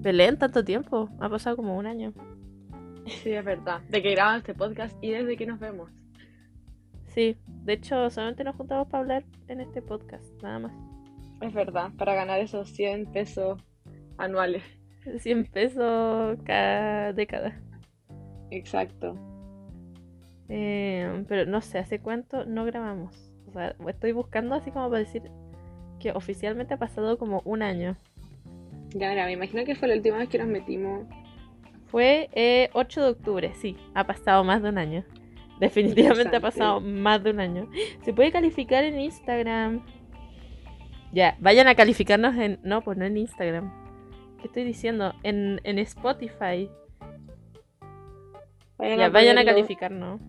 [0.00, 1.10] Belén, tanto tiempo.
[1.20, 2.14] Ha pasado como un año.
[3.06, 3.82] Sí, es verdad.
[3.90, 5.90] De que grabamos este podcast y desde que nos vemos.
[7.08, 10.72] Sí, de hecho, solamente nos juntamos para hablar en este podcast, nada más.
[11.42, 13.62] Es verdad, para ganar esos 100 pesos
[14.16, 14.62] anuales.
[15.18, 17.60] 100 pesos cada década.
[18.50, 19.16] Exacto.
[20.48, 23.32] Eh, pero no sé, ¿hace cuánto no grabamos?
[23.48, 25.30] O sea, estoy buscando así como para decir
[25.98, 27.98] que oficialmente ha pasado como un año.
[28.94, 31.06] Ya, mira, me imagino que fue la última vez que nos metimos.
[31.86, 35.04] Fue eh, 8 de octubre, sí, ha pasado más de un año.
[35.60, 37.68] Definitivamente ha pasado más de un año.
[38.02, 39.84] Se puede calificar en Instagram.
[41.12, 42.58] Ya, vayan a calificarnos en...
[42.62, 43.70] No, pues no en Instagram.
[44.40, 45.12] ¿Qué estoy diciendo?
[45.22, 46.70] En, en Spotify.
[48.78, 50.20] Vayan ya, a vayan a calificarnos.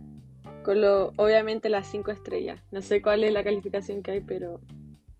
[0.64, 2.62] Con lo, obviamente las 5 estrellas.
[2.72, 4.60] No sé cuál es la calificación que hay, pero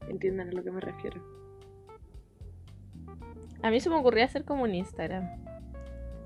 [0.10, 1.41] entiendan a lo que me refiero.
[3.64, 5.30] A mí se me ocurría hacer como un Instagram.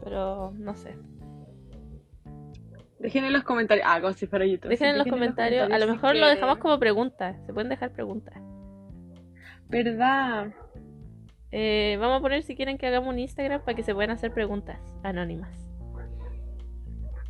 [0.04, 0.96] Pero no sé.
[3.00, 3.86] Dejen en los comentarios.
[3.90, 4.70] Ah, como si fuera YouTube.
[4.70, 5.70] Dejen Sí, en los comentarios.
[5.72, 6.36] A lo si mejor lo quieren.
[6.36, 7.36] dejamos como preguntas.
[7.46, 8.36] Se pueden dejar preguntas.
[9.68, 10.48] ¿Verdad?
[11.52, 14.32] Eh, vamos a poner si quieren que hagamos un Instagram para que se puedan hacer
[14.34, 15.68] preguntas anónimas.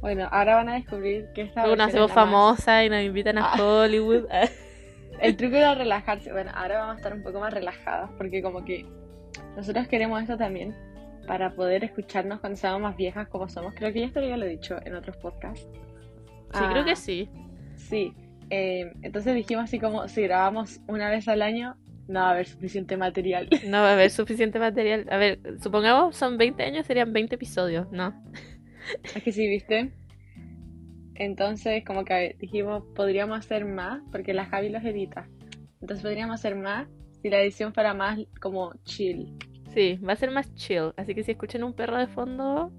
[0.02, 3.54] Bueno, ahora van a descubrir que esta Luego nos hacemos famosas y nos invitan a
[3.54, 3.62] Ah.
[3.62, 4.26] Hollywood.
[5.22, 6.32] El truco era relajarse.
[6.32, 8.86] Bueno, ahora vamos a estar un poco más relajadas porque como que
[9.56, 10.76] nosotros queremos esto también
[11.28, 13.74] para poder escucharnos cuando seamos más viejas como somos.
[13.74, 15.68] Creo que ya esto ya lo he dicho en otros podcasts.
[16.54, 17.30] Sí, creo Ah, que sí.
[17.76, 18.14] Sí.
[18.50, 21.76] Eh, entonces dijimos así como si grabamos una vez al año
[22.08, 23.50] no va a haber suficiente material.
[23.68, 25.08] No va a haber suficiente material.
[25.10, 28.14] A ver, supongamos son 20 años, serían 20 episodios, ¿no?
[29.16, 29.92] es que sí, ¿viste?
[31.16, 35.28] Entonces como que dijimos podríamos hacer más porque la Javi los edita.
[35.82, 36.88] Entonces podríamos hacer más
[37.26, 39.36] si la edición fuera más como chill.
[39.74, 40.92] Sí, va a ser más chill.
[40.96, 42.72] Así que si escuchan un perro de fondo,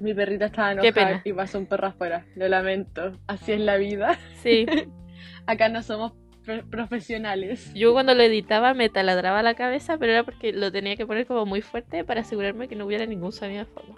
[0.00, 1.22] Mi perrita estaba Qué enojada pena.
[1.24, 2.26] y pasó un perro afuera.
[2.34, 3.12] Lo lamento.
[3.28, 4.18] Así es la vida.
[4.42, 4.66] sí.
[5.46, 6.12] Acá no somos
[6.44, 7.72] pro- profesionales.
[7.74, 11.24] Yo cuando lo editaba me taladraba la cabeza, pero era porque lo tenía que poner
[11.26, 13.94] como muy fuerte para asegurarme que no hubiera ningún sonido de fondo.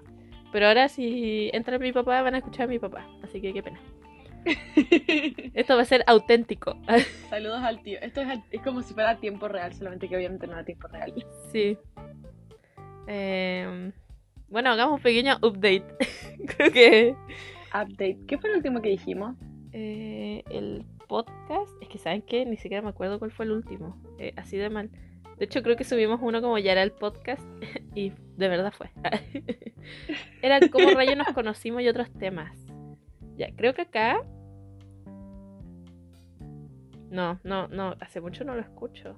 [0.53, 3.63] Pero ahora si entra mi papá van a escuchar a mi papá, así que qué
[3.63, 3.81] pena.
[5.55, 6.77] Esto va a ser auténtico.
[7.31, 7.99] Saludos al tío.
[8.01, 10.65] Esto es, al- es como si fuera a tiempo real, solamente que obviamente no a
[10.65, 11.13] tiempo real.
[11.53, 11.77] sí.
[13.07, 13.93] Em,
[14.49, 15.85] bueno, hagamos un pequeño update.
[16.57, 17.15] Creo que
[17.75, 18.19] Update.
[18.27, 19.37] ¿Qué fue lo último que dijimos?
[19.73, 23.97] eh, el podcast, es que saben que ni siquiera me acuerdo cuál fue el último.
[24.19, 24.91] Eh, así de mal.
[25.39, 27.43] De hecho, creo que subimos uno como ya era el podcast
[27.95, 28.91] y de verdad fue.
[30.43, 32.57] era como rayos nos conocimos y otros temas.
[33.37, 34.23] Ya, creo que acá.
[37.13, 39.15] No, no, no, hace mucho no lo escucho.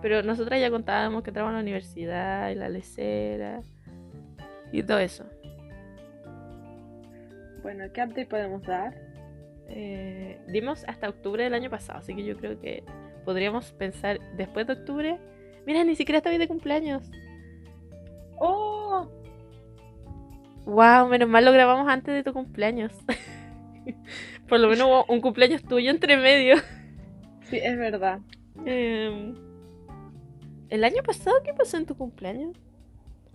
[0.00, 3.62] Pero nosotras ya contábamos que entramos a la universidad y la lecera
[4.70, 5.24] y todo eso.
[7.62, 8.94] Bueno, ¿qué update podemos dar?
[9.70, 12.84] Eh, dimos hasta octubre del año pasado, así que yo creo que
[13.24, 15.18] podríamos pensar después de octubre.
[15.66, 17.10] Mira, ni siquiera estoy de cumpleaños.
[18.38, 19.10] ¡Oh!
[20.64, 22.92] Wow, menos mal lo grabamos antes de tu cumpleaños.
[24.48, 26.56] Por lo menos hubo un cumpleaños tuyo entre medio.
[27.42, 28.20] Sí, es verdad.
[28.66, 29.34] Em,
[30.68, 32.56] ¿El año pasado qué pasó en tu cumpleaños?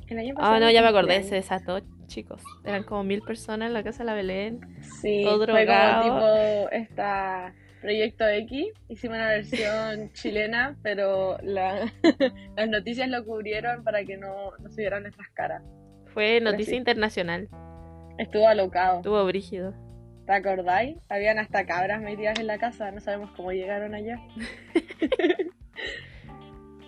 [0.08, 0.56] El año pasado.
[0.56, 2.42] Ah, no, ya me acordé, se desató, chicos.
[2.64, 4.62] Eran como mil personas en la casa de la Belén.
[5.02, 6.04] Sí, todo fue drogado.
[6.04, 8.68] como tipo esta Proyecto X.
[8.90, 11.92] Hicimos una versión chilena, pero la-
[12.56, 15.62] las noticias lo cubrieron para que no, no se vieran nuestras caras.
[16.14, 16.78] Fue noticia sí.
[16.78, 17.50] internacional.
[18.18, 18.98] Estuvo alocado.
[18.98, 19.74] Estuvo brígido.
[20.28, 20.98] ¿Te acordáis?
[21.10, 24.20] Habían hasta cabras metidas en la casa, no sabemos cómo llegaron allá.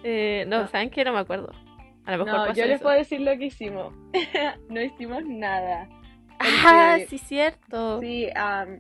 [0.04, 0.68] Eh, no, No.
[0.70, 1.04] ¿saben qué?
[1.04, 1.52] No me acuerdo.
[2.06, 2.84] A lo mejor No, yo les eso.
[2.84, 3.94] puedo decir lo que hicimos.
[4.70, 5.90] no hicimos nada.
[6.40, 8.00] Ah, sí, cierto.
[8.00, 8.80] Sí, am,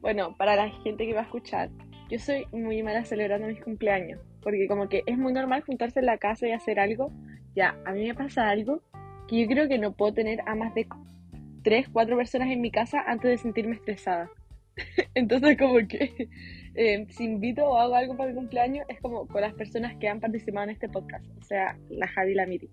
[0.00, 1.70] bueno, para la gente que va a escuchar,
[2.08, 6.06] yo soy muy mala celebrando mis cumpleaños, porque como que es muy normal juntarse en
[6.06, 7.10] la casa y hacer algo.
[7.56, 8.80] Ya, a mí me pasa algo
[9.26, 10.86] que yo creo que no puedo tener a más de
[11.62, 14.30] tres, cuatro personas en mi casa antes de sentirme estresada.
[15.14, 16.28] Entonces como que
[16.74, 20.08] eh, si invito o hago algo para mi cumpleaños es como con las personas que
[20.08, 22.70] han participado en este podcast, o sea, la Javi y la Miri.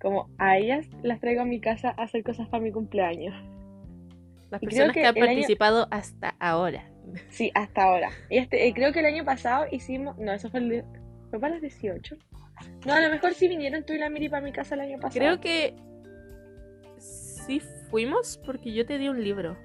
[0.00, 3.34] Como a ellas las traigo a mi casa a hacer cosas para mi cumpleaños.
[4.50, 6.88] Las y personas que, que han el año- participado hasta ahora.
[7.30, 8.10] Sí, hasta ahora.
[8.30, 10.18] Y este, eh, creo que el año pasado hicimos.
[10.18, 10.84] No, eso fue el.
[11.30, 12.16] ¿Fue para las 18?
[12.86, 14.98] No, a lo mejor sí vinieron tú y la Miri para mi casa el año
[14.98, 15.18] pasado.
[15.18, 15.74] Creo que
[16.98, 17.60] sí
[17.92, 19.56] fuimos porque yo te di un libro.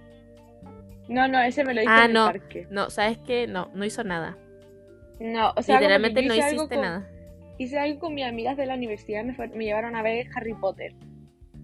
[1.09, 2.29] No, no, ese me lo dijo Ah, en no.
[2.29, 2.67] el parque.
[2.69, 3.47] No, ¿sabes qué?
[3.47, 4.37] No, no hizo nada.
[5.19, 7.09] No, o sea, Literalmente no hiciste con- nada.
[7.57, 10.53] hice algo con mis amigas de la universidad, me, fue- me llevaron a ver Harry
[10.53, 10.93] Potter.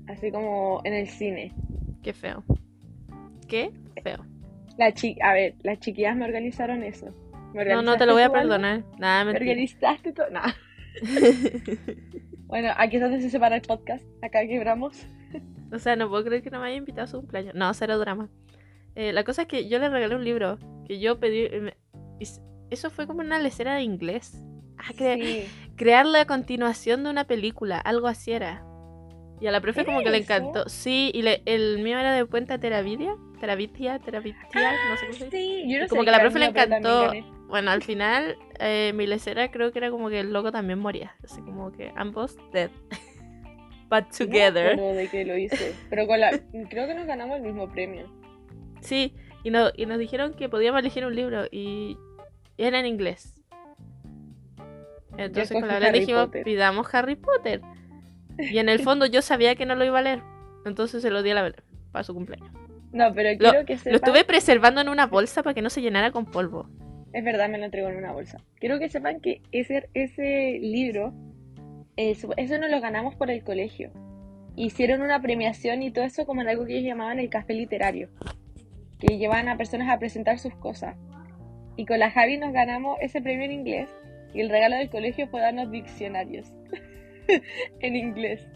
[0.07, 1.53] Así como en el cine.
[2.01, 2.43] Qué feo.
[3.47, 3.69] Qué
[4.01, 4.25] feo.
[4.77, 7.13] La chi a ver, las chiquillas me organizaron eso.
[7.53, 8.37] ¿Me No, no te lo voy a algo?
[8.37, 8.83] perdonar.
[8.97, 10.29] Nada, ¿Me organizaste todo?
[10.31, 10.55] Nada.
[12.47, 14.05] Bueno, aquí es donde se separa el podcast.
[14.21, 15.07] Acá quebramos.
[15.73, 17.55] O sea, no puedo creer que no me haya invitado a su cumpleaños.
[17.55, 18.29] No, cero drama.
[18.95, 21.39] Eh, la cosa es que yo le regalé un libro que yo pedí.
[21.45, 21.77] eh, me-
[22.69, 24.33] Eso fue como una lecera de inglés.
[24.77, 25.71] Ah, cre- Sí.
[25.75, 28.63] crear la continuación de una película, algo así era.
[29.41, 30.33] Y a la profe ¿Era como que le eso?
[30.33, 30.69] encantó.
[30.69, 33.15] Sí, y le- el mío era de cuenta Teravidia.
[33.39, 34.41] Teravitia, Teravitia,
[34.89, 35.31] no sé cómo se dice.
[35.31, 37.11] Sí, yo no Como sé que a la profe le encantó.
[37.49, 41.15] Bueno, al final, eh, mi lecera creo que era como que el loco también moría.
[41.23, 42.69] Así como que ambos dead.
[43.93, 44.71] But together.
[44.73, 45.75] acuerdo de que lo hice.
[45.89, 46.31] Pero con la.
[46.69, 48.07] Creo que nos ganamos el mismo premio.
[48.81, 49.13] Sí,
[49.43, 51.97] y, no, y nos dijeron que podíamos elegir un libro y
[52.57, 53.35] era en inglés.
[55.17, 56.43] Entonces con la Harry dijimos, Potter.
[56.43, 57.61] pidamos Harry Potter.
[58.39, 60.21] Y en el fondo yo sabía que no lo iba a leer.
[60.65, 61.61] Entonces se lo di a la Belén
[61.91, 62.49] para su cumpleaños.
[62.91, 63.95] No, pero quiero que Lo sepan.
[63.95, 66.69] estuve preservando en una bolsa para que no se llenara con polvo.
[67.11, 68.39] Es verdad, me lo entregó en una bolsa.
[68.59, 71.13] Quiero que sepan que ese, ese libro,
[71.95, 73.91] eso, eso nos lo ganamos por el colegio.
[74.55, 78.09] Hicieron una premiación y todo eso como en algo que ellos llamaban el café literario.
[78.99, 80.95] Que llevaban a personas a presentar sus cosas.
[81.75, 83.89] Y con la Javi nos ganamos ese premio en inglés.
[84.33, 86.51] Y el regalo del colegio fue darnos diccionarios
[87.79, 88.47] en inglés.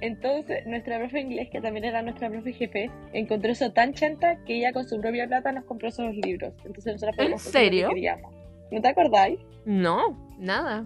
[0.00, 4.56] Entonces, nuestra profe inglés, que también era nuestra profe jefe, encontró eso tan chanta que
[4.56, 6.52] ella con su propia plata nos compró esos libros.
[6.64, 7.88] Entonces nosotros lo que serio?
[7.88, 8.34] queríamos.
[8.70, 9.38] ¿No te acordáis?
[9.64, 10.84] No, nada.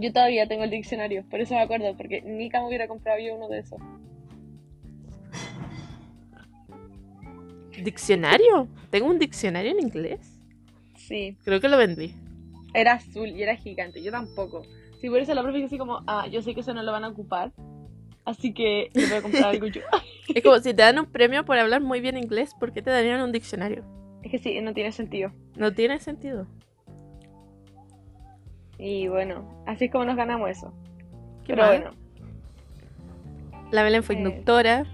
[0.00, 3.34] Yo todavía tengo el diccionario, por eso me acuerdo, porque Nika me hubiera comprado yo
[3.34, 3.80] uno de esos.
[7.82, 8.68] ¿Diccionario?
[8.90, 10.40] ¿Tengo un diccionario en inglés?
[10.96, 12.12] Sí, Creo que lo vendí.
[12.74, 14.62] era azul y era gigante, yo tampoco.
[15.00, 17.04] Sí, por eso la profe así como, ah, yo sé que eso no lo van
[17.04, 17.52] a ocupar,
[18.24, 19.80] así que le voy a comprar algo yo.
[20.34, 22.90] Es como si te dan un premio por hablar muy bien inglés, ¿por qué te
[22.90, 23.84] darían un diccionario?
[24.22, 25.32] es que sí, no tiene sentido.
[25.56, 26.46] No tiene sentido.
[28.78, 30.72] Y bueno, así es como nos ganamos eso.
[31.44, 31.90] ¿Qué Pero bueno.
[33.70, 34.18] La Belén fue Eh.
[34.18, 34.84] inductora,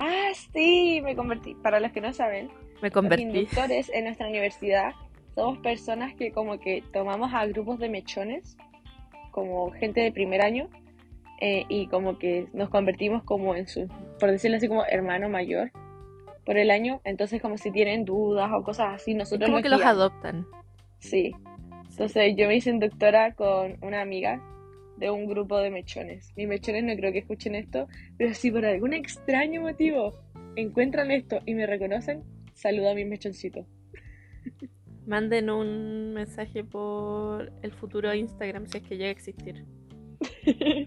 [0.00, 1.54] Ah, sí, me convertí.
[1.56, 2.48] Para los que no saben,
[2.80, 3.24] me los convertí.
[3.24, 4.92] inductores en nuestra universidad
[5.34, 8.56] somos personas que como que tomamos a grupos de mechones,
[9.32, 10.68] como gente de primer año,
[11.40, 13.88] eh, y como que nos convertimos como en su,
[14.20, 15.70] por decirlo así, como hermano mayor
[16.44, 17.00] por el año.
[17.04, 20.46] Entonces como si tienen dudas o cosas así, nosotros como que los adoptan.
[21.00, 21.34] Sí.
[21.98, 24.40] Entonces yo me hice inductora con una amiga
[24.98, 26.32] de un grupo de mechones.
[26.36, 30.16] Mis mechones no creo que escuchen esto, pero si por algún extraño motivo
[30.54, 32.22] encuentran esto y me reconocen,
[32.54, 33.66] saludo a mis mechoncitos.
[35.06, 39.64] Manden un mensaje por el futuro Instagram si es que llega a existir.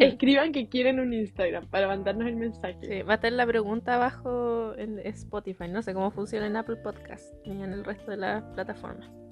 [0.00, 2.78] Escriban que quieren un Instagram para mandarnos el mensaje.
[2.82, 5.68] Sí, va a estar la pregunta abajo en Spotify.
[5.70, 9.22] No sé cómo funciona en Apple Podcast ni en el resto de las plataformas.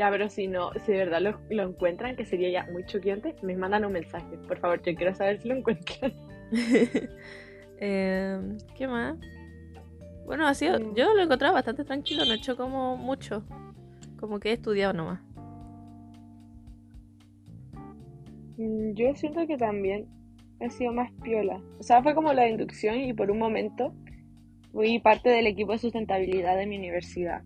[0.00, 3.36] Ya, pero si no, si de verdad lo, lo encuentran, que sería ya muy choqueante,
[3.42, 4.38] me mandan un mensaje.
[4.48, 6.14] Por favor, yo quiero saber si lo encuentran.
[7.82, 9.18] Em, ¿Qué más?
[10.24, 10.94] Bueno, ha sido, Mm.
[10.94, 13.44] yo lo he encontrado bastante tranquilo, no he hecho como mucho.
[14.18, 15.20] Como que he estudiado nomás.
[18.56, 20.06] Mm, Yo siento que también
[20.60, 21.60] he sido más piola.
[21.78, 23.92] O sea, fue como la inducción y por un momento
[24.72, 27.42] fui parte del equipo de sustentabilidad de mi universidad.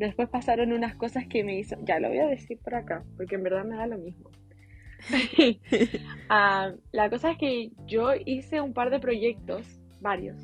[0.00, 1.76] Después pasaron unas cosas que me hizo...
[1.82, 4.30] Ya lo voy a decir por acá, porque en verdad me da lo mismo.
[6.30, 10.38] Ah, la cosa es que yo hice un par de proyectos, varios.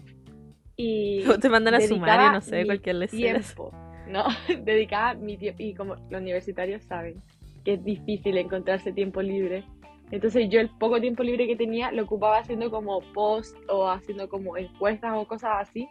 [0.77, 3.43] Y Te mandan a sumario, no sé, cualquier lección.
[3.43, 3.73] tiempo,
[4.09, 4.25] ¿no?
[4.63, 7.23] Dedicaba mi tiempo, y como los universitarios saben
[7.65, 9.65] que es difícil encontrarse tiempo libre,
[10.11, 14.29] entonces yo el poco tiempo libre que tenía lo ocupaba haciendo como post o haciendo
[14.29, 15.89] como encuestas o cosas así,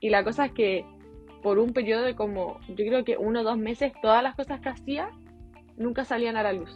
[0.00, 0.84] y la cosa es que
[1.42, 4.60] por un periodo de como, yo creo que uno o dos meses, todas las cosas
[4.60, 5.10] que hacía
[5.76, 6.70] nunca salían a la luz.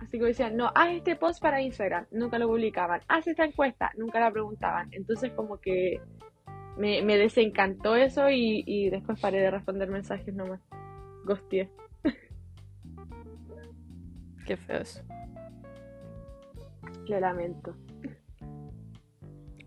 [0.00, 3.92] Así que decían, no, haz este post para Instagram, nunca lo publicaban, haz esta encuesta,
[3.96, 4.88] nunca la preguntaban.
[4.92, 6.00] Entonces como que
[6.76, 10.60] me, me desencantó eso y, y después paré de responder mensajes nomás.
[11.24, 11.70] Ghostié.
[14.46, 15.02] Qué feo eso.
[17.06, 17.74] Lo lamento.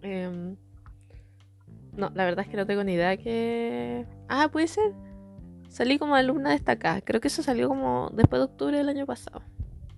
[0.02, 0.56] Em,
[1.98, 4.06] no, la verdad es que no tengo ni idea que...
[4.28, 4.94] Ah, puede ser.
[5.70, 7.02] Salí como alumna destacada.
[7.02, 9.42] Creo que eso salió como después de octubre del año pasado.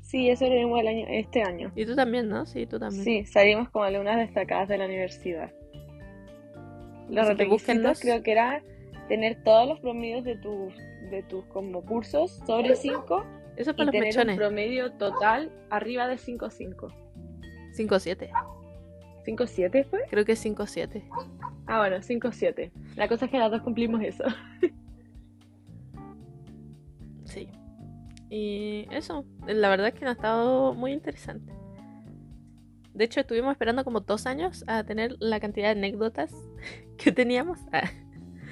[0.01, 1.71] Sí, eso lo vimos el año, este año.
[1.75, 2.45] Y tú también, ¿no?
[2.45, 3.03] Sí, tú también.
[3.03, 5.51] Sí, salimos como alumnas destacadas de la universidad.
[7.09, 8.63] Los Así requisitos creo que era
[9.07, 10.73] tener todos los promedios de tus,
[11.09, 13.25] de tus como cursos sobre 5
[13.55, 14.37] Eso es y para los tener un mechones.
[14.37, 16.93] promedio total arriba de 5.5.
[17.77, 18.29] 5-7.
[19.27, 20.01] ¿5.7 fue?
[20.09, 21.03] Creo que es 5-7.
[21.67, 22.71] Ah, bueno, 5.7.
[22.95, 24.23] La cosa es que las dos cumplimos eso.
[27.25, 27.49] Sí.
[28.29, 31.51] Y eso, la verdad es que no ha estado muy interesante.
[32.93, 36.33] De hecho, estuvimos esperando como dos años a tener la cantidad de anécdotas
[36.97, 37.59] que teníamos.
[37.73, 37.89] Ah,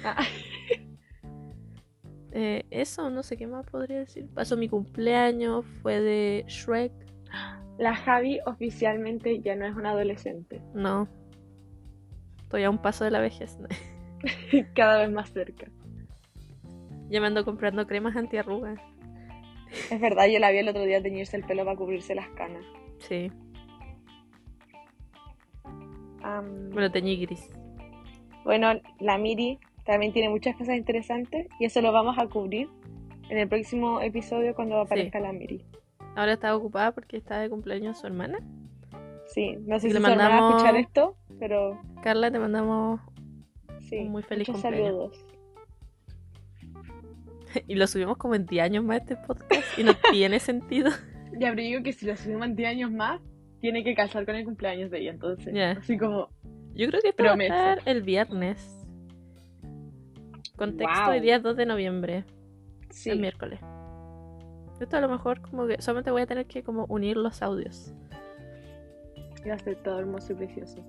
[0.04, 0.22] Ah,
[2.32, 4.28] eh, eso, no sé qué más podría decir.
[4.34, 6.92] Pasó mi cumpleaños, fue de Shrek.
[7.78, 10.60] La Javi oficialmente ya no es una adolescente.
[10.74, 11.08] No.
[12.42, 13.58] Estoy a un paso de la vejez.
[14.74, 15.66] Cada vez más cerca.
[17.08, 18.78] ya me ando comprando cremas antiarrugas.
[19.90, 22.64] Es verdad, yo la vi el otro día teñirse el pelo para cubrirse las canas.
[22.98, 23.32] Sí,
[26.22, 27.50] Am, me lo teñí gris.
[28.44, 32.68] Bueno, la Miri también tiene muchas cosas interesantes y eso lo vamos a cubrir
[33.28, 35.64] en el próximo episodio cuando aparezca la Miri.
[36.16, 38.38] Ahora está ocupada porque está de cumpleaños su hermana.
[39.26, 43.00] Sí, no sé si le van a mandamos- escuchar esto, pero Carla, te mandamos
[43.80, 43.98] sí.
[43.98, 45.12] Un muy feliz cumpleaños.
[45.12, 45.26] saludos.
[47.68, 50.90] y lo subimos como en 10 años más este podcast y no tiene sentido.
[51.38, 53.20] Ya, pero digo que si lo subimos en 10 años más,
[53.60, 55.52] tiene que calzar con el cumpleaños de ella, entonces.
[55.54, 55.72] Ya.
[55.72, 56.28] Así como,
[56.74, 58.72] Yo creo que esto va a estar el viernes.
[60.56, 61.12] Contexto, Wow.
[61.12, 62.24] hoy día es 2 de noviembre,
[62.90, 63.10] sí.
[63.10, 63.60] el miércoles.
[64.80, 67.94] Esto a lo mejor como que solamente voy a tener que como unir los audios.
[69.48, 70.82] Va a ser todo hermoso y precioso.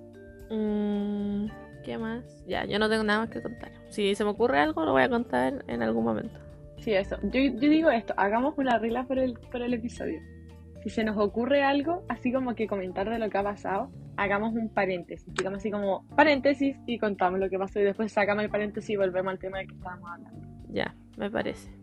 [0.49, 1.47] Mm,
[1.83, 2.43] ¿Qué más?
[2.47, 3.71] Ya, yo no tengo nada más que contar.
[3.89, 6.39] Si se me ocurre algo, lo voy a contar en algún momento.
[6.79, 7.17] Sí, eso.
[7.23, 10.19] Yo, yo digo esto, hagamos una regla por el, por el episodio.
[10.83, 14.53] Si se nos ocurre algo, así como que comentar de lo que ha pasado, hagamos
[14.53, 15.33] un paréntesis.
[15.33, 18.95] Digamos así como paréntesis y contamos lo que pasó y después sacamos el paréntesis y
[18.95, 20.47] volvemos al tema del que estábamos hablando.
[20.69, 21.76] Ya, me parece.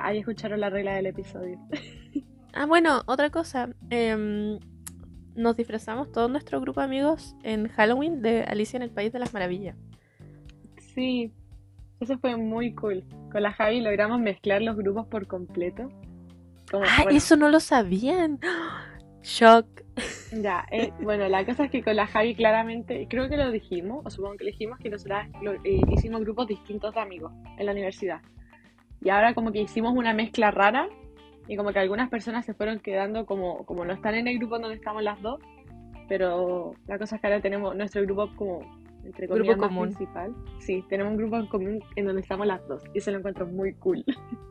[0.00, 1.58] Ahí escucharon la regla del episodio.
[2.54, 3.68] Ah, bueno, otra cosa.
[3.90, 4.58] em,
[5.36, 9.18] nos disfrazamos todo nuestro grupo de amigos en Halloween de Alicia en el País de
[9.20, 9.76] las Maravillas.
[10.94, 11.30] Sí,
[12.00, 13.04] eso fue muy cool.
[13.30, 15.88] Con la Javi logramos mezclar los grupos por completo.
[16.70, 18.40] Como, Ah, bueno, eso no lo sabían.
[19.22, 19.66] Shock.
[20.42, 24.04] Ya, eh, bueno, la cosa es que con la Javi claramente, creo que lo dijimos,
[24.04, 27.66] o supongo que lo dijimos, que nosotras lo- eh, hicimos grupos distintos de amigos en
[27.66, 28.20] la universidad.
[29.00, 30.88] Y ahora como que hicimos una mezcla rara
[31.46, 34.58] y como que algunas personas se fueron quedando como, como no están en el grupo
[34.58, 35.40] donde estamos las dos,
[36.08, 38.60] pero la cosa es que ahora tenemos nuestro grupo como,
[39.04, 39.88] entre Grupo comillas, más común.
[39.94, 40.34] principal.
[40.58, 43.46] Sí, tenemos un grupo en común en donde estamos las dos y eso lo encuentro
[43.46, 44.04] muy cool.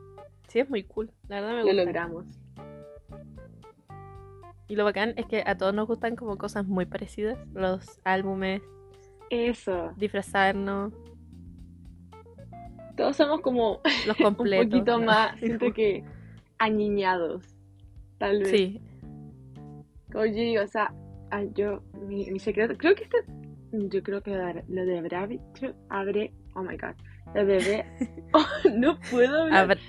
[0.48, 1.12] Sí, es muy cool.
[1.28, 1.84] La verdad me Lo gusta.
[1.84, 2.26] logramos.
[4.70, 7.38] Y lo bacán es que a todos nos gustan como cosas muy parecidas.
[7.54, 8.62] Los álbumes,
[9.30, 9.92] Eso.
[9.98, 10.94] disfrazarnos,
[12.98, 14.66] Todos somos como los un completos.
[14.68, 15.06] poquito ¿no?
[15.06, 16.04] más, siento que
[16.58, 17.44] aniñados,
[18.18, 18.50] tal vez.
[18.50, 18.82] Sí,
[20.12, 20.94] Como yo digo, o sea,
[21.32, 23.18] ah, yo, mi, mi secreto, creo que este,
[23.72, 26.96] yo creo que lo de- de dicho, habré, oh my god,
[27.36, 27.86] lo debe,
[28.34, 29.64] oh, no puedo hablar.
[29.66, 29.80] Haber-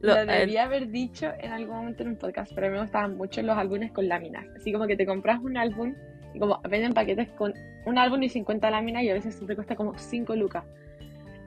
[0.00, 2.76] Lo, lo- eh, debía haber dicho en algún momento en un podcast, pero a mí
[2.76, 4.46] me gustaban mucho los álbumes con láminas.
[4.56, 5.94] Así como que te compras un álbum
[6.34, 7.54] y como venden paquetes con
[7.86, 10.64] un álbum y 50 láminas y a veces siempre cuesta como 5 lucas.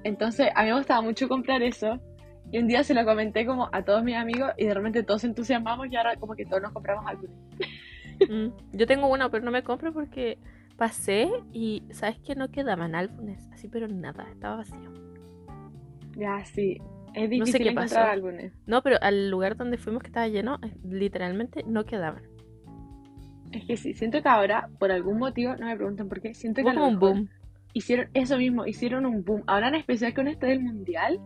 [0.04, 2.00] Entonces a mí me gustaba mucho comprar eso
[2.52, 5.22] y un día se lo comenté como a todos mis amigos y de repente todos
[5.22, 7.38] se entusiasmamos y ahora como que todos nos compramos álbumes.
[8.30, 10.38] Mm, Yo tengo uno, pero no me compro porque
[10.78, 14.92] pasé y sabes que no quedaban álbumes, así pero nada, estaba vacío.
[16.18, 16.78] Ya, sí.
[17.14, 18.12] Es sé difícil qué encontrar pasó.
[18.12, 18.54] álbumes.
[18.66, 22.24] No, pero al lugar donde fuimos que estaba lleno, literalmente no quedaban.
[23.52, 26.62] Es que sí, siento que ahora, por algún motivo, no me pregunten por qué, siento
[26.62, 27.30] que Hubo como un boom.
[27.74, 29.44] Hicieron eso mismo, hicieron un boom.
[29.48, 31.20] Ahora en especial con esto del mundial,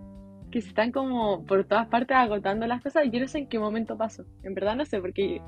[0.52, 3.48] que se están como por todas partes agotando las cosas y yo no sé en
[3.48, 4.26] qué momento pasó.
[4.44, 5.42] En verdad no sé, porque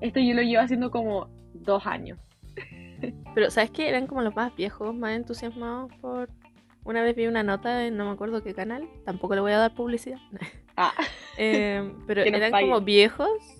[0.00, 2.18] esto yo lo llevo haciendo como dos años.
[3.34, 3.88] Pero ¿sabes qué?
[3.88, 6.28] Eran como los más viejos, más entusiasmados por...
[6.84, 9.58] Una vez vi una nota en no me acuerdo qué canal, tampoco le voy a
[9.58, 10.18] dar publicidad.
[10.76, 10.92] Ah,
[11.38, 12.70] Eh, pero eran paguen.
[12.70, 13.55] como viejos,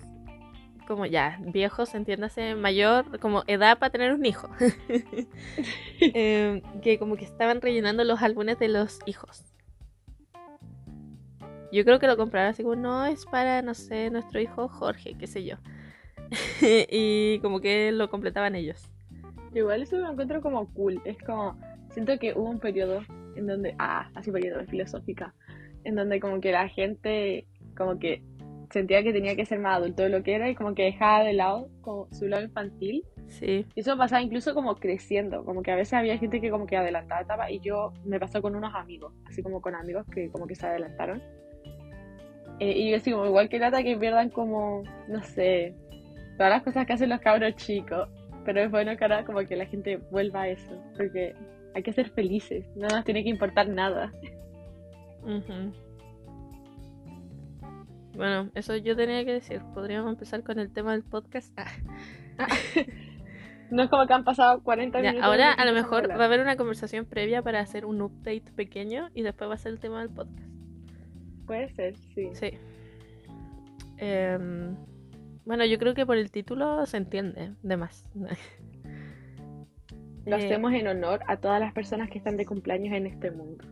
[0.87, 4.49] como ya, viejos, entiéndase, mayor, como edad para tener un hijo.
[5.99, 9.43] Eh, que como que estaban rellenando los álbumes de los hijos.
[11.71, 15.15] Yo creo que lo compraron así como, no, es para, no sé, nuestro hijo Jorge,
[15.17, 15.57] qué sé yo.
[16.61, 18.89] y como que lo completaban ellos.
[19.55, 21.01] igual eso lo encuentro como cool.
[21.03, 23.01] Es como, siento que hubo un periodo
[23.35, 25.33] en donde, ah, así periodo filosófica,
[25.83, 28.21] en donde como que la gente como que
[28.69, 31.23] sentía que tenía que ser más adulto de lo que era y como que dejaba
[31.23, 33.65] de lado como su lado infantil Sí.
[33.75, 36.77] Y eso pasaba incluso como creciendo, como que a veces había gente que como que
[36.77, 40.47] adelantaba etapa y yo me pasó con unos amigos, así como con amigos que como
[40.47, 41.21] que se adelantaron.
[42.59, 45.75] Eh, y yo así como igual que lata que pierdan como, no sé,
[46.37, 48.09] todas las cosas que hacen los cabros chicos,
[48.45, 51.33] pero es bueno que ahora como que la gente vuelva a eso, porque
[51.75, 54.11] hay que ser felices, no nos tiene que importar nada.
[55.21, 55.73] Ujú.
[58.17, 59.61] Bueno, eso yo tenía que decir.
[59.73, 61.53] Podríamos empezar con el tema del podcast.
[61.57, 61.67] Ah,
[63.69, 65.27] No es como que han pasado 40 ya, minutos.
[65.27, 66.19] ahora a lo mejor hablar.
[66.19, 69.57] va a haber una conversación previa para hacer un update pequeño y después va a
[69.57, 70.47] ser el tema del podcast.
[71.45, 72.29] Puede ser, sí.
[72.33, 72.51] Sí.
[73.97, 74.75] Em,
[75.45, 78.05] bueno, yo creo que por el título se entiende de más.
[78.15, 78.27] Lo
[80.27, 83.65] Eh, hacemos en honor a todas las personas que están de cumpleaños en este mundo.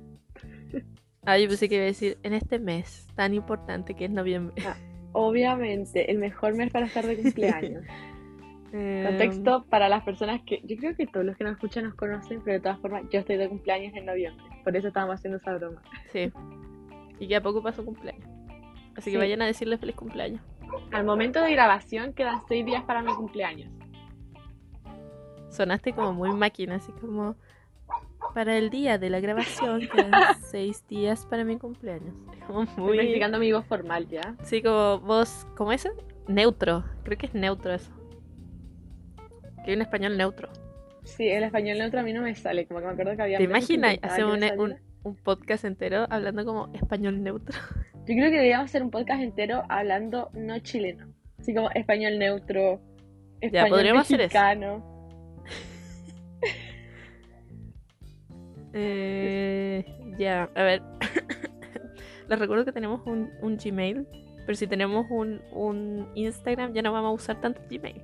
[1.25, 4.63] Ah, yo pensé que iba a decir en este mes tan importante que es noviembre.
[5.11, 7.83] Obviamente, el mejor mes para estar de cumpleaños.
[8.71, 10.61] Em, Contexto para las personas que.
[10.63, 13.19] Yo creo que todos los que nos escuchan nos conocen, pero de todas formas, yo
[13.19, 14.45] estoy de cumpleaños en noviembre.
[14.63, 15.81] Por eso estábamos haciendo esa broma.
[16.11, 16.31] Sí.
[17.19, 18.29] Y que a poco pasó cumpleaños.
[18.95, 20.41] Así que vayan a decirle feliz cumpleaños.
[20.91, 23.71] Al momento de grabación quedan seis días para mi cumpleaños.
[25.49, 27.35] Sonaste como muy máquina, así como
[28.35, 30.11] para el día de la grabación quedan
[30.51, 32.13] seis días para mi cumpleaños.
[32.45, 32.97] Como Estoy muy.
[32.97, 34.35] practicando mi voz formal ya.
[34.43, 35.47] Sí, como voz.
[35.55, 35.87] ¿Cómo es?
[36.27, 36.83] Neutro.
[37.03, 37.91] Creo que es neutro eso.
[39.63, 40.49] Que hay un español neutro.
[41.05, 42.67] Sí, el español neutro a mí no me sale.
[42.67, 43.37] Como que me acuerdo que había.
[43.37, 44.61] ¿Te que imaginas hacer que
[45.03, 47.57] un, podcast entero hablando como español neutro?
[48.05, 51.07] Yo creo que deberíamos hacer un podcast entero hablando no chileno.
[51.39, 52.81] Así como español neutro,
[53.39, 54.94] español podríamos hacer eso.
[58.77, 59.85] Eh,
[60.19, 60.81] ya, a ver.
[62.27, 64.05] Les recuerdo que tenemos un, un Gmail,
[64.45, 68.01] pero si tenemos un, un Instagram ya no vamos a usar tanto Gmail.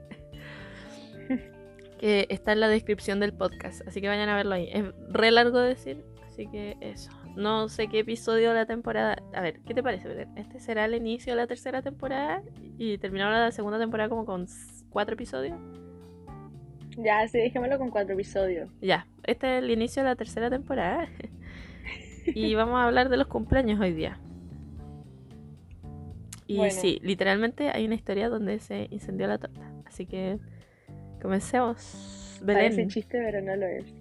[2.00, 4.70] que está en la descripción del podcast, así que vayan a verlo ahí.
[4.72, 7.12] Es re largo de decir, así que eso.
[7.36, 9.22] No sé qué episodio de la temporada.
[9.34, 10.38] A ver, ¿qué te parece, Belén?
[10.38, 12.44] Este será el inicio de la tercera temporada
[12.78, 14.48] y terminamos la segunda temporada como con
[14.90, 15.58] cuatro episodios.
[16.98, 18.70] Ya, sí, dejémoslo con cuatro episodios.
[18.82, 21.08] Ya, este es el inicio de la tercera temporada.
[22.26, 24.20] y vamos a hablar de los cumpleaños hoy día.
[26.48, 26.74] Y Bueno.
[26.74, 29.72] sí, literalmente hay una historia donde se incendió la torta.
[29.86, 30.38] Así que
[31.22, 32.42] comencemos.
[32.46, 32.90] Parece Belén.
[32.90, 33.94] chiste, pero no lo es.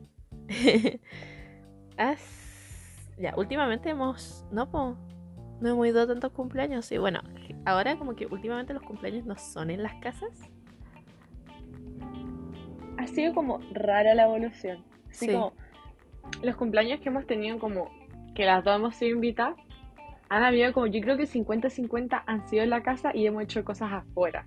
[3.21, 4.47] Ya, últimamente hemos.
[4.51, 4.97] No, po,
[5.61, 6.91] no hemos ido a tantos cumpleaños.
[6.91, 7.21] Y bueno,
[7.67, 10.31] ahora como que últimamente los cumpleaños no son en las casas.
[13.01, 14.85] Ha sido como rara la evolución.
[15.11, 15.33] Así Sí.
[15.33, 15.53] como
[16.43, 17.91] los cumpleaños que hemos tenido como
[18.35, 19.57] que las dos hemos sido invitadas,
[20.29, 23.65] han habido como yo creo que 50-50 han sido en la casa y hemos hecho
[23.65, 24.47] cosas afuera.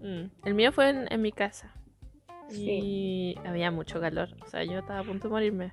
[0.00, 1.74] Mm, El mío fue en, en mi casa.
[2.48, 2.66] Sí.
[2.70, 4.28] Y había mucho calor.
[4.42, 5.72] O sea, yo estaba a punto de morirme.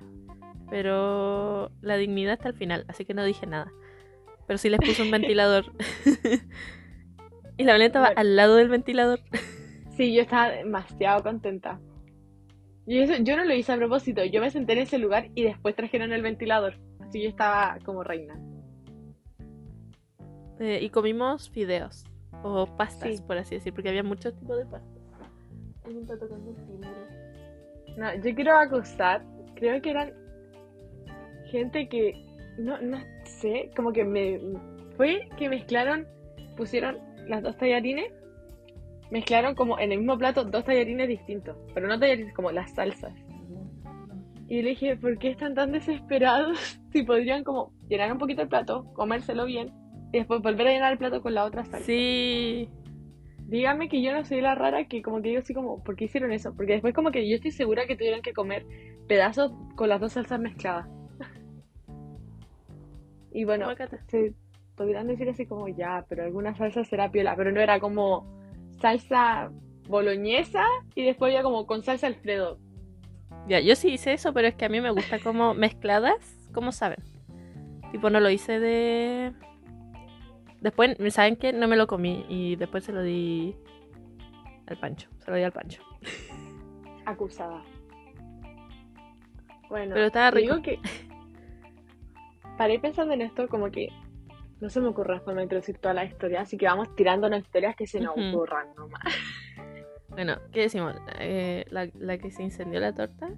[0.70, 3.70] Pero la dignidad está al final, así que no dije nada.
[4.46, 5.66] Pero sí les puse un ventilador.
[7.58, 8.20] y la estaba Bueno.
[8.20, 9.20] al lado del ventilador.
[10.02, 11.78] Sí, yo estaba demasiado contenta.
[12.88, 15.44] Y eso, yo no lo hice a propósito, yo me senté en ese lugar y
[15.44, 16.74] después trajeron el ventilador.
[16.98, 18.34] Así yo estaba como reina.
[20.58, 22.04] Eh, y comimos fideos.
[22.42, 23.22] O pastas, Sí.
[23.24, 24.98] por así decir, porque había muchos tipos de pastas.
[27.96, 30.14] No, yo quiero acusar, creo que eran
[31.44, 32.26] gente que,
[32.58, 34.40] no, no sé, como que me,
[34.96, 36.08] fue que mezclaron,
[36.56, 38.12] pusieron las dos tallarines,
[39.12, 43.12] mezclaron como en el mismo plato dos tallarines distintos, pero no tallarines, como las salsas.
[44.48, 46.58] Y le dije, ¿por qué están tan desesperados?
[46.92, 49.72] Si podrían como llenar un poquito el plato, comérselo bien,
[50.12, 51.86] y después volver a llenar el plato con la otra salsa.
[51.86, 52.68] Sí.
[53.46, 56.04] Dígame que yo no soy la rara que como que digo así como, ¿por qué
[56.04, 56.54] hicieron eso?
[56.54, 58.66] Porque después como que yo estoy segura que tuvieron que comer
[59.08, 60.86] pedazos con las dos salsas mezcladas.
[63.32, 63.68] Y bueno,
[64.08, 64.34] se
[64.76, 68.41] podrían decir así como, ya, pero alguna salsa será piola, pero no era como
[68.82, 69.50] salsa
[69.88, 70.64] boloñesa
[70.94, 72.58] y después había como con salsa alfredo.
[73.48, 76.72] Ya, yo sí hice eso, pero es que a mí me gusta como mezcladas, como
[76.72, 76.98] saben.
[77.92, 79.32] Tipo, no lo hice de...
[80.60, 81.52] Después, ¿saben qué?
[81.52, 83.56] No me lo comí y después se lo di
[84.66, 85.08] al Pancho.
[85.18, 85.82] Se lo di al Pancho.
[87.06, 87.62] Acusada.
[89.68, 90.56] Bueno, Pero estaba rico.
[90.56, 90.78] digo que
[92.58, 93.88] paré pensando en esto como que
[94.62, 97.74] no se me ocurre forma de introducir toda la historia, así que vamos tirándonos historias
[97.74, 98.28] que se nos Ujú.
[98.28, 99.02] ocurran nomás.
[100.08, 100.94] Bueno, ¿qué decimos?
[101.18, 103.28] Eh, la, la que se incendió la torta.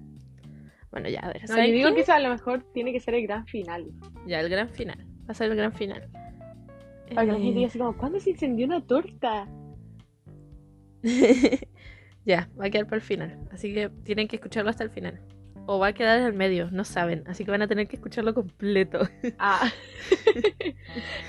[0.91, 1.41] Bueno, ya, a ver.
[1.43, 1.95] No, ¿saben yo digo qué?
[1.95, 3.87] que eso a lo mejor tiene que ser el gran final.
[4.27, 4.99] Ya, el gran final.
[5.27, 6.09] Va a ser el gran final.
[7.15, 9.49] Para que la gente Eh, diga así como, ¿cuándo se incendió una torta?
[12.27, 13.39] Ya, va a quedar para el final.
[13.53, 15.21] Así que tienen que escucharlo hasta el final.
[15.67, 17.25] O va a quedar en el medio, no saben.
[17.27, 19.01] Así que van a tener que escucharlo completo.
[19.39, 19.71] Ah.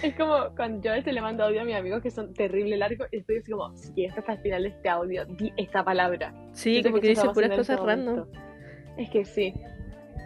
[0.04, 2.78] es como cuando yo a veces le mando audio a mis amigos que son terrible
[2.78, 5.84] largos y estoy así como, si quieres hasta el final de este audio, di esta
[5.84, 6.34] palabra.
[6.52, 8.28] Sí, como que dice puras cosas este random.
[8.98, 9.54] Es que sí.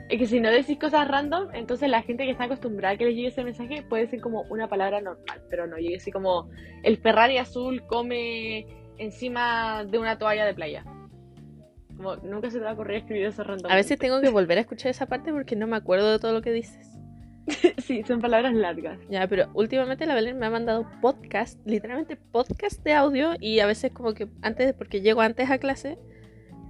[0.10, 3.06] Es que si no decís cosas random, entonces la gente que está acostumbrada a que
[3.06, 6.50] les llegue ese mensaje puede ser como una palabra normal, pero no, llegue así como
[6.84, 8.66] el Ferrari azul come
[8.98, 10.84] encima de una toalla de playa.
[12.00, 13.70] Como nunca se te va a ocurrir escribir eso random.
[13.70, 16.32] A veces tengo que volver a escuchar esa parte porque no me acuerdo de todo
[16.32, 16.90] lo que dices.
[17.80, 18.98] sí, son palabras largas.
[19.10, 23.66] Ya, pero últimamente la Belén me ha mandado podcast, literalmente podcast de audio y a
[23.66, 25.98] veces como que antes, porque llego antes a clase,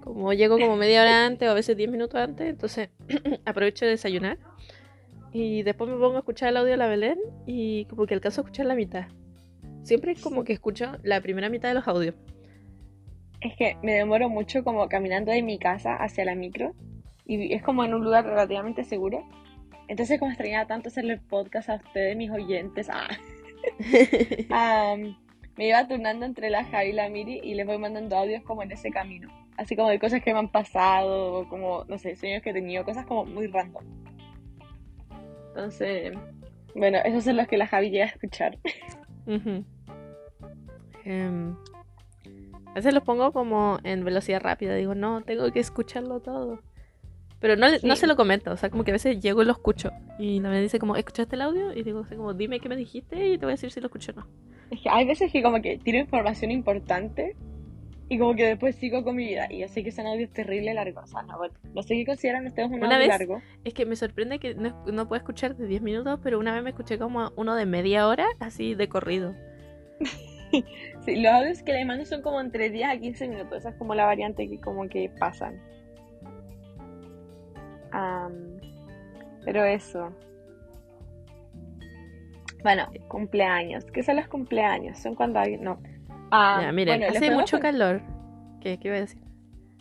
[0.02, 2.90] como llego como media hora antes o a veces 10 minutos antes, entonces
[3.46, 4.40] aprovecho de desayunar
[5.32, 8.42] y después me pongo a escuchar el audio de la Belén y como que alcanzo
[8.42, 9.06] a escuchar la mitad.
[9.84, 12.16] Siempre es como que escucho la primera mitad de los audios.
[13.42, 16.74] Es que me demoro mucho como caminando de mi casa hacia la micro
[17.26, 19.24] y es como en un lugar relativamente seguro.
[19.88, 23.08] Entonces como extrañaba tanto hacerle podcast a ustedes, mis oyentes, ah,
[25.58, 28.64] me iba turnando entre la Javi y la Miri y les voy mandando audios como
[28.64, 29.30] en ese camino.
[29.58, 32.54] Así como de cosas que me han pasado, o como, no sé, sueños que he
[32.54, 33.84] tenido, cosas como muy random.
[35.50, 36.14] Entonces,
[36.76, 38.58] bueno, esos son los que la Javi llega a escuchar.
[41.04, 41.56] Em,
[42.72, 44.76] a veces los pongo como en velocidad rápida.
[44.76, 46.62] Digo, no, tengo que escucharlo todo.
[47.40, 48.02] Pero no, le- no Sí.
[48.02, 48.52] se lo comento.
[48.52, 49.92] O sea, como que a veces llego y lo escucho.
[50.18, 51.74] Y me dice como, ¿escuchaste el audio?
[51.74, 53.88] Y digo, así como, dime qué me dijiste y te voy a decir si lo
[53.88, 54.28] escucho o no.
[54.72, 57.36] Es que hay veces que como que tiro información importante
[58.10, 59.48] y como que después sigo con mi vida.
[59.50, 61.06] Y yo sé que son audios terrible largos.
[61.06, 63.42] O sea, no, bueno, no sé qué consideran ustedes un Una audio vez- largo.
[63.64, 66.62] Es que me sorprende que no, no puedo escuchar de 10 minutos, pero una vez
[66.62, 69.34] me escuché como uno de media hora, así de corrido.
[71.06, 73.60] Sí, los audios que les mando son como entre 10 a 15 minutos.
[73.60, 75.60] Esa es como la variante que como que pasan.
[79.46, 80.14] Pero eso.
[82.64, 83.86] Bueno, cumpleaños.
[83.86, 85.00] ¿Qué son los cumpleaños?
[85.00, 85.64] Son cuando alguien...
[85.64, 85.80] No.
[86.32, 88.02] Ah, ya, miren, bueno, hace mucho con- calor.
[88.62, 89.22] ¿Qué, ¿Qué iba a decir?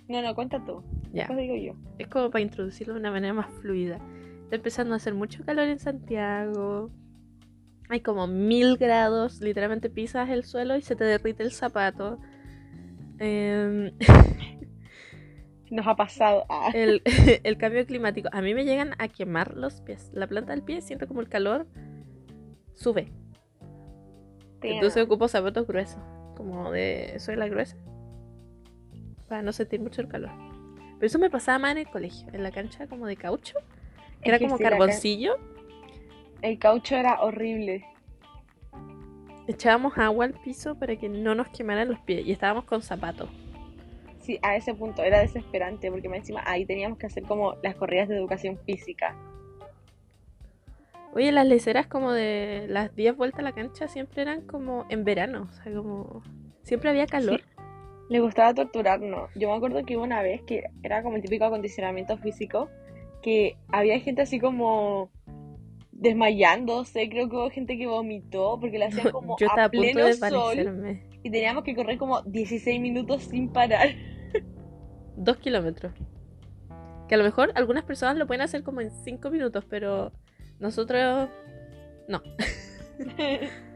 [0.09, 0.83] No, no, cuenta tú.
[1.13, 1.27] Ya.
[1.27, 1.73] Después digo yo.
[1.99, 3.99] Es como para introducirlo de una manera más fluida.
[4.45, 6.91] Está empezando a hacer mucho calor en Santiago.
[7.89, 9.41] Hay como mil grados.
[9.41, 12.19] Literalmente pisas el suelo y se te derrite el zapato.
[13.19, 13.93] Em,
[15.71, 16.45] Nos ha pasado.
[16.49, 16.71] Ah.
[16.75, 17.03] el,
[17.45, 18.29] el cambio climático.
[18.33, 20.11] A mí me llegan a quemar los pies.
[20.13, 21.67] La planta del pie siento como el calor
[22.75, 23.13] sube.
[24.63, 26.03] Entonces ocupo zapatos gruesos.
[26.37, 27.77] Como de suela gruesa.
[29.29, 30.31] Para no sentir mucho el calor.
[30.95, 32.29] Pero eso me pasaba más en el colegio.
[32.33, 33.59] En la cancha como de caucho.
[34.23, 35.37] Que Es era que como sí, carboncillo.
[36.41, 37.85] El caucho era horrible.
[39.49, 43.29] Echábamos agua al piso para que no nos quemaran los pies y estábamos con zapatos.
[44.21, 48.09] Sí, a ese punto era desesperante porque encima ahí teníamos que hacer como las corridas
[48.09, 49.17] de educación física.
[51.15, 55.05] Oye, las leceras como de las 10 vueltas a la cancha siempre eran como en
[55.05, 56.23] verano, o sea, como
[56.63, 57.41] siempre había calor.
[58.11, 59.31] Le gustaba torturarnos.
[59.35, 62.69] Yo me acuerdo que hubo una vez que era como el típico acondicionamiento físico,
[63.23, 65.11] que había gente así como
[65.99, 69.71] desmayándose, creo que hubo gente que vomitó porque le hacían como Yo estaba a a
[69.71, 73.89] punto pleno de sol y teníamos que correr como 16 minutos sin parar.
[75.17, 75.93] Dos kilómetros.
[77.09, 80.13] Que a lo mejor algunas personas lo pueden hacer como en cinco minutos, pero
[80.61, 81.29] nosotros
[82.07, 82.23] no.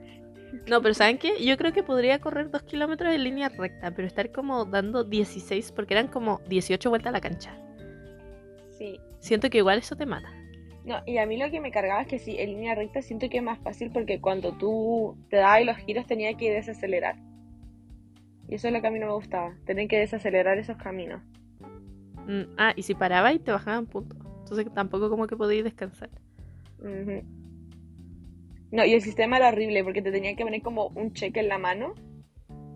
[0.69, 1.43] No, pero ¿saben qué?
[1.43, 5.73] Yo creo que podría correr dos kilómetros en línea recta, pero estar como dando 16,
[5.73, 7.57] porque eran como 18 vueltas a la cancha.
[8.77, 9.01] Sí.
[9.19, 10.29] Siento que igual eso te mata.
[10.85, 13.29] No, y a mí lo que me cargaba es que sí, en línea recta siento
[13.29, 17.17] que es más fácil porque cuando tú te dabas los giros tenía que desacelerar.
[18.49, 21.23] Y eso es lo que a mí no me gustaba, tener que desacelerar esos caminos.
[22.27, 24.19] Mm, ah, y si paraba y te bajaban puntos.
[24.41, 26.11] Entonces tampoco como que podías descansar.
[28.73, 31.49] No, y el sistema era horrible porque te tenían que poner como un cheque en
[31.49, 31.95] la mano.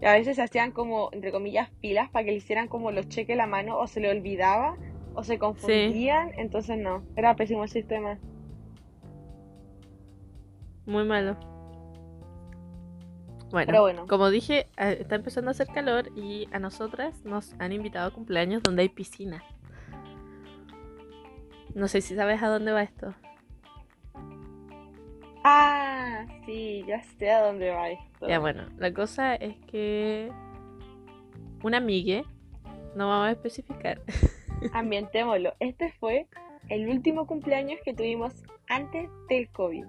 [0.00, 3.08] Y a veces se hacían como, entre comillas, pilas para que le hicieran como los
[3.08, 4.76] cheques en la mano o se le olvidaba
[5.16, 6.30] o se confundían.
[6.36, 8.18] Entonces no, era pésimo el sistema.
[10.86, 11.36] Muy malo.
[13.50, 18.08] Bueno, como dije, eh, está empezando a hacer calor y a nosotras nos han invitado
[18.08, 19.42] a cumpleaños donde hay piscina.
[21.74, 23.14] No sé si sabes a dónde va esto.
[25.44, 28.26] Ah, sí, ya sé a dónde va esto.
[28.26, 30.32] Ya bueno, la cosa es que
[31.62, 32.24] una amigue,
[32.96, 34.00] no vamos a especificar,
[34.72, 35.54] Ambientémoslo.
[35.60, 36.26] Este fue
[36.68, 38.32] el último cumpleaños que tuvimos
[38.68, 39.84] antes del COVID.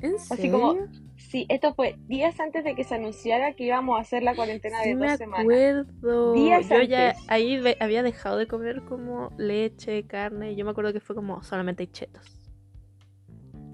[0.00, 0.88] ¿En Así como- serio?
[1.16, 4.80] Sí, esto fue días antes de que se anunciara que íbamos a hacer la cuarentena
[4.82, 5.40] de dos me semanas.
[5.44, 6.32] acuerdo.
[6.32, 10.52] Días Yo ya ahí había dejado de comer como leche, carne.
[10.52, 12.38] y Yo me acuerdo que fue como solamente chetos.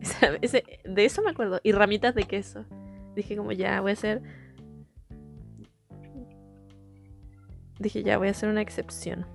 [0.43, 1.61] Ese- de eso me acuerdo.
[1.63, 2.65] Y ramitas de queso.
[3.15, 4.23] Dije como ya voy a hacer.
[7.79, 9.27] Dije ya voy a hacer una excepción.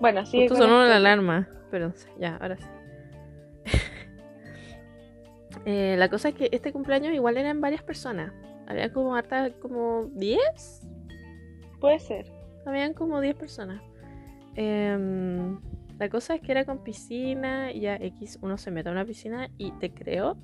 [0.00, 0.48] Bueno, sí.
[0.48, 1.48] Justo sonó la alarma.
[1.70, 2.66] Pero ya, ahora sí.
[5.66, 8.32] Eh, la cosa es que este cumpleaños igual eran varias personas.
[8.66, 10.40] Había como harta, como 10.
[11.80, 12.32] Puede ser.
[12.64, 13.82] Habían como 10 personas.
[14.54, 15.60] Em,
[15.98, 19.04] la cosa es que era con piscina y ya X uno se mete a una
[19.04, 20.38] piscina y te creo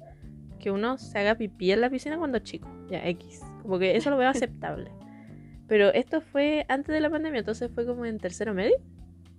[0.58, 2.68] que uno se haga pipí en la piscina cuando es chico.
[2.88, 3.42] Ya X.
[3.62, 4.90] Como que eso lo veo aceptable.
[5.68, 8.76] Pero esto fue antes de la pandemia, entonces fue como en tercero medio.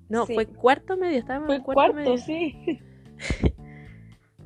[0.10, 0.34] No, Sí.
[0.34, 2.18] fue cuarto medio, estábamos Fue en cuarto, cuarto, medio.
[2.18, 2.80] sí.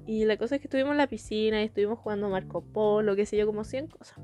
[0.07, 3.25] Y la cosa es que estuvimos en la piscina y estuvimos jugando Marco Polo, qué
[3.25, 4.19] sé yo, como 100 cosas.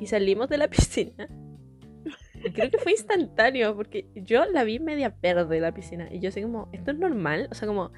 [0.00, 1.28] Y salimos de la piscina.
[2.44, 6.08] Y creo que fue instantáneo, porque yo la vi media verde la piscina.
[6.12, 7.48] Y yo así como, ¿esto es normal?
[7.50, 7.92] O sea, como,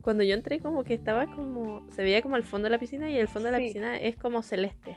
[0.00, 3.10] cuando yo entré como que estaba como, se veía como el fondo de la piscina
[3.10, 4.96] y el fondo de la piscina es como celeste.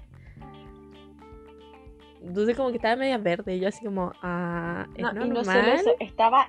[2.23, 5.33] Entonces como que estaba media verde y yo así como, ah, ¿es No, y normal?
[5.33, 6.47] no solo eso, estaba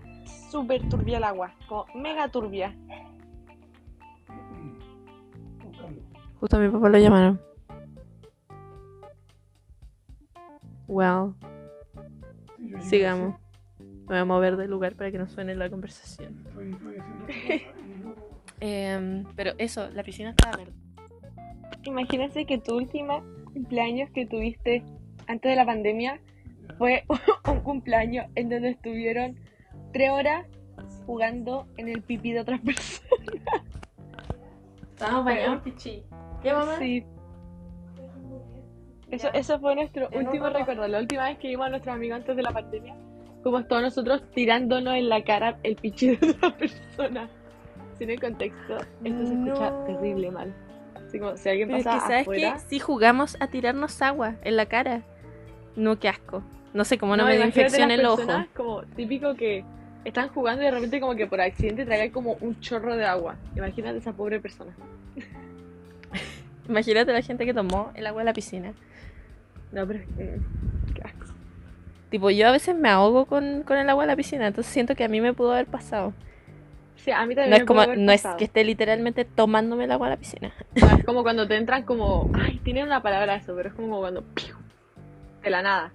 [0.51, 1.55] súper turbia el agua.
[1.67, 2.77] Como mega turbia.
[6.41, 7.41] Justo a mi papá lo llamaron.
[10.89, 11.35] Well,
[12.81, 13.37] sigamos.
[13.79, 16.45] Me voy a mover del lugar para que no suene la conversación.
[18.65, 20.73] Em, pero eso, la piscina estaba verde.
[21.83, 23.21] Imagínense que tu última
[23.53, 24.85] cumpleaños que tuviste
[25.33, 26.21] antes de la pandemia
[26.79, 27.05] fue
[27.51, 29.37] un cumpleaños en donde estuvieron
[29.93, 30.47] tres horas
[31.07, 33.11] jugando en el pipí de otras personas.
[34.93, 36.03] Estábamos bañados en pichi.
[36.43, 36.77] ¿Qué mamá?
[36.79, 37.05] Sí.
[39.11, 40.87] Eso, eso fue nuestro En último recuerdo.
[40.89, 42.95] La última vez que vimos a nuestros amigos antes de la pandemia,
[43.43, 47.29] como todos nosotros tirándonos en la cara el pichi de otra persona.
[47.99, 49.85] Sin el contexto, esto se escucha No.
[49.85, 50.55] terrible mal.
[51.07, 52.55] Así como si alguien Pero es que, ¿sabes afuera.
[52.55, 52.59] qué?
[52.61, 55.03] Sí jugamos a tirarnos agua en la cara.
[55.77, 56.43] No, qué asco.
[56.75, 58.23] No sé cómo no, me dio infección el ojo.
[58.55, 59.65] Como típico que
[60.05, 63.37] están jugando y de repente como que por accidente trae como un chorro de agua.
[63.57, 64.73] Imagínate esa pobre persona.
[66.69, 68.73] Imagínate la gente que tomó el agua de la piscina.
[69.71, 71.27] No, pero mm, qué asco.
[72.11, 74.95] Tipo, yo a veces me ahogo con, con el agua de la piscina, entonces siento
[74.95, 76.13] que a mí me pudo haber pasado.
[76.97, 79.85] Sí, a mí también No me es como, haber no es que esté literalmente tomándome
[79.85, 80.53] el agua de la piscina.
[80.77, 82.31] No, es como cuando te entran como.
[82.35, 84.23] Ay, tiene una palabra eso, pero es como cuando.
[84.23, 84.55] ¡piu!
[85.43, 85.93] De la nada.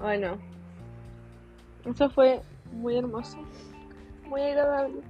[0.00, 0.38] Bueno.
[1.84, 2.40] Eso fue
[2.72, 3.38] muy hermoso.
[4.26, 5.00] Muy agradable.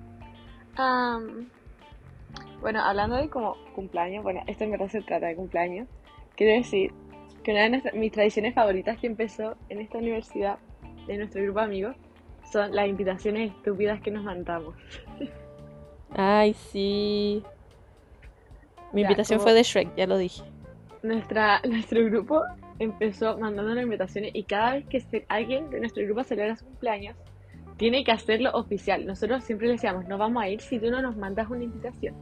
[0.77, 1.49] Am,
[2.61, 5.89] bueno, hablando de como cumpleaños, bueno, esto en verdad se trata de cumpleaños.
[6.37, 6.93] Quiero decir
[7.43, 10.59] que una de nuestras- mis tradiciones favoritas que empezó en esta universidad,
[11.07, 11.97] de nuestro grupo de amigos,
[12.53, 14.75] son las invitaciones estúpidas que nos mandamos.
[16.15, 17.43] Ay, sí.
[18.93, 20.43] Mi Ya, invitación como- fue de Shrek, ya lo dije.
[21.03, 22.43] Nuestra, nuestro grupo
[22.79, 27.17] empezó mandándonos invitaciones y cada vez que se- alguien de nuestro grupo celebra su cumpleaños,
[27.77, 29.07] tiene que hacerlo oficial.
[29.07, 32.15] Nosotros siempre le decíamos, no vamos a ir si tú no nos mandas una invitación.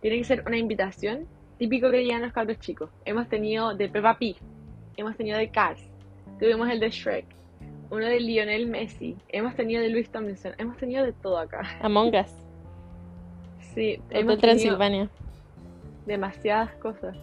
[0.00, 1.26] Tiene que ser una invitación
[1.58, 2.90] típico que llegan los cabros chicos.
[3.04, 4.36] Hemos tenido de Peppa Pig,
[4.96, 5.82] hemos tenido de Cars,
[6.38, 7.24] tuvimos el de Shrek,
[7.90, 11.62] uno de Lionel Messi, hemos tenido de Luis Tomlinson, hemos tenido de todo acá.
[11.80, 12.30] Among Us,
[13.74, 15.08] Sí, Hotel hemos tenido Transilvania.
[16.06, 17.16] demasiadas cosas.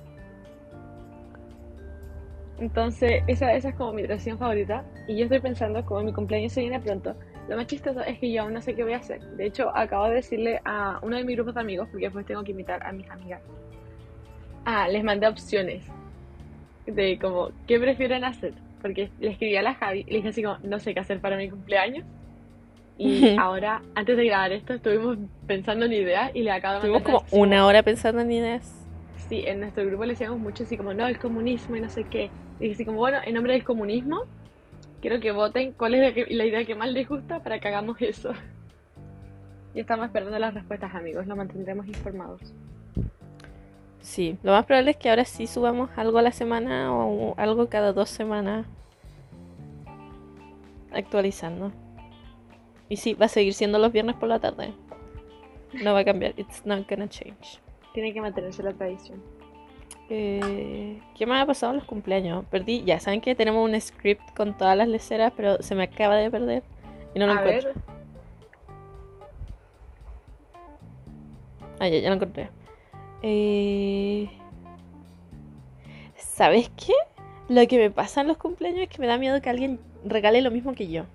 [2.64, 4.86] Entonces, esa, esa es como mi tradición favorita.
[5.06, 7.14] Y yo estoy pensando, como mi cumpleaños se viene pronto,
[7.50, 9.20] lo más chistoso es que yo aún no sé qué voy a hacer.
[9.36, 12.42] De hecho, acabo de decirle a uno de mis grupos de amigos, porque después tengo
[12.46, 13.42] que invitar a mis amigas.
[14.64, 15.84] Ah, les mandé opciones
[16.86, 18.54] de como, ¿qué prefieren hacer?
[18.82, 21.36] Porque le escribí a la Javi le dije así como, no sé qué hacer para
[21.36, 22.06] mi cumpleaños.
[22.98, 27.02] Y ahora, antes de grabar esto, estuvimos pensando en ideas y le acabo de Estuvimos
[27.02, 28.83] mandar como así como- una hora pensando en ideas.
[29.30, 32.04] Sí, en nuestro grupo le decíamos mucho así como, no, el comunismo y no sé
[32.06, 32.30] qué.
[32.60, 34.24] Y así como, bueno, en nombre del comunismo,
[35.02, 38.02] quiero que voten cuál es la, la idea que más les gusta para que hagamos
[38.02, 38.34] eso.
[39.74, 42.42] Y estamos esperando las respuestas, amigos, lo mantendremos informados.
[44.02, 47.70] Sí, lo más probable es que ahora sí subamos algo a la semana o algo
[47.70, 48.68] cada dos semanas.
[50.92, 51.72] Actualizando.
[52.90, 54.74] Y sí, va a seguir siendo los viernes por la tarde.
[55.82, 56.34] No va a cambiar.
[56.38, 57.60] It's not gonna change.
[57.94, 59.22] Tiene que mantenerse la tradición.
[60.10, 62.46] Eh, ¿Qué me ha pasado en los cumpleaños?
[62.46, 66.16] Perdí, ya saben que tenemos un script con todas las leceras, pero se me acaba
[66.16, 66.64] de perder
[67.16, 67.74] y no lo a encuentro.
[67.74, 67.84] ver.
[71.80, 72.50] Ah, ya, ya lo encontré.
[73.22, 74.30] Eh...
[76.16, 76.94] ¿Sabes qué?
[77.50, 80.42] Lo que me pasa en los cumpleaños es que me da miedo que alguien regale
[80.42, 81.06] lo mismo que yo.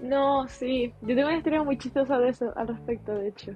[0.00, 0.92] No, sí.
[1.02, 3.52] Yo tengo una historia muy chistosa de eso al respecto, de hecho.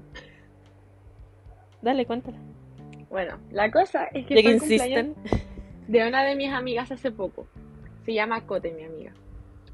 [1.82, 2.38] Dale, cuéntala.
[3.10, 5.14] Bueno, la cosa es que que insisten.
[5.86, 7.46] de una de mis amigas hace poco.
[8.04, 9.12] Se llama Cote, mi amiga.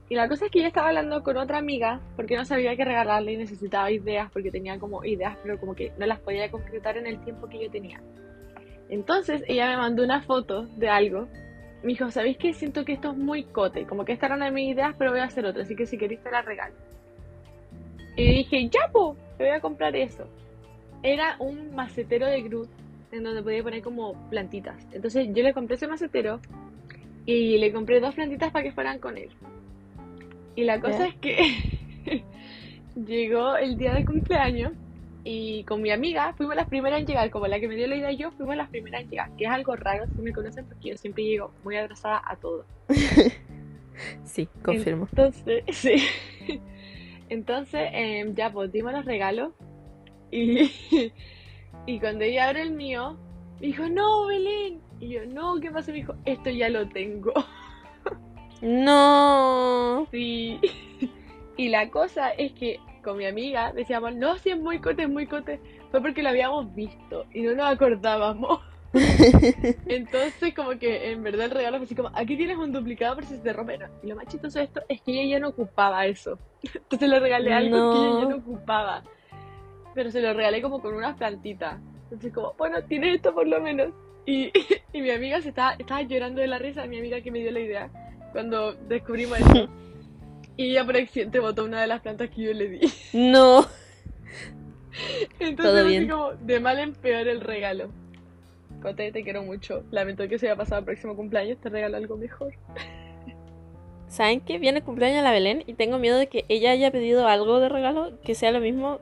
[0.09, 2.85] Y la cosa es que yo estaba hablando con otra amiga porque no sabía qué
[2.85, 6.97] regalarle y necesitaba ideas porque tenía como ideas, pero como que no las podía concretar
[6.97, 8.01] en el tiempo que yo tenía.
[8.89, 11.29] Entonces ella me mandó una foto de algo.
[11.83, 12.55] Me dijo, ¿sabéis qué?
[12.55, 13.87] Siento que esto es muy cote.
[13.87, 15.63] Como que esta era una de mis ideas, pero voy a hacer otra.
[15.63, 16.75] Así que si queréis te la regalo.
[18.17, 20.27] Y dije, ya, po, te voy a comprar eso.
[21.03, 22.69] Era un macetero de Groot
[23.13, 24.77] en donde podía poner como plantitas.
[24.93, 26.41] Entonces yo le compré ese macetero
[27.25, 29.31] y le compré dos plantitas para que fueran con él.
[30.57, 31.63] Y la cosa es que
[33.07, 34.73] llegó el día de cumpleaños
[35.25, 37.97] y con mi amiga fuimos las primeras en llegar, como la que me dio la
[37.97, 40.91] idea yo, fuimos las primeras en llegar, que es algo raro si me conocen porque
[40.91, 42.65] yo siempre llego muy atrasada a todo.
[44.25, 45.09] Sí, confirmo.
[45.11, 45.97] Entonces, sí.
[47.29, 49.53] Entonces, em, ya pues dimos los regalos
[50.31, 50.71] y,
[51.87, 53.17] y cuando ella abre el mío,
[53.61, 54.81] me dijo, no, Belén.
[55.01, 55.93] Y yo, no, ¿qué pasa?
[55.93, 57.33] Me dijo, esto ya lo tengo.
[58.61, 60.07] No.
[60.11, 60.59] Sí.
[61.57, 65.09] Y la cosa es que con mi amiga decíamos, no, si es muy cote, es
[65.09, 65.61] muy cote.
[65.91, 68.61] Fue porque lo habíamos visto y no nos acordábamos.
[69.87, 73.25] Entonces, como que en verdad el regalo fue así como, aquí tienes un duplicado por
[73.25, 73.77] si se te rompe.
[73.77, 73.87] No.
[74.05, 76.39] Y lo más chistoso de esto es que ella ya no ocupaba eso.
[76.63, 78.31] Entonces le regalé algo que ella ya No.
[78.31, 79.03] no ocupaba.
[79.95, 81.79] Pero se lo regalé como con unas plantitas.
[82.05, 83.93] Entonces, como, bueno, tiene esto por lo menos.
[84.27, 84.51] Y,
[84.93, 87.51] y mi amiga se estaba, estaba llorando de la risa, mi amiga que me dio
[87.51, 87.91] la idea,
[88.33, 89.69] cuando descubrimos eso.
[90.57, 92.81] Y ella por accidente botó una de las plantas que yo le di.
[93.13, 93.65] No.
[95.39, 96.09] Entonces, Todo así bien.
[96.09, 97.91] como de mal en peor el regalo.
[98.83, 99.85] Cote, te quiero mucho.
[99.91, 102.55] Lamento que se haya pasado el próximo cumpleaños, te regalo algo mejor.
[104.09, 104.59] ¿Saben qué?
[104.59, 107.61] Viene el cumpleaños de la Belén y tengo miedo de que ella haya pedido algo
[107.61, 109.01] de regalo que sea lo mismo.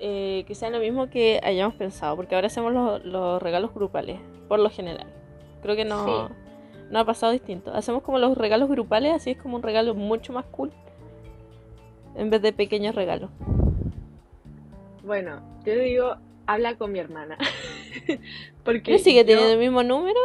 [0.00, 2.16] Eh, que sea lo mismo que hayamos pensado.
[2.16, 5.06] Porque ahora hacemos los, los regalos grupales, por lo general.
[5.62, 6.34] Creo que no, Sí.
[6.90, 7.72] no ha pasado distinto.
[7.74, 10.70] Hacemos como los regalos grupales, así es como un regalo mucho más cool.
[12.16, 13.30] En vez de pequeños regalos.
[15.04, 17.38] Bueno, yo digo, habla con mi hermana.
[18.64, 20.18] Porque ¿No sigue yo- teniendo el mismo número?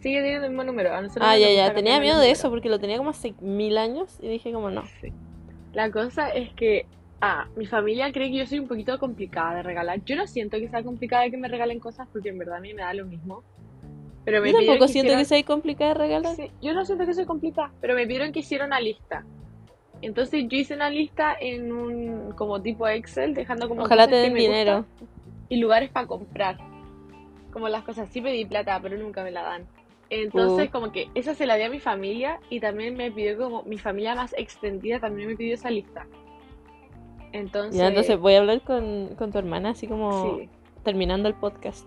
[0.00, 0.94] sigue teniendo el mismo número.
[0.94, 1.74] A nosotros Ah, ya, ya.
[1.74, 4.84] Tenía miedo de eso porque lo tenía como hace mil años y dije como no.
[5.00, 5.12] Sí.
[5.72, 6.86] La cosa es que,
[7.20, 10.04] ah, mi familia cree que yo soy un poquito complicada de regalar.
[10.04, 12.74] Yo no siento que sea complicada que me regalen cosas porque en verdad a mí
[12.74, 13.42] me da lo mismo.
[14.24, 16.36] Pero me Yo tampoco que siento que sea complicada de regalar.
[16.36, 19.24] Sí, yo no siento que soy complicada, pero me pidieron que hiciera una lista.
[20.02, 24.34] Entonces yo hice una lista en un como tipo Excel, dejando como Ojalá te den
[24.34, 24.84] dinero.
[25.48, 26.58] y lugares para comprar.
[27.52, 29.66] Como las cosas, sí pedí plata, pero nunca me la dan.
[30.10, 30.72] Entonces, Uh.
[30.72, 33.78] como que esa se la di a mi familia y también me pidió como mi
[33.78, 36.06] familia más extendida también me pidió esa lista.
[37.32, 40.48] Entonces, Ya, entonces voy a hablar con, con tu hermana, así como sí.
[40.82, 41.86] terminando el podcast.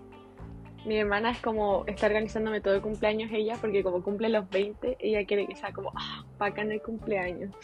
[0.84, 4.96] Mi hermana es como está organizándome todo el cumpleaños ella, porque como cumple los 20,
[5.00, 7.54] ella quiere que sea como, ah, bacán el cumpleaños.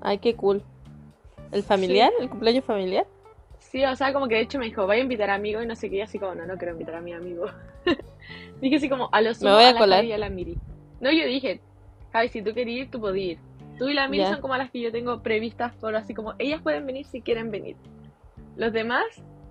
[0.00, 0.62] Ay, qué cool.
[1.52, 2.10] ¿El familiar?
[2.20, 3.06] ¿El cumpleaños familiar?
[3.58, 5.74] Sí, o sea, como que de hecho me dijo, voy a invitar amigos y no
[5.74, 7.46] sé qué, y así como, no, no quiero invitar a mi amigo.
[8.60, 10.04] dije así como, a los Me voy a la colar.
[10.04, 10.56] Y a la Miri.
[11.00, 11.60] No, yo dije,
[12.12, 13.38] Javi, si tú querías ir, tú podías ir.
[13.78, 16.62] Tú y la Miri son como las que yo tengo previstas por así como, ellas
[16.62, 17.76] pueden venir si quieren venir.
[18.56, 19.04] Los demás,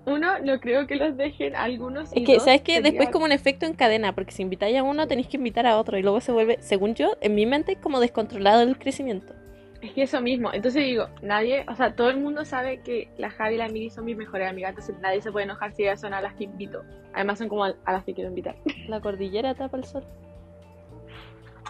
[0.05, 2.75] uno, no creo que los dejen, algunos Es y que, dos, ¿sabes qué?
[2.75, 5.65] sería- Después como un efecto en cadena, porque si invitáis a uno tenéis que invitar
[5.67, 9.33] a otro y luego se vuelve, según yo, en mi mente, como descontrolado el crecimiento.
[9.81, 13.29] Es que eso mismo, entonces digo, nadie, o sea, todo el mundo sabe que la
[13.29, 16.01] Javi y la Miri son mis mejores amigas, entonces nadie se puede enojar si ellas
[16.01, 16.83] son a las que invito.
[17.13, 18.55] Además son como a a las que quiero invitar.
[18.87, 20.03] La cordillera tapa el sol.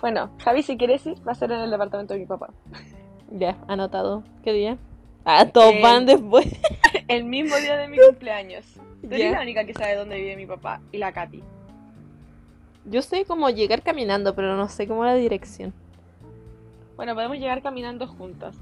[0.01, 2.49] Bueno, Javi, si quieres ir, va a ser en el departamento de mi papá.
[3.31, 4.23] Ya, anotado.
[4.43, 4.77] ¿Qué día?
[5.25, 6.45] Ah, todos Eh, van después.
[7.07, 8.63] El mismo día de mi cumpleaños.
[9.01, 11.43] Tú eres la única que sabe dónde vive mi papá y la Katy.
[12.85, 15.73] Yo sé cómo llegar caminando, pero no sé cómo la dirección.
[16.95, 18.55] Bueno, podemos llegar caminando juntas.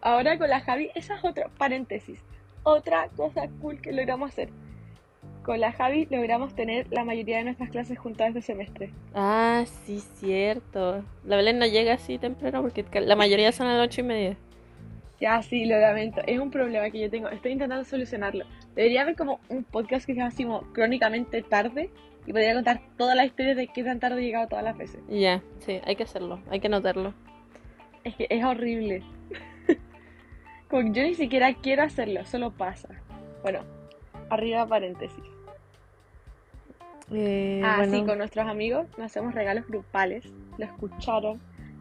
[0.00, 2.20] Ahora con la Javi, esa es otra paréntesis.
[2.64, 4.50] Otra cosa cool que logramos hacer.
[5.48, 8.90] Con la Javi logramos tener la mayoría de nuestras clases juntas este semestre.
[9.14, 11.02] Ah, sí, cierto.
[11.24, 14.36] La Belén no llega así temprano porque la mayoría son a las ocho y media.
[15.22, 16.20] Ya, sí, lo lamento.
[16.26, 17.30] Es un problema que yo tengo.
[17.30, 18.44] Estoy intentando solucionarlo.
[18.74, 21.88] Debería haber como un podcast que se llama así como crónicamente tarde
[22.26, 25.00] y podría contar todas las historias de qué tan tarde he llegado todas las veces.
[25.08, 27.14] Ya, sí, hay que hacerlo, hay que anotarlo.
[28.04, 29.02] Es que es horrible.
[30.68, 32.90] Como que yo ni siquiera quiero hacerlo, solo pasa.
[33.42, 33.60] Bueno,
[34.28, 35.37] arriba paréntesis.
[37.12, 40.24] Eh, Ah, sí, con nuestros amigos nos hacemos regalos grupales,
[40.58, 41.40] lo escucharon.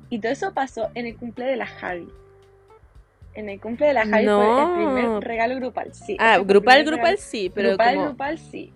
[0.09, 2.07] Y todo eso pasó en el cumple de la Javi.
[3.33, 6.15] En el cumple de la Javi fue el primer regalo grupal, sí.
[6.19, 8.07] Ah, grupal, grupal regalo- sí, pero grupal, como...
[8.07, 8.73] grupal, sí.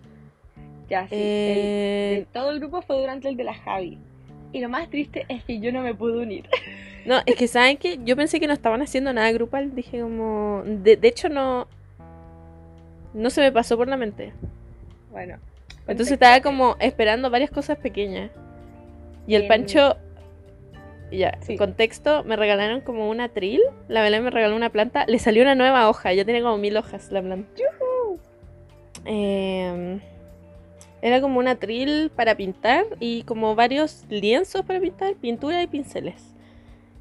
[0.89, 1.15] Ya, sí.
[1.15, 3.97] el- eh, el- todo el grupo fue durante el de la Javi.
[4.51, 6.49] Y lo más triste es que yo no me pude unir.
[7.03, 10.61] No, es que saben que yo pensé que no estaban haciendo nada grupal, dije como...
[10.63, 11.67] De, de hecho no...
[13.15, 14.33] No se me pasó por la mente.
[15.09, 15.37] Bueno.
[15.87, 18.31] Entonces estaba eh, como esperando varias cosas pequeñas.
[19.27, 19.97] Y el Em, Pancho...
[21.11, 21.57] Ya, sí.
[21.57, 23.59] contexto, me regalaron como una tril,
[23.89, 26.77] la Belén me regaló una planta, le salió una nueva hoja, ya tiene como mil
[26.77, 27.61] hojas la planta.
[29.03, 29.99] Em,
[31.01, 36.23] era como una tril para pintar y como varios lienzos para pintar, pintura y pinceles.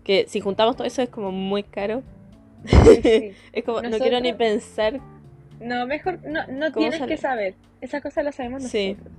[0.03, 2.03] Que si juntamos todo eso es como muy caro.
[2.65, 3.33] sí, sí.
[3.53, 5.01] Es como, no quiero ni pensar.
[5.61, 7.13] No, mejor, no, no ¿Cómo tienes sale?
[7.15, 7.55] que saber.
[7.81, 8.93] Esa cosa la sabemos Sí.
[8.95, 9.15] nosotros.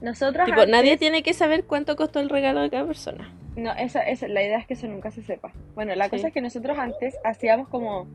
[0.00, 3.32] Nosotros Tipo, nadie tiene que saber cuánto costó el regalo de cada persona.
[3.56, 5.52] No, esa, esa, la idea es que eso nunca se sepa.
[5.74, 6.10] Bueno, la Sí.
[6.12, 8.06] cosa es que nosotros antes hacíamos como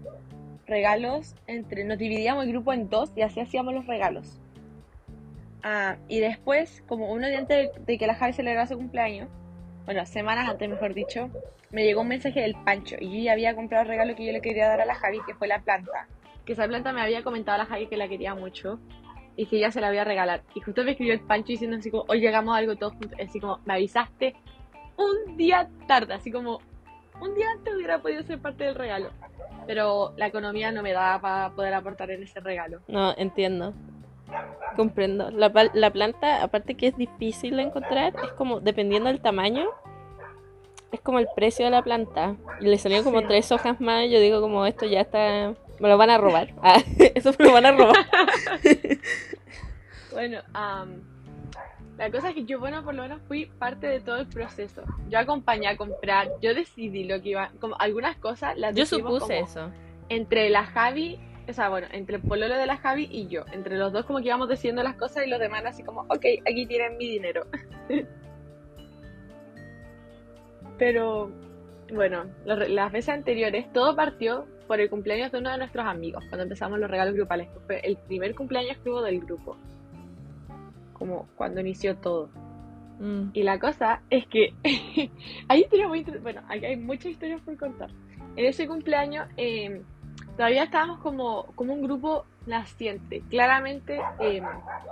[0.66, 4.40] regalos entre, nos dividíamos el grupo en dos y así hacíamos los regalos.
[5.64, 9.30] Ah, y después, como uno día antes de, de que la Javi celebrara su cumpleaños,
[9.86, 11.30] bueno, semanas antes mejor dicho,
[11.72, 14.32] me llegó un mensaje del Pancho y yo ya había comprado el regalo que yo
[14.32, 16.08] le quería dar a la Javi, que fue la planta.
[16.46, 18.80] Que esa planta me había comentado a la Javi que la quería mucho
[19.36, 20.44] y que ella se la voy a regalar.
[20.54, 23.18] Y justo me escribió el Pancho diciendo así como, hoy llegamos a algo todos juntos,
[23.22, 24.36] así como, me avisaste
[24.98, 26.62] un día tarde, así como
[27.20, 29.10] un día antes hubiera podido ser parte del regalo.
[29.68, 32.82] Pero la economía no me daba para poder aportar en ese regalo.
[32.88, 33.74] No, entiendo.
[34.76, 35.32] Comprendo.
[35.32, 39.66] La, la planta, aparte que es difícil de encontrar, es como, dependiendo del tamaño,
[40.92, 42.36] es como el precio de la planta.
[42.62, 43.26] Y le salieron como Sí.
[43.28, 45.54] tres hojas más yo digo como esto ya está...
[45.80, 46.54] Me lo van a robar.
[46.62, 46.82] Ah,
[47.16, 47.96] eso me lo van a robar.
[50.12, 51.02] Bueno, am,
[51.98, 54.84] la cosa es que yo, bueno, por lo menos fui parte de todo el proceso.
[55.10, 59.40] Yo acompañé a comprar, yo decidí lo que iba, como algunas cosas las Yo supuse
[59.40, 59.72] eso.
[60.08, 61.20] entre la Javi,
[61.50, 63.44] o sea, bueno, entre el pololo de la Javi y yo.
[63.52, 66.26] Entre los dos como que íbamos diciendo las cosas y los demás así como, ok,
[66.50, 67.46] aquí tienen mi dinero.
[70.78, 71.30] Pero,
[71.96, 76.24] bueno, los- las veces anteriores todo partió por el cumpleaños de uno de nuestros amigos,
[76.30, 79.58] cuando empezamos los regalos grupales, fue el primer cumpleaños que hubo del grupo.
[80.94, 82.30] Como cuando inició todo.
[83.00, 83.30] Mm.
[83.34, 84.54] Y la cosa es que
[85.48, 87.90] hay historias muy bueno, aquí hay muchas historias por contar.
[88.36, 89.82] En ese cumpleaños eh,
[90.38, 93.22] todavía estábamos como, como un grupo naciente.
[93.30, 94.42] Claramente eh,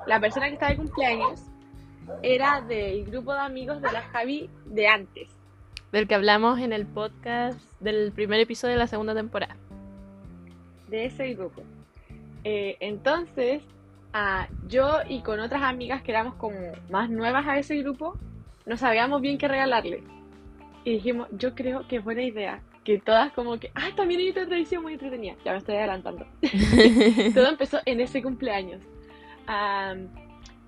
[0.05, 1.41] la persona que estaba de cumpleaños
[2.21, 5.29] era del grupo de amigos de la Javi de antes.
[5.93, 9.55] Del que hablamos en el podcast del primer episodio de la segunda temporada.
[10.87, 11.61] de ese grupo.
[12.43, 13.61] Eh, entonces,
[14.11, 16.57] ah, yo y con otras amigas que éramos como
[16.89, 18.17] más nuevas a ese grupo,
[18.65, 20.01] no sabíamos bien qué regalarle.
[20.83, 22.59] Y dijimos, yo creo que es buena idea.
[22.83, 25.35] Que todas como que, ah, también hay otra tradición muy entretenida.
[25.45, 26.25] Ya me estoy adelantando.
[27.35, 28.81] Todo empezó en ese cumpleaños.
[29.45, 30.07] Am,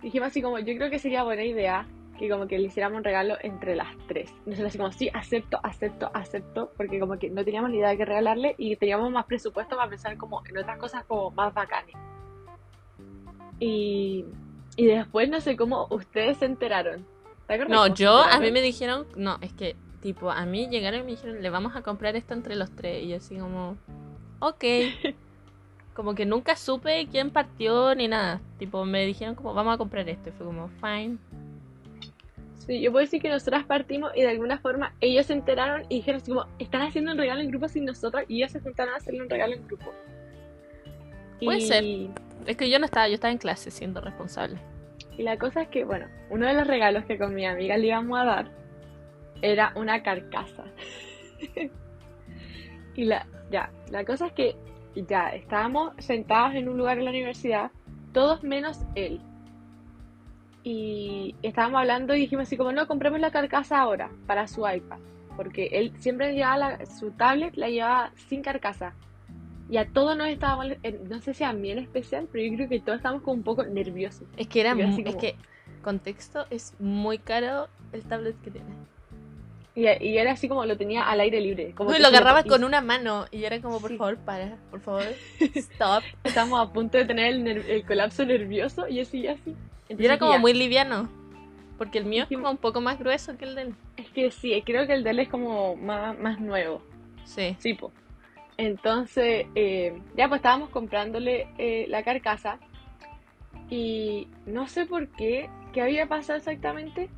[0.03, 1.87] dijimos así como, yo creo que sería buena idea
[2.17, 4.33] que como que le hiciéramos un regalo entre las tres.
[4.45, 7.97] Nosotros así como, sí, acepto, acepto, acepto, porque como que no teníamos ni idea de
[7.97, 11.95] qué regalarle y teníamos más presupuesto para pensar como en otras cosas como más bacanes.
[13.59, 14.25] Y,
[14.75, 17.05] y después no sé cómo ustedes se enteraron.
[17.47, 21.01] ¿Te acuerdas No, yo, a mí me dijeron, no, es que, tipo, a mí llegaron
[21.01, 23.03] y me dijeron, le vamos a comprar esto entre los tres.
[23.03, 23.77] Y yo así como,
[24.39, 24.63] ok.
[25.95, 28.41] Como que nunca supe quién partió ni nada.
[28.59, 30.27] Tipo, me dijeron como, vamos a comprar esto.
[30.27, 31.17] Y fue como, fine.
[32.65, 35.97] Sí, yo puedo decir que nosotras partimos y de alguna forma ellos se enteraron y
[35.97, 38.93] dijeron así como, están haciendo un regalo en grupo sin nosotras y ellos se juntaron
[38.93, 39.85] a hacerle un regalo en grupo.
[41.43, 41.83] Puede Y- ser.
[42.47, 44.57] Es que yo no estaba, yo estaba en clase siendo responsable.
[45.17, 47.87] Y la cosa es que, bueno, uno de los regalos que con mi amiga le
[47.87, 48.51] íbamos a dar
[49.41, 50.65] era una carcasa.
[52.95, 54.55] y la, ya, la cosa es que
[54.95, 57.71] ya estábamos sentados en un lugar en la universidad,
[58.13, 59.19] todos menos él.
[60.67, 64.97] Y estábamos hablando y dijimos así como, no, compremos la carcasa ahora para su iPad.
[65.37, 68.93] Porque él siempre llevaba la- su tablet, la llevaba sin carcasa.
[69.69, 70.65] Y a todos nos estábamos,
[71.07, 73.43] no sé si a mí en especial, pero yo creo que todos estábamos como un
[73.43, 74.27] poco nerviosos.
[74.37, 75.35] Es que era, Y yo así mu- es que,
[75.83, 78.67] contexto, es muy caro el tablet que tiene.
[79.75, 81.73] Y, y era así como lo tenía al aire libre.
[81.75, 83.97] Como No, y que lo agarraba con una mano y era como, por Sí.
[83.97, 85.03] favor, para, por favor,
[85.55, 86.03] stop.
[86.23, 89.27] Estábamos a punto de tener el, el colapso nervioso y así y
[89.89, 91.09] Y era como ya, muy liviano.
[91.77, 93.75] Porque el mío es como un poco más grueso que el de él.
[93.97, 96.81] Es que sí, creo que el de él es como más, más nuevo.
[97.25, 97.55] Sí.
[97.59, 97.91] Sí, po.
[98.57, 102.57] Entonces, eh, ya pues estábamos comprándole eh, la carcasa
[103.69, 107.09] y no sé por qué, qué había pasado exactamente.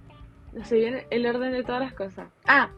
[0.53, 2.30] No sé bien el orden de todas las cosas.
[2.47, 2.70] Ah,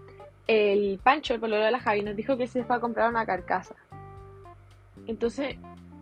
[0.48, 3.26] el Pancho, el pololo de la Javi, nos dijo que se fue a comprar una
[3.26, 3.76] carcasa.
[5.08, 5.56] Entonces,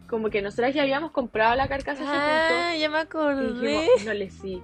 [0.08, 3.54] como que nosotras ya habíamos comprado la carcasa hace Ah, punto, ya me y acordé.
[3.62, 4.62] dijimos, no le sí.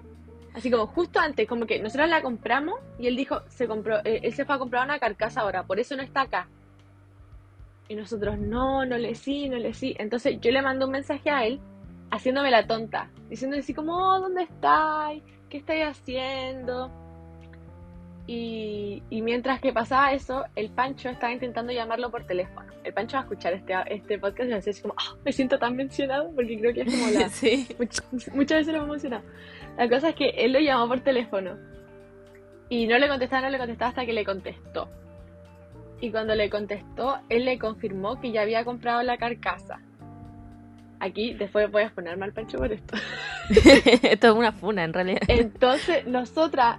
[0.56, 4.20] Así como justo antes, como que nosotros la compramos y él dijo, se compró, eh,
[4.24, 6.48] él se fue a comprar una carcasa ahora, por eso no está acá.
[7.90, 9.96] Y nosotros, no, no le sí, no le sí.
[10.00, 11.60] Entonces yo le mandé un mensaje a él,
[12.12, 15.24] haciéndome la tonta, diciendo así como, oh, ¿dónde estáis?
[15.50, 16.90] ¿Qué estáis haciendo?
[18.26, 22.72] Y, y mientras que pasaba eso, el Pancho estaba intentando llamarlo por teléfono.
[22.86, 25.16] El Pancho va a escuchar este, este podcast y va a decir así como, "Ah,
[25.26, 27.68] me siento tan mencionado, porque creo que es como la, Sí.
[27.78, 29.24] Much- muchas veces lo hemos mencionado.
[29.78, 31.58] La cosa es que él lo llamó por teléfono
[32.70, 34.88] y no le contestaba, no le contestaba hasta que le contestó.
[36.00, 39.80] Y cuando le contestó, él le confirmó que ya había comprado la carcasa.
[41.00, 42.96] Aquí después voy a ponerme al pancho por esto.
[43.50, 45.22] Esto es una funa, en realidad.
[45.28, 46.78] Entonces, nosotras,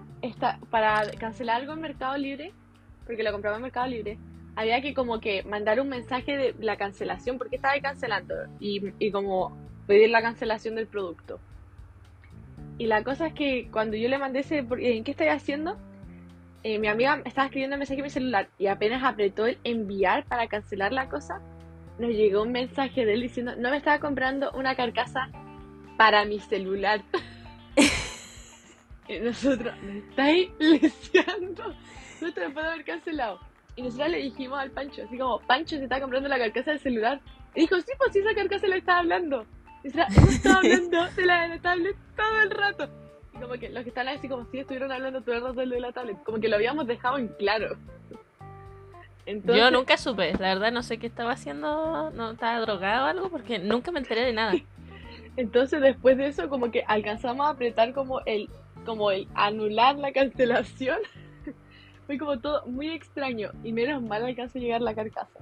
[0.71, 2.53] para cancelar algo en Mercado Libre,
[3.07, 4.19] porque lo compraba en Mercado Libre,
[4.57, 9.11] había que como que mandar un mensaje de la cancelación, porque estaba cancelando, y, y
[9.11, 9.57] como
[9.87, 11.41] pedir la cancelación del producto.
[12.79, 15.77] Y la cosa es que cuando yo le mandé ese, ¿en qué estoy haciendo?
[16.63, 20.25] Eh, mi amiga estaba escribiendo un mensaje en mi celular y apenas apretó el enviar
[20.25, 21.41] para cancelar la cosa,
[21.99, 25.29] nos llegó un mensaje de él diciendo, no me estaba comprando una carcasa
[25.97, 27.03] para mi celular.
[29.09, 31.75] y nosotros, me estáis leseando.
[32.21, 33.41] No te lo puedo haber cancelado.
[33.77, 36.81] Y nosotros le dijimos al Pancho, así como, Pancho se está comprando la carcasa del
[36.81, 37.21] celular.
[37.55, 39.47] Y dijo, sí, pues sí, esa carcasa la estaba hablando.
[39.83, 42.89] Y nosotras, hemos estado hablando de la de la tablet todo el rato.
[43.35, 45.81] Y como que los que están así como si estuvieran hablando todo el rato de
[45.81, 46.23] la tablet.
[46.23, 47.77] Como que lo habíamos dejado en claro.
[49.27, 53.09] Entonces, Yo nunca supe, la verdad no sé qué estaba haciendo, no estaba drogado o
[53.09, 54.53] algo, porque nunca me enteré de nada.
[55.37, 58.49] Entonces después de eso como que alcanzamos a apretar como el
[58.85, 60.99] como el anular la cancelación.
[62.07, 65.41] Fue como todo muy extraño y menos mal alcanzó a llegar la carcasa.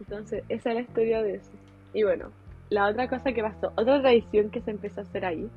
[0.00, 1.50] Entonces esa es la historia de eso.
[1.92, 2.30] Y bueno,
[2.70, 5.48] la otra cosa que pasó, otra tradición que se empezó a hacer ahí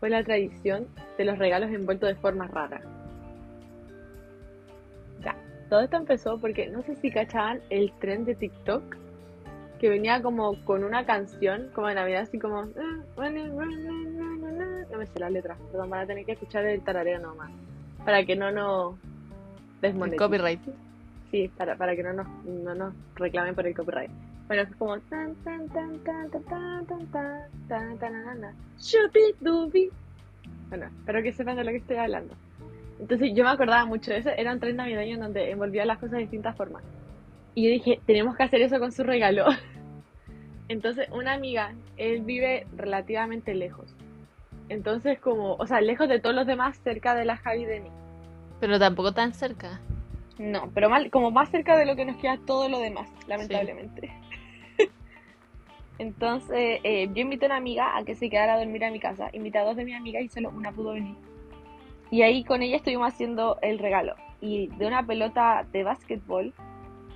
[0.00, 0.86] fue la tradición
[1.16, 2.80] de los regalos envueltos de forma rara.
[5.22, 5.36] Ya,
[5.70, 9.03] todo esto empezó porque no sé si cachaban el tren de TikTok
[9.84, 12.62] que venía como con una canción, como de Navidad, así como.
[12.64, 12.72] No
[14.98, 17.50] me sé la letra, perdón, van a tener que escuchar el tarareo nomás.
[18.02, 20.26] Para que no nos El desmoneticen.
[20.26, 20.60] copyright.
[21.30, 24.10] Sí, para, para que no nos, no nos reclamen por el copyright.
[24.46, 24.98] Bueno, es como.
[25.00, 28.54] Tan, tan, tan, tan, tan, tan, tan, tan, tan, tan, na, na.
[28.78, 29.90] Shubi-dubi.
[30.70, 32.34] Bueno, espero que sepan de lo que estoy hablando.
[33.00, 34.30] Entonces yo me acordaba mucho de eso.
[34.30, 36.82] Eran tres navideños donde envolvía las cosas de distintas formas.
[37.56, 39.44] Y yo dije, tenemos que hacer eso con su regalo.
[40.68, 43.94] Entonces, una amiga, él vive relativamente lejos.
[44.68, 47.90] Entonces, como, o sea, lejos de todos los demás, cerca de la Javi de mí.
[48.60, 49.80] Pero tampoco tan cerca.
[50.38, 54.10] No, pero mal, como más cerca de lo que nos queda todo lo demás, lamentablemente.
[55.98, 58.98] Entonces, eh, yo invité a una amiga a que se quedara a dormir a mi
[58.98, 59.28] casa.
[59.32, 61.14] Invité a dos de mis amigas y solo una pudo venir.
[62.10, 64.14] Y ahí con ella estuvimos haciendo el regalo.
[64.40, 66.52] Y de una pelota de básquetbol,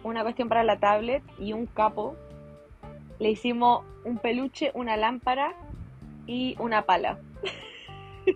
[0.05, 2.15] una cuestión para la tablet y un capo,
[3.19, 5.55] le hicimos un peluche, una lámpara
[6.27, 7.19] y una pala.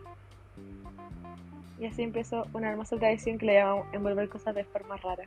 [1.81, 5.25] y así empezó una hermosa tradición que le llamamos envolver cosas de forma rara.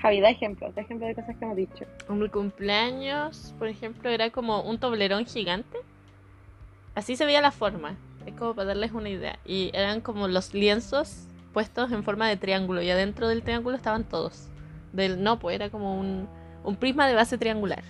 [0.00, 1.86] Javi, da ejemplos, da ejemplos de cosas que hemos dicho.
[2.08, 5.78] Mi cumpleaños, por ejemplo, era como un toblerón gigante.
[6.94, 7.96] Así se veía la forma.
[8.26, 9.38] Es como para darles una idea.
[9.46, 12.82] Y eran como los lienzos puestos en forma de triángulo.
[12.82, 14.48] Y adentro del triángulo estaban todos.
[14.92, 16.28] Del no, pues era como un,
[16.64, 17.82] un prisma de base triangular.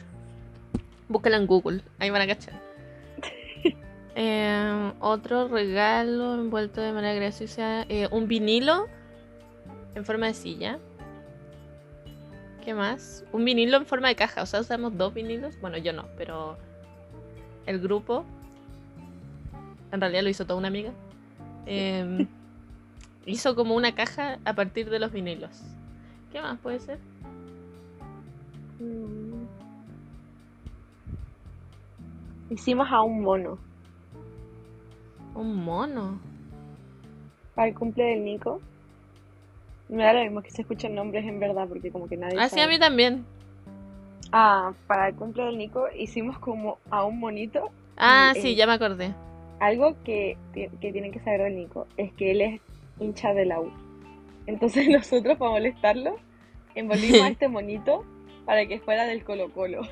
[1.09, 2.55] Búscalo en Google, ahí van a cachar.
[4.17, 7.83] Eh, otro regalo envuelto de manera graciosa.
[7.89, 8.87] eh, un vinilo
[9.97, 10.79] en forma de silla.
[12.65, 13.25] ¿Qué más?
[13.33, 14.43] Un vinilo en forma de caja.
[14.43, 15.61] O sea, usamos dos vinilos.
[15.61, 16.57] Bueno, yo no, pero
[17.67, 18.25] el grupo.
[19.91, 20.93] En realidad lo hizo toda una amiga.
[21.67, 22.29] em,
[23.27, 25.61] hizo como una caja a partir de los vinilos.
[26.33, 26.99] ¿Qué más puede ser?
[28.85, 29.45] Mm.
[32.51, 33.59] Hicimos a un mono
[35.35, 36.19] Un mono.
[37.55, 38.61] para el cumple del Nico.
[39.89, 42.49] Me da lo mismo que se escuchen nombres en verdad, porque como que nadie Ah,
[42.49, 42.63] sí, sabe.
[42.63, 43.25] a mí también.
[44.33, 47.71] Ah, para el cumple del Nico hicimos como a un monito.
[47.97, 49.15] Ah, Y, sí, eh, ya me acordé.
[49.61, 52.61] Algo que, que tienen que saber del Nico es que él es
[52.99, 53.71] hincha de la U.
[54.47, 56.17] Entonces nosotros, para molestarlo,
[56.75, 58.05] envolvimos a este monito
[58.45, 59.83] para que fuera del Colo Colo.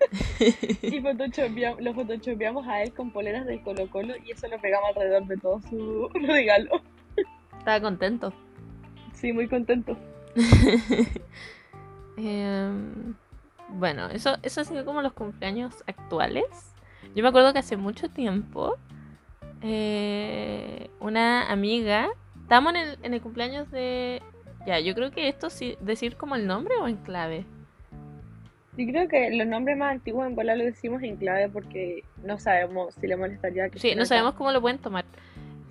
[0.40, 4.88] y photoshopeamos- lo photoshopeamos a él con poleras del Colo Colo y eso lo pegamos
[4.90, 6.82] alrededor de todo su regalo.
[7.58, 8.32] Estaba contento.
[9.12, 9.96] Sí, muy contento.
[12.16, 13.14] Em,
[13.70, 16.44] bueno, eso, eso ha sido como los cumpleaños actuales.
[17.14, 18.76] Yo me acuerdo que hace mucho tiempo
[19.62, 22.08] eh, una amiga,
[22.42, 24.22] estábamos en el, en el cumpleaños de...
[24.66, 27.44] Ya, yo creo que esto sí, decir como el nombre o en clave.
[28.76, 32.38] Yo creo que los nombres más antiguos en bola lo decimos en clave porque no
[32.38, 34.06] sabemos si le molestaría que Sí, no acá.
[34.06, 35.04] sabemos cómo lo pueden tomar.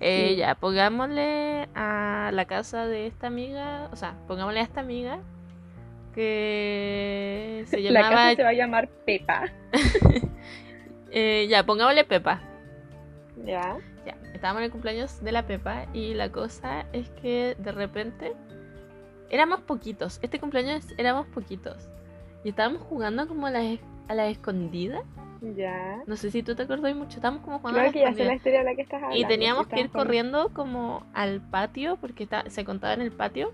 [0.00, 0.36] Eh, Sí.
[0.36, 5.18] Ya, pongámosle a la casa de esta amiga, o sea, pongámosle a esta amiga
[6.14, 8.14] que se La llamaba...
[8.16, 9.44] casa se va a llamar Pepa.
[11.10, 12.40] eh, ya, pongámosle Pepa.
[13.44, 13.76] Ya.
[14.06, 18.32] Ya, estábamos en el cumpleaños de la Pepa y la cosa es que de repente
[19.30, 20.18] éramos poquitos.
[20.22, 21.88] Este cumpleaños éramos poquitos.
[22.44, 23.78] Y estábamos jugando como a la,
[24.08, 25.02] a la escondida.
[25.56, 26.02] Ya.
[26.06, 27.16] No sé si tú te acordás mucho.
[27.16, 29.02] Estábamos como jugando a Creo la que ya sé la historia de la que estás
[29.02, 29.18] hablando.
[29.18, 33.52] Y teníamos que ir corriendo como al patio, porque está- se contaba en el patio,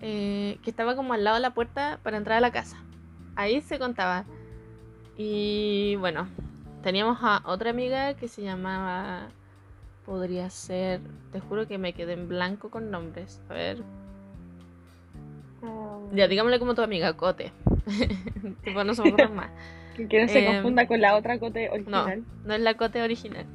[0.00, 2.76] eh, que estaba como al lado de la puerta para entrar a la casa.
[3.36, 4.24] Ahí se contaba.
[5.16, 6.28] Y bueno,
[6.82, 9.28] teníamos a otra amiga que se llamaba...
[10.04, 11.00] Podría ser...
[11.32, 13.40] Te juro que me quedé en blanco con nombres.
[13.48, 13.82] A ver.
[16.12, 17.52] Ya, digámosle como tu amiga, Cote.
[18.64, 19.50] tipo, no somos más.
[20.08, 22.24] que no se Em, confunda con la otra cote No, original.
[22.44, 23.46] no es la Cote original.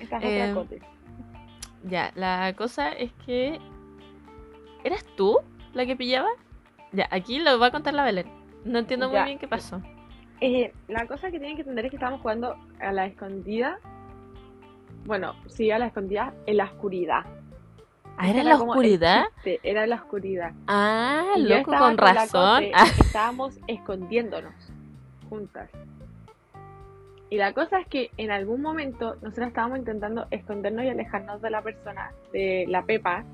[0.00, 0.82] Esta es em, otra cote.
[1.84, 3.58] Ya, la cosa es que.
[4.84, 5.38] ¿Eras tú
[5.74, 6.28] la que pillaba?
[6.92, 8.26] Ya, aquí lo va a contar la Belén.
[8.64, 9.24] No entiendo muy Ya.
[9.24, 9.80] bien qué pasó.
[10.40, 13.78] Eh, la cosa que tienen que entender es que estábamos jugando a la escondida.
[15.04, 17.24] Bueno, sí, a la escondida en la oscuridad.
[18.16, 19.24] Ah, ¿era la oscuridad?
[19.36, 20.52] chiste, era la oscuridad.
[20.66, 22.64] Ah, Y loco, con razón.
[22.74, 24.54] Ah, Estábamos escondiéndonos
[25.28, 25.70] juntas.
[27.30, 31.50] Y la cosa es que en algún momento nosotros estábamos intentando escondernos y alejarnos de
[31.50, 33.24] la persona, de la Pepa,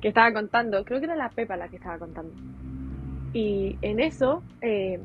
[0.00, 0.82] que estaba contando.
[0.84, 2.32] Creo que era la Pepa la que estaba contando.
[3.34, 4.98] Y en eso eh,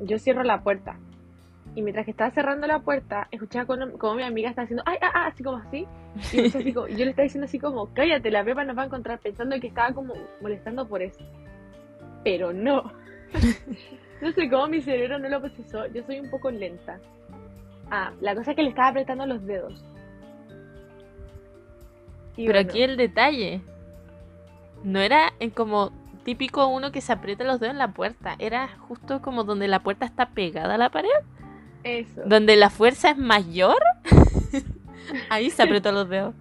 [0.00, 0.96] yo cierro la puerta.
[1.74, 4.98] Y mientras que estaba cerrando la puerta, escuchaba como, como mi amiga estaba haciendo, ay,
[5.00, 5.86] ah, ah", así como así.
[6.32, 8.76] Y, yo así como- y yo le estaba diciendo así como, cállate, la Pepa nos
[8.76, 11.20] va a encontrar pensando que estaba como molestando por eso.
[12.24, 12.92] Pero no.
[14.20, 15.86] no sé cómo mi cerebro no lo procesó.
[15.86, 16.98] Yo soy un poco lenta.
[17.90, 19.84] Ah, la cosa es que le estaba apretando los dedos.
[22.36, 23.60] Y Pero bueno, aquí el detalle.
[24.82, 25.92] No era en como
[26.24, 28.36] típico uno que se aprieta los dedos en la puerta.
[28.38, 31.10] Era justo como donde la puerta está pegada a la pared.
[31.84, 32.22] Eso.
[32.26, 33.78] Donde la fuerza es mayor.
[35.30, 36.34] Ahí se apretó los dedos.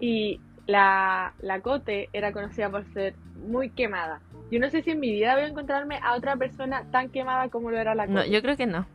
[0.00, 3.14] Y la, la Cote era conocida por ser
[3.46, 4.20] muy quemada.
[4.50, 7.48] Yo no sé si en mi vida voy a encontrarme a otra persona tan quemada
[7.48, 8.14] como lo era la Cote.
[8.14, 8.86] No, yo creo que no.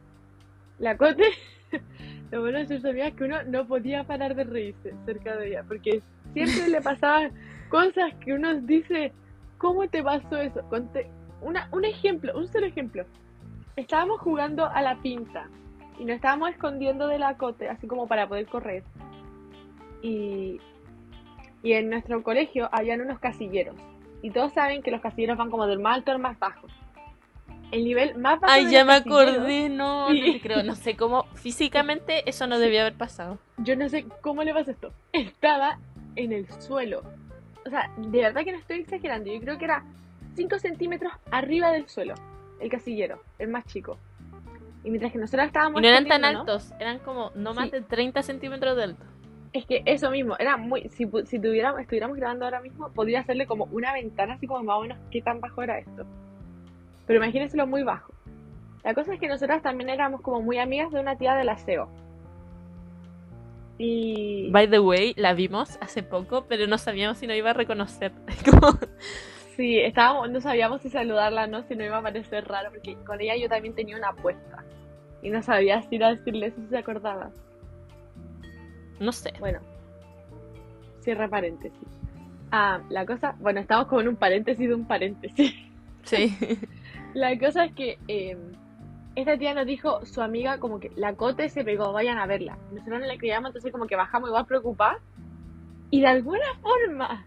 [0.80, 1.24] La Cote,
[2.32, 5.36] lo bueno de ser su amiga es que uno no podía parar de reírse cerca
[5.36, 6.02] de ella, porque
[6.34, 7.32] siempre le pasaban
[7.70, 9.12] cosas que uno dice,
[9.58, 10.62] ¿cómo te pasó eso?
[10.70, 11.10] Conte
[11.42, 13.06] una, un ejemplo, un solo ejemplo.
[13.76, 15.47] Estábamos jugando a la pinta
[15.99, 18.84] y nos estábamos escondiendo de la Cote, así como para poder correr.
[20.01, 20.59] Y,
[21.63, 23.76] y en nuestro colegio habían unos casilleros.
[24.22, 26.67] Y todos saben que los casilleros van como del más alto al más bajo.
[27.72, 30.19] El nivel más bajo Ay, de ya me acordé, no, Sí.
[30.22, 33.38] no te creo, no sé cómo, físicamente eso no debía haber pasado.
[33.57, 34.91] Yo no sé cómo le pasa esto.
[35.13, 35.80] Estaba
[36.15, 37.03] en el suelo.
[37.65, 39.32] O sea, de verdad que no estoy exagerando.
[39.32, 39.86] Yo creo que era
[40.36, 42.15] 5 centímetros arriba del suelo.
[42.62, 43.97] El casillero, el más chico.
[44.84, 45.80] Y mientras que nosotros estábamos.
[45.80, 47.72] Y no eran tan altos, eran como no más Sí.
[47.72, 49.03] de 30 centímetros de alto.
[49.53, 50.88] Es que eso mismo, era muy.
[50.89, 54.78] Si, si tuviéramos, estuviéramos grabando ahora mismo, podría hacerle como una ventana, así como más
[54.78, 56.05] o menos qué tan bajo era esto.
[57.05, 58.14] Pero imagínenselo muy bajo.
[58.84, 61.89] La cosa es que nosotras también éramos como muy amigas de una tía del aseo.
[63.78, 64.49] Y.
[64.51, 68.12] By the way, la vimos hace poco, pero no sabíamos si nos iba a reconocer.
[68.49, 68.78] Como-
[69.56, 72.95] Sí, estábamos, no sabíamos si saludarla o no, si no iba a parecer raro, porque
[73.06, 74.64] con ella yo también tenía una apuesta.
[75.22, 77.30] Y no sabía si ir a decirle si se acordaba.
[78.99, 79.34] no sé.
[79.39, 79.60] Bueno,
[81.02, 81.88] cierra paréntesis.
[82.52, 85.54] Ah, la cosa, bueno, estamos como en un paréntesis de un paréntesis.
[86.04, 86.38] Sí.
[87.14, 88.38] La cosa es que eh,
[89.16, 92.58] esta tía nos dijo, su amiga, como que la cote se pegó, vayan a verla.
[92.72, 94.99] Nosotros no le creíamos, entonces como que bajamos igual preocupada.
[95.89, 97.26] Y de alguna forma,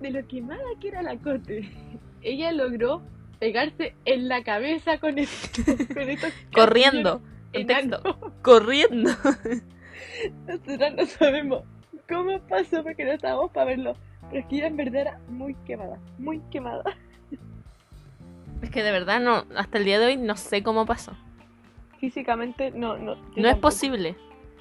[0.00, 1.70] de lo quemada que era la cote,
[2.22, 3.02] ella logró
[3.38, 5.62] pegarse en la cabeza con, esto,
[5.94, 7.20] con estos Corriendo.
[7.52, 8.32] Contexto.
[8.42, 9.10] Corriendo.
[10.46, 11.62] Nosotros no sabemos
[12.08, 13.96] cómo pasó porque no estábamos para verlo.
[14.28, 16.82] Pero es que ella en verdad era muy quemada, muy quemada.
[18.62, 21.12] Es que de verdad no, hasta el día de hoy no sé cómo pasó.
[22.00, 23.16] Físicamente no, no.
[23.36, 24.16] No es posible.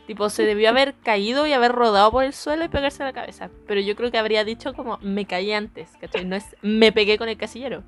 [0.08, 3.50] Tipo, se debió haber caído y haber rodado por el suelo y pegarse la cabeza.
[3.68, 6.26] Pero yo creo que habría dicho como me caí antes, ¿cachai?
[6.26, 7.84] No es me pegué con el casillero.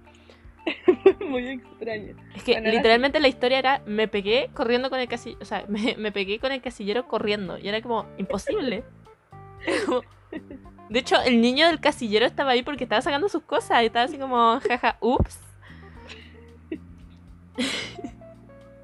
[1.30, 2.15] muy extraño.
[2.36, 5.41] Es que Bueno, literalmente la historia era me pegué corriendo con el casillero.
[5.41, 7.57] O sea, me, me pegué con el casillero corriendo.
[7.59, 8.84] Y era como imposible.
[9.86, 10.01] Como-
[10.89, 13.84] De hecho, el niño del casillero estaba ahí porque estaba sacando sus cosas.
[13.84, 15.38] Y estaba así como, jaja, ups.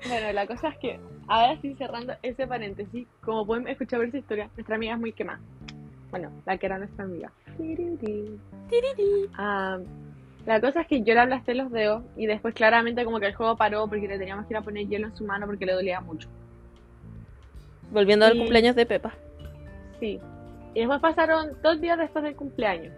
[0.07, 4.17] Bueno, la cosa es que, ahora sí cerrando ese paréntesis, como pueden escuchar ver esa
[4.17, 5.39] historia, nuestra amiga es muy quemada.
[6.11, 7.31] Bueno, la que era nuestra amiga.
[9.37, 9.79] Ah,
[10.45, 13.35] la cosa es que yo le aplasté los dedos y después claramente como que el
[13.35, 15.73] juego paró porque le teníamos que ir a poner hielo en su mano porque le
[15.73, 16.27] dolía mucho.
[17.91, 19.13] Volviendo al cumpleaños de Pepa.
[19.99, 20.19] Sí.
[20.73, 22.93] Y después pasaron dos días después del cumpleaños.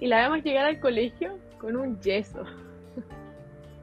[0.00, 2.44] Y la vemos llegar al colegio con un yeso.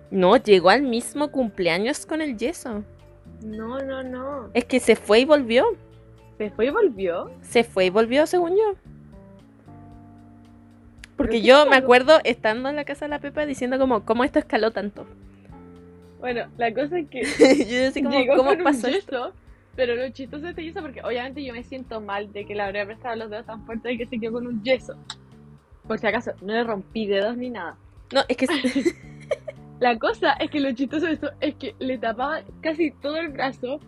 [0.10, 2.84] No, llegó al mismo cumpleaños con el yeso.
[3.44, 4.50] No, no, no.
[4.54, 5.66] Es que se fue y volvió.
[6.38, 7.32] Se fue y volvió.
[7.42, 8.76] Se fue y volvió, según yo.
[11.18, 14.38] Porque yo me acuerdo estando en la casa de la Pepa diciendo como, ¿cómo esto
[14.38, 15.08] escaló tanto?
[16.20, 17.24] Bueno, la cosa es que
[17.70, 19.28] yo decía como, llegó ¿cómo con un pasó esto?
[19.28, 19.34] yeso,
[19.76, 22.62] pero lo chistoso de este yeso porque obviamente yo me siento mal de que le
[22.62, 24.96] habría prestado los dedos tan fuerte de que se quedó con un yeso.
[25.88, 27.78] Por si acaso, no le rompí dedos ni nada.
[28.14, 28.48] No, es que
[29.80, 33.30] La cosa es que lo chistoso de esto es que le tapaba casi todo el
[33.30, 33.80] brazo,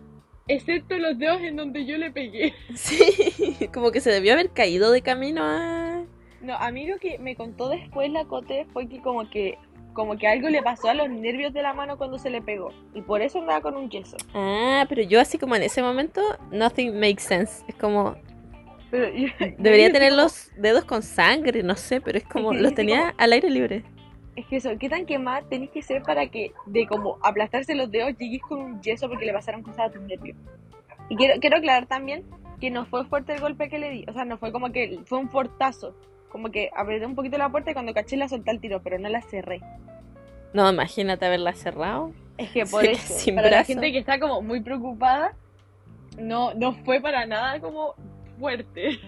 [0.46, 2.54] excepto los dedos en donde yo le pegué.
[2.74, 6.04] sí, como que se debió haber caído de camino a...
[6.42, 9.58] No, a mí lo que me contó después la Cote fue que como que
[9.92, 12.72] como que algo le pasó a los nervios de la mano cuando se le pegó
[12.94, 14.16] y por eso andaba con un yeso.
[14.32, 16.22] Ah, pero yo así como en ese momento,
[16.52, 17.64] nothing makes sense.
[17.66, 18.14] Es como,
[18.92, 19.26] Pero yo-
[19.58, 23.00] debería yo tener como- los dedos con sangre, no sé, pero es como, los tenía
[23.00, 23.82] como- al aire libre.
[24.36, 27.90] Es que eso, ¿qué tan quemada tenés que ser para que de como aplastarse los
[27.90, 30.36] dedos llegues con un yeso porque le pasaron cosas a tus nervios?
[31.08, 32.24] Y quiero, quiero aclarar también
[32.60, 35.00] que no fue fuerte el golpe que le di, o sea, no fue como que
[35.06, 35.94] fue un fortazo,
[36.28, 38.98] como que apreté un poquito la puerta y cuando caché la solté al tiro, pero
[38.98, 39.60] no la cerré.
[40.52, 42.12] No, imagínate haberla cerrado.
[42.38, 43.66] Es que por eso, sin para la brazo.
[43.72, 45.34] gente que está como muy preocupada,
[46.18, 47.94] no, no fue para nada como
[48.38, 49.00] fuerte.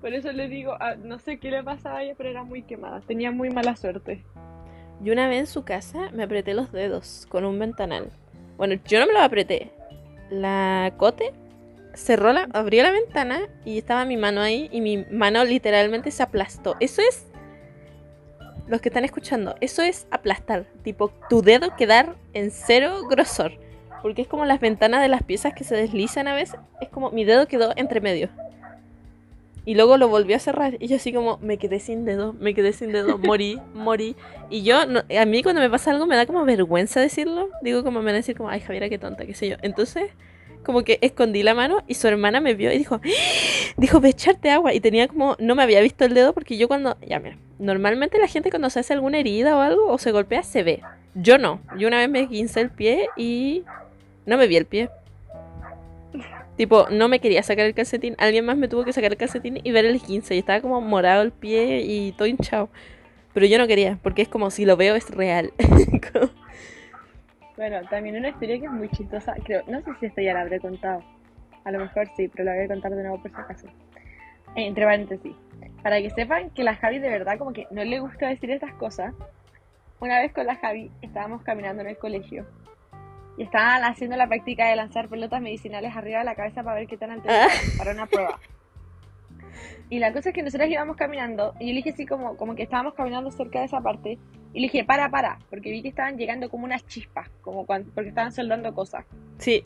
[0.00, 2.62] Por eso le digo, ah, no sé qué le pasaba a ella, pero era muy
[2.62, 4.24] quemada, tenía muy mala suerte.
[5.02, 8.10] Yo una vez en su casa me apreté los dedos con un ventanal.
[8.56, 9.70] Bueno, yo no me los apreté.
[10.30, 11.32] La cote
[11.94, 16.22] cerró la, abrió la ventana y estaba mi mano ahí y mi mano literalmente se
[16.22, 16.76] aplastó.
[16.80, 17.26] Eso es,
[18.68, 20.66] los que están escuchando, eso es aplastar.
[20.82, 23.52] Tipo, tu dedo quedar en cero grosor.
[24.02, 26.58] Porque es como las ventanas de las piezas que se deslizan a veces.
[26.80, 28.30] Es como mi dedo quedó entre medio.
[29.66, 30.76] Y luego lo volvió a cerrar.
[30.80, 34.16] Y yo así como, me quedé sin dedo, me quedé sin dedo, morí, morí.
[34.48, 37.50] Y yo, no- a mí cuando me pasa algo me da como vergüenza decirlo.
[37.62, 39.56] Digo como me van a decir como, ay Javiera, qué tonta, qué sé yo.
[39.62, 40.10] Entonces,
[40.64, 43.08] como que escondí la mano y su hermana me vio y dijo, ¡Ah!
[43.76, 44.72] dijo, ve a echarte agua.
[44.74, 48.18] Y tenía como, no me había visto el dedo porque yo cuando, ya mira, normalmente
[48.18, 50.82] la gente cuando se hace alguna herida o algo o se golpea se ve.
[51.14, 51.60] Yo no.
[51.76, 53.62] Yo una vez me guincé el pie y
[54.26, 54.90] no me vi el pie.
[56.60, 58.14] Tipo, no me quería sacar el calcetín.
[58.18, 60.34] Alguien más me tuvo que sacar el calcetín y ver el 15.
[60.34, 62.68] Y estaba como morado el pie y todo hinchado.
[63.32, 65.54] Pero yo no quería, porque es como si lo veo es real.
[67.56, 70.40] Bueno, también una historia que es muy chistosa, creo, no sé si esta ya la
[70.40, 71.04] habré contado,
[71.64, 73.66] a lo mejor sí, pero la voy a contar de nuevo por si acaso.
[74.56, 75.36] Eh, Entre paréntesis,
[75.82, 78.72] para que sepan que la Javi de verdad como que no le gusta decir estas
[78.74, 79.12] cosas,
[80.00, 82.46] una vez con la Javi estábamos caminando en el colegio
[83.36, 86.86] y estaban haciendo la práctica de lanzar pelotas medicinales arriba de la cabeza para ver
[86.86, 87.48] qué tan alto Ah.
[87.78, 88.38] para una prueba.
[89.88, 92.54] Y la cosa es que nosotros íbamos caminando y yo le dije así como, como
[92.54, 94.18] que estábamos caminando cerca de esa parte
[94.52, 97.90] y le dije, para, para, porque vi que estaban llegando como unas chispas, como cuando,
[97.94, 99.04] porque estaban soldando cosas.
[99.38, 99.64] Sí.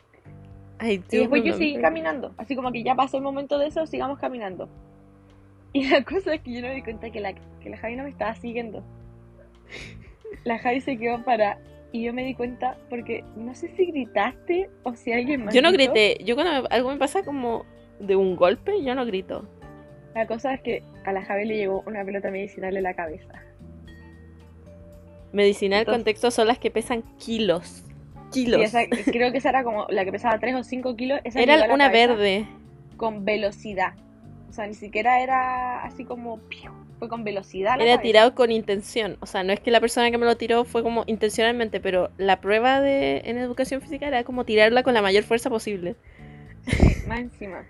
[0.83, 4.19] Y después yo seguí caminando, así como que ya pasó el momento de eso, sigamos
[4.19, 4.69] caminando.
[5.73, 7.97] Y la cosa es que yo no me di cuenta que la, que la Javi
[7.97, 8.85] no me estaba siguiendo.
[10.45, 11.59] La Javi se quedó para
[11.95, 15.63] y yo me di cuenta porque no sé si gritaste o si alguien más Yo
[15.63, 15.93] no gritó.
[15.93, 16.25] grité.
[16.25, 17.65] Yo cuando algo me pasa como
[18.01, 19.49] de un golpe, yo no grito.
[20.15, 23.33] La cosa es que a la Javi le llegó una pelota medicinal en la cabeza.
[25.33, 27.85] Medicinal Entonces- contexto son las que pesan kilos.
[28.33, 28.61] Kilos.
[28.63, 31.21] Esa- creo que esa era como la que pesaba 3 o 5 kilos.
[31.25, 32.47] Esa Era una verde.
[32.97, 33.95] Con velocidad.
[34.49, 36.39] O sea, ni siquiera era así como...
[36.49, 36.71] ¡piu!
[36.99, 37.75] Fue con velocidad.
[37.75, 38.03] Era cabeza.
[38.03, 39.17] tirado con intención.
[39.21, 42.11] O sea, no es que la persona que me lo tiró fue como intencionalmente, pero
[42.19, 45.97] la prueba de en educación física era como tirarla con la mayor fuerza posible.
[47.07, 47.65] más encima.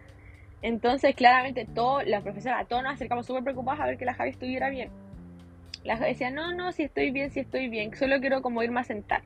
[0.63, 4.31] Entonces, claramente, todo, la profesora, todos nos acercamos súper preocupados a ver que la Javi
[4.31, 4.89] estuviera bien.
[5.85, 8.81] La Javi decía, no, no, si estoy bien, si estoy bien, solo quiero como irme
[8.81, 9.23] a sentar.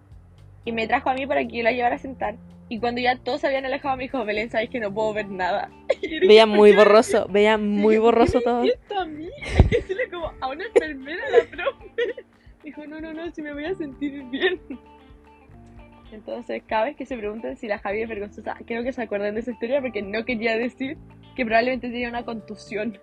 [0.64, 2.34] Y me trajo a mí para que yo la llevara a sentar.
[2.70, 5.28] Y cuando ya todos se habían alejado, me dijo, Belén, sabes que no puedo ver
[5.28, 5.70] nada.
[6.20, 6.76] Veía "¿Por muy qué?
[6.76, 8.60] borroso, veía muy borroso ¿por qué todo.
[8.62, 9.28] me siento a mí?
[9.58, 12.24] Hay que decirle como a una enfermera, la profe.
[12.64, 14.60] Dijo, no, no, no, si me voy a sentir bien.
[16.12, 19.34] Entonces, cada vez que se preguntan si la Javi es vergonzosa, creo que se acuerdan
[19.34, 20.96] de esa historia porque no quería decir
[21.36, 22.98] que probablemente tenía una contusión.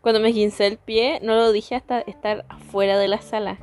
[0.00, 3.58] Cuando me esguincé el pie, no lo dije hasta estar afuera de la sala.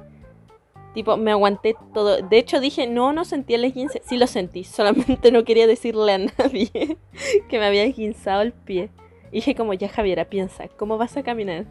[0.93, 2.17] Tipo, me aguanté todo.
[2.17, 4.01] De hecho, dije, no, no sentí el esguince.
[4.05, 6.97] Sí lo sentí, solamente no quería decirle a nadie
[7.49, 8.89] que me había esguinzado el pie.
[9.31, 11.65] Y dije como, ya Javiera, piensa, ¿cómo vas a caminar?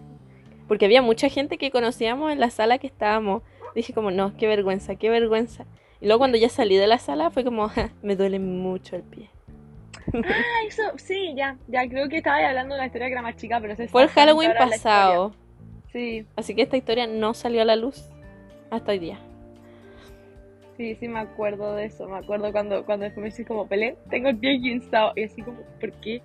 [0.68, 3.42] Porque había mucha gente que conocíamos en la sala que estábamos.
[3.74, 5.66] Dije como, no, qué vergüenza, qué vergüenza.
[6.00, 9.02] Y luego cuando ya salí de la sala fue como, "Ja, me duele mucho el
[9.02, 9.30] pie.
[10.14, 13.36] Ah, eso, sí, ya, ya creo que estaba hablando de una historia que era más
[13.36, 15.34] chica, pero se Fue el Halloween pasado.
[15.92, 18.04] Sí, Así que esta historia no salió a la luz
[18.70, 19.18] hasta hoy día.
[20.76, 22.08] sí, sí me acuerdo de eso.
[22.08, 25.12] Me acuerdo cuando, cuando después me dices como, Pelén, tengo el pie guinzado.
[25.16, 26.22] Y así como, ¿por qué?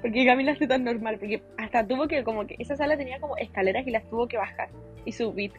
[0.00, 1.18] ¿Por qué caminaste tan normal?
[1.18, 4.36] Porque hasta tuvo que, como que esa sala tenía como escaleras y las tuvo que
[4.36, 4.68] bajar
[5.04, 5.52] y subir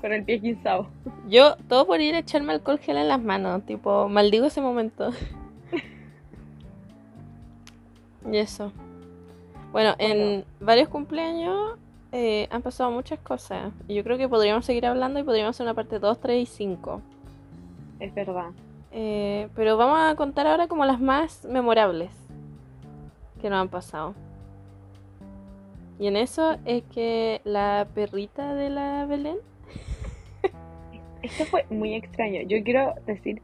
[0.00, 0.88] con el pie guinzado.
[1.28, 5.10] Yo, todo por ir a echarme alcohol gel en las manos, tipo, maldigo ese momento.
[8.30, 8.72] y eso.
[9.70, 11.78] Bueno, en varios cumpleaños
[12.12, 13.72] eh, han pasado muchas cosas.
[13.88, 16.46] Y yo creo que podríamos seguir hablando y podríamos hacer una parte 2, 3 y
[16.46, 17.02] 5.
[18.00, 18.50] Es verdad.
[18.92, 22.10] Eh, pero vamos a contar ahora como las más memorables
[23.40, 24.14] que nos han pasado.
[25.98, 29.38] Y en eso es que la perrita de la Belén
[31.22, 32.42] Esto fue muy extraño.
[32.42, 33.40] Yo quiero decir,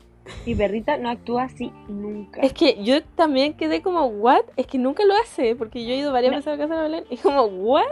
[0.46, 2.40] mi perrita no actúa así nunca.
[2.42, 4.42] Es que yo también quedé como, ¿what?
[4.56, 6.36] Es que nunca lo hace, porque yo he ido varias No.
[6.38, 7.84] veces a la casa de Belén y como, ¿what?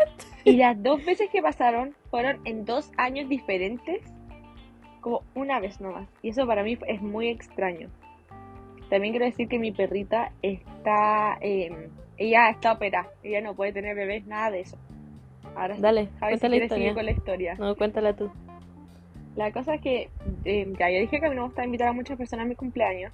[0.44, 4.02] Y las dos veces que pasaron fueron en dos años diferentes,
[5.00, 6.08] como una vez nomás.
[6.22, 7.88] Y eso para mí es muy extraño.
[8.90, 13.96] También quiero decir que mi perrita está, eh, ella está operada, ella no puede tener
[13.96, 14.78] bebés, nada de eso.
[15.56, 16.94] Ahora Dale, Javi, si cuenta la historia.
[16.94, 17.54] con la historia.
[17.58, 18.30] No, cuéntala tú.
[19.36, 20.08] La cosa es que
[20.44, 22.56] eh, ya, ya dije que a mí me gusta invitar a muchas personas a mi
[22.56, 23.12] cumpleaños,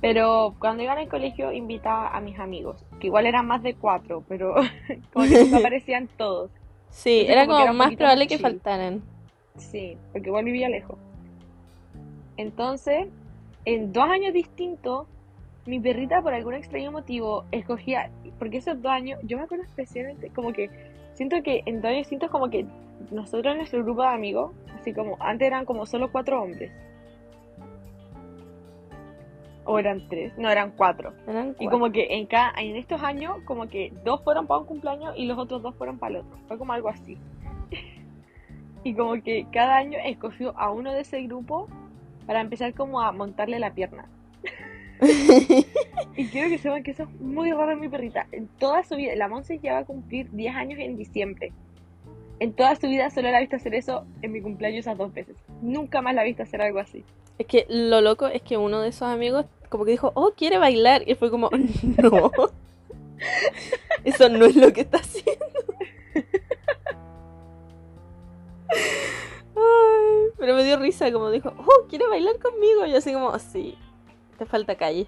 [0.00, 4.22] pero cuando iba al colegio invitaba a mis amigos, que igual eran más de cuatro,
[4.28, 4.54] pero
[5.12, 6.50] como que aparecían todos.
[6.90, 9.02] Sí, Entonces, era como era más probable que faltaran.
[9.56, 10.98] Sí, porque igual vivía lejos.
[12.36, 13.08] Entonces,
[13.64, 15.06] en dos años distintos,
[15.64, 20.30] mi perrita por algún extraño motivo escogía, porque esos dos años, yo me acuerdo especialmente,
[20.30, 20.70] como que
[21.16, 22.66] siento que en años distintos como que
[23.10, 26.70] nosotros en nuestro grupo de amigos, así como antes eran como solo cuatro hombres.
[29.64, 31.12] O eran tres, no, eran cuatro.
[31.26, 34.66] Eran Y como que en cada, en estos años, como que dos fueron para un
[34.66, 36.38] cumpleaños y los otros dos fueron para el otro.
[36.46, 37.18] Fue como algo así.
[38.84, 41.66] y como que cada año escogió a uno de ese grupo
[42.26, 44.06] para empezar como a montarle la pierna.
[46.16, 48.26] Y quiero que sepan que eso es muy raro en mi perrita.
[48.32, 51.52] En toda su vida, la Monse ya va a cumplir 10 años en diciembre.
[52.38, 55.12] En toda su vida solo la he visto hacer eso en mi cumpleaños esas dos
[55.12, 55.36] veces.
[55.62, 57.04] Nunca más la he visto hacer algo así.
[57.38, 60.58] Es que lo loco es que uno de esos amigos como que dijo, oh, quiere
[60.58, 61.02] bailar.
[61.06, 61.50] Y fue como,
[62.02, 62.32] no.
[64.04, 65.44] Eso no es lo que está haciendo.
[69.56, 72.86] Ay, pero me dio risa como dijo, oh, quiere bailar conmigo.
[72.86, 73.76] Y yo así como, "Oh, sí,
[74.36, 75.06] te falta calle.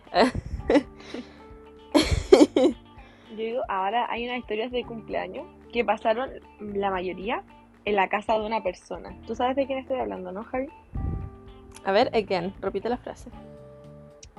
[3.30, 7.42] Yo digo, ahora hay unas historias de cumpleaños que pasaron la mayoría
[7.84, 9.16] en la casa de una persona.
[9.26, 10.68] ¿Tú sabes de quién estoy hablando, no, Javi?
[11.84, 13.30] A ver, again, repite la frase.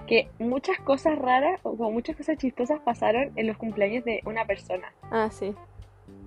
[0.07, 4.45] Que muchas cosas raras o como muchas cosas chistosas pasaron en los cumpleaños de una
[4.45, 4.91] persona.
[5.11, 5.53] Ah, sí.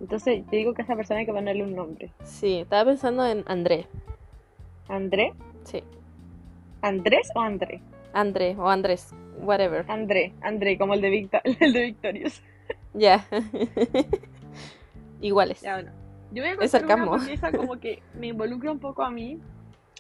[0.01, 2.13] Entonces, yo digo que a esa persona hay que ponerle un nombre.
[2.23, 3.87] Sí, estaba pensando en André.
[4.89, 5.33] ¿André?
[5.65, 5.83] Sí,
[6.83, 7.81] ¿Andrés o André?
[8.13, 9.85] André o Andrés, whatever.
[9.89, 12.43] André, André, como el de, Victor, el de Victorious.
[12.95, 13.25] Ya.
[15.21, 15.61] Iguales.
[15.61, 15.93] Ya, bueno.
[16.33, 17.11] Yo voy a Es contar una sarcasmo.
[17.13, 19.39] porque esa como que me involucra un poco a mí.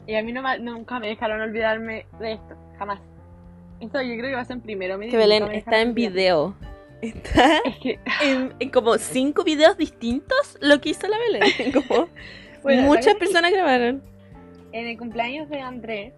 [0.06, 2.56] Y a mí no nunca me dejaron olvidarme de esto.
[2.78, 3.00] Jamás.
[3.80, 4.98] Esto yo creo que va a ser primero.
[4.98, 6.54] Que Belén está en video.
[7.00, 11.72] Está Es que, en, en como cinco videos distintos lo que hizo la Belén.
[11.72, 12.08] Como
[12.62, 14.02] bueno, muchas es personas grabaron.
[14.72, 16.14] En el cumpleaños de André,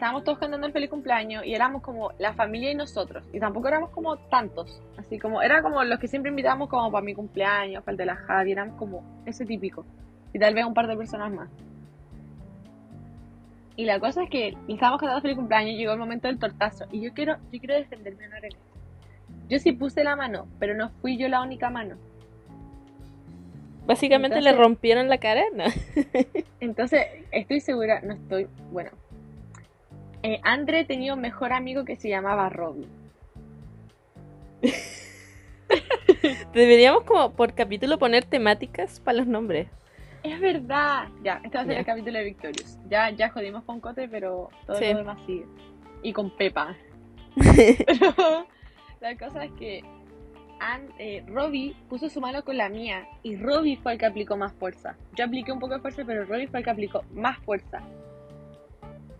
[0.00, 3.22] estábamos todos cantando el feliz cumpleaños y éramos como la familia y nosotros.
[3.34, 4.80] Y tampoco éramos como tantos.
[4.96, 8.06] Así como, era como los que siempre invitábamos como para mi cumpleaños, para el de
[8.06, 9.84] la Javi, éramos como ese típico.
[10.32, 11.50] Y tal vez un par de personas más.
[13.76, 16.86] Y la cosa es que estábamos cantando feliz cumpleaños y llegó el momento del tortazo.
[16.90, 18.56] Y yo quiero, yo quiero defenderme en esto.
[19.50, 21.96] Yo sí puse la mano, pero no fui yo la única mano.
[23.86, 25.64] Básicamente le Entonces- rompieron la cara, ¿no?
[26.60, 28.92] Entonces, estoy segura, no estoy, bueno.
[30.22, 32.86] Eh, André tenía un mejor amigo que se llamaba Robbie.
[36.52, 39.68] Deberíamos como por capítulo poner temáticas para los nombres.
[40.22, 41.08] Es verdad.
[41.22, 41.80] Ya, este va a ser Ya.
[41.80, 42.78] el capítulo de Victorious.
[42.90, 44.92] Ya, ya jodimos con Cote, pero todo Sí.
[44.92, 45.46] lo demás sigue.
[46.02, 46.76] Y con Pepa.
[47.36, 48.46] Pero
[49.00, 49.82] la cosa es que
[50.58, 54.36] An- eh, Robbie puso su mano con la mía y Robbie fue el que aplicó
[54.36, 54.96] más fuerza.
[55.16, 57.80] Yo apliqué un poco de fuerza, pero Robbie fue el que aplicó más fuerza.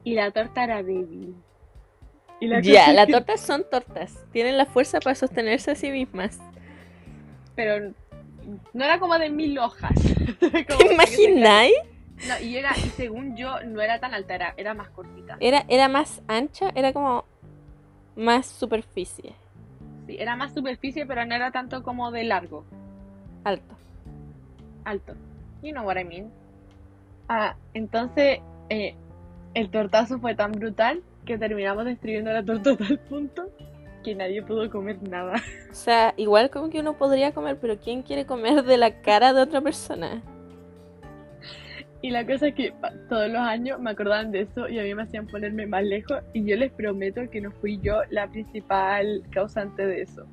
[0.05, 1.35] Y la torta era débil.
[2.41, 4.25] Y la cosa Ya, las que- tortas son tortas.
[4.33, 6.39] Tienen la fuerza para sostenerse a sí mismas.
[7.55, 7.93] Pero
[8.73, 9.93] no era como de mil hojas.
[10.41, 11.75] ¿Te imagináis?
[12.29, 15.37] No, y era, y según yo, no era tan alta, era, era más cortita.
[15.41, 17.25] Era, era más ancha, era como
[18.17, 19.33] más superficie,
[20.07, 22.65] Sí, era más superficie, pero no era tanto como de largo,
[23.45, 23.75] alto.
[24.85, 25.15] alto.
[25.63, 26.31] You know what I mean.
[27.29, 28.95] Ah, entonces, eh,
[29.55, 33.51] el tortazo fue tan brutal que terminamos destruyendo la torta a tal punto
[34.05, 35.35] que nadie pudo comer nada.
[35.71, 39.33] O sea, igual como que uno podría comer, pero ¿quién quiere comer de la cara
[39.35, 40.23] de otra persona?
[42.03, 42.73] Y la cosa es que
[43.11, 46.19] todos los años me acordaban de eso y a mí me hacían ponerme más lejos
[46.33, 50.25] y yo les prometo que no fui yo la principal causante de eso.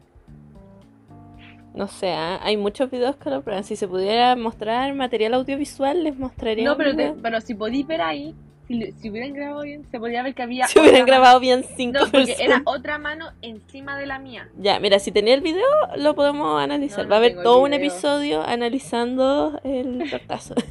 [1.73, 2.39] No sé, ¿ah?
[2.41, 3.65] hay muchos videos que lo prueban.
[3.65, 8.01] Si se pudiera mostrar material audiovisual, les mostraría No, pero, te- pero si podéis ver
[8.01, 8.33] ahí,
[8.67, 10.67] si, hubieran grabado bien, se podría ver que había.
[10.67, 14.49] Si hubieran grabado bien cinco No, porque era otra mano encima de la mía.
[14.57, 15.65] Ya, mira, si tenía el video,
[15.95, 16.99] lo podemos analizar.
[16.99, 20.55] No, no Va a haber todo un episodio analizando el tortazo.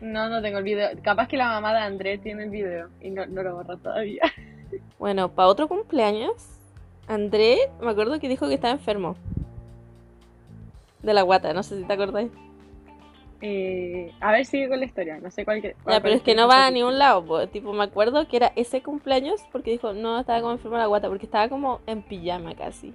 [0.00, 0.90] No, no tengo el video.
[1.02, 4.22] Capaz que la mamá de Andrés tiene el video y no, no lo borra todavía.
[4.98, 6.34] bueno, para otro cumpleaños,
[7.08, 9.16] André, me acuerdo que dijo que estaba enfermo.
[11.02, 12.30] De la guata, no sé si te acordáis.
[13.40, 15.18] Eh, a ver, sigue con la historia.
[15.20, 15.76] No sé cuál que.
[15.86, 17.24] Ya, pero es que no va a ningún lado.
[17.24, 17.46] po.
[17.46, 20.86] Tipo, me acuerdo que era ese cumpleaños porque dijo, no, estaba como enfermo de la
[20.88, 22.94] guata, porque estaba como en pijama casi.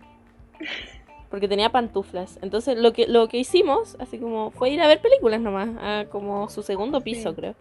[1.29, 2.37] Porque tenía pantuflas.
[2.43, 6.05] Entonces, lo que, lo que hicimos, así como, fue ir a ver películas nomás, a
[6.11, 7.35] como su segundo piso, Sí.
[7.35, 7.55] creo.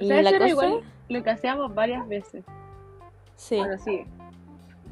[0.00, 2.44] O sea, la cosa, igual lo que hacíamos varias veces.
[3.36, 3.58] sí.
[3.58, 4.04] Bueno, sigue.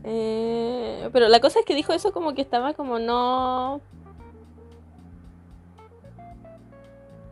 [0.04, 3.80] Eh, pero la cosa es que dijo eso como que estaba como no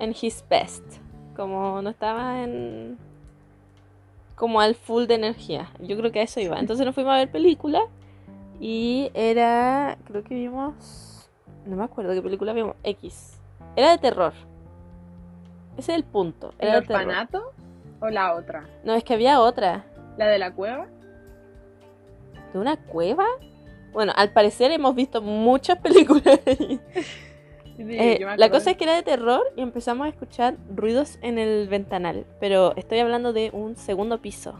[0.03, 0.84] en his best,
[1.36, 2.98] como no estaba en
[4.34, 5.70] como al full de energía.
[5.78, 6.59] Yo creo que a eso iba.
[6.59, 7.80] Entonces nos fuimos a ver película
[8.61, 11.30] y era, creo que vimos,
[11.64, 13.38] no me acuerdo qué película vimos, X.
[13.76, 14.32] Era de terror.
[15.76, 16.53] Ese es el punto.
[16.59, 17.53] ¿El de orfanato
[18.00, 18.68] o la otra?
[18.82, 19.84] No, es que había otra.
[20.16, 20.88] ¿La de la cueva?
[22.53, 23.26] ¿De una cueva?
[23.92, 26.40] Bueno, al parecer hemos visto muchas películas.
[27.87, 31.39] Sí, Eh, la cosa es que era de terror y empezamos a escuchar ruidos en
[31.39, 32.26] el ventanal.
[32.41, 34.55] Pero estoy hablando de un segundo piso.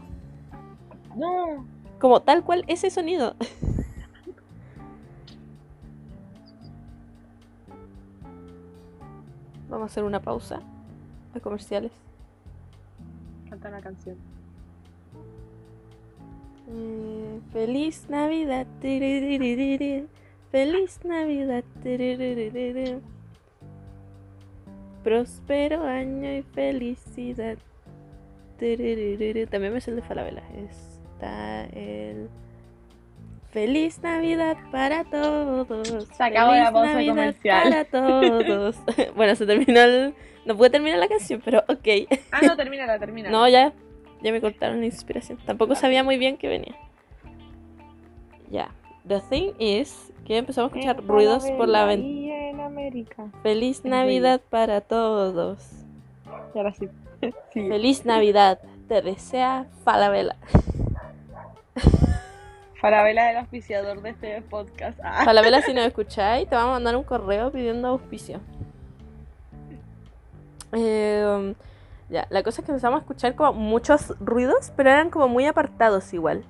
[1.15, 1.65] No.
[1.99, 3.35] Como tal cual ese sonido.
[9.69, 10.61] Vamos a hacer una pausa
[11.33, 11.91] a comerciales.
[13.49, 14.17] Canta una canción.
[16.69, 18.67] Eh, feliz Navidad.
[20.51, 21.63] Feliz Navidad.
[25.03, 27.57] Próspero año y felicidad.
[28.57, 30.43] También me sé el de Falabella.
[30.57, 32.29] Está el.
[33.51, 36.07] Feliz Navidad para todos.
[36.07, 37.63] Se acabó la Feliz pausa Navidad comercial.
[37.63, 38.75] Para todos.
[39.15, 40.13] bueno, se terminó el.
[40.45, 42.09] No pude terminar la canción, pero ok.
[42.31, 43.31] Ah, no, termínala, termínala.
[43.37, 43.73] No, ya,
[44.21, 45.37] ya me cortaron la inspiración.
[45.45, 46.75] Tampoco sabía muy bien que venía.
[48.49, 48.71] Ya.
[49.07, 52.22] The thing is que empezamos a escuchar ruidos por la ventana.
[52.53, 53.31] En América.
[53.41, 53.83] Feliz.
[53.83, 55.57] Navidad para todos.
[56.53, 56.87] Y ahora sí.
[57.51, 58.59] Feliz Navidad.
[58.87, 60.35] Te desea Falabella.
[62.79, 64.99] Falabella el auspiciador de este podcast.
[65.03, 65.23] Ah.
[65.25, 68.39] Falabella, si nos escucháis, te vamos a mandar un correo pidiendo auspicio.
[70.73, 71.55] Eh,
[72.09, 75.47] ya, la cosa es que empezamos a escuchar como muchos ruidos, pero eran como muy
[75.47, 76.43] apartados igual.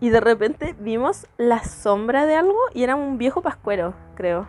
[0.00, 4.48] Y de repente vimos la sombra de algo y era un viejo pascuero, creo.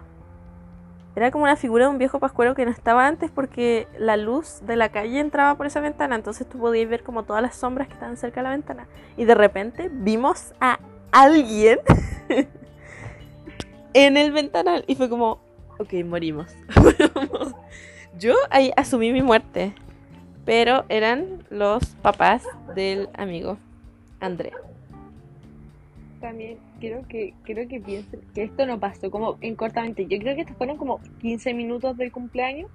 [1.16, 4.62] Era como una figura de un viejo pascuero que no estaba antes porque la luz
[4.66, 7.88] de la calle entraba por esa ventana, entonces tú podías ver como todas las sombras
[7.88, 8.88] que estaban cerca de la ventana.
[9.16, 10.80] Y de repente vimos a
[11.12, 11.80] alguien
[13.94, 15.40] en el ventanal y fue como,
[15.78, 16.52] ok, morimos.
[18.18, 19.74] Yo ahí asumí mi muerte,
[20.46, 22.44] pero eran los papás
[22.76, 23.58] del amigo
[24.20, 24.52] André.
[26.24, 30.08] También quiero que quiero que piensen que esto no pasó como en cortamente.
[30.08, 32.72] Yo creo que estos fueron como 15 minutos del cumpleaños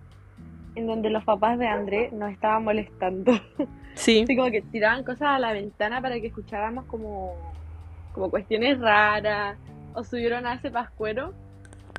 [0.75, 3.33] en donde los papás de André nos estaban molestando.
[3.95, 4.21] Sí.
[4.23, 7.35] Así como que tiraban cosas a la ventana para que escucháramos como,
[8.13, 9.59] como cuestiones raras.
[9.93, 11.35] O subieron a ese pascuero.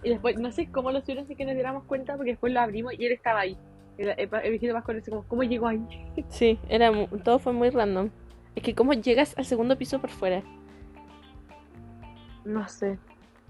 [0.01, 2.61] Y después, no sé cómo lo subieron sin que nos diéramos cuenta, porque después lo
[2.61, 3.57] abrimos y él estaba ahí.
[3.97, 5.81] El, el, el viejito pascuero, así como, ¿cómo llegó ahí?
[6.29, 6.89] Sí, era
[7.21, 8.11] todo fue muy random.
[8.55, 10.41] Es que cómo llegas al segundo piso por fuera.
[12.45, 12.97] No sé.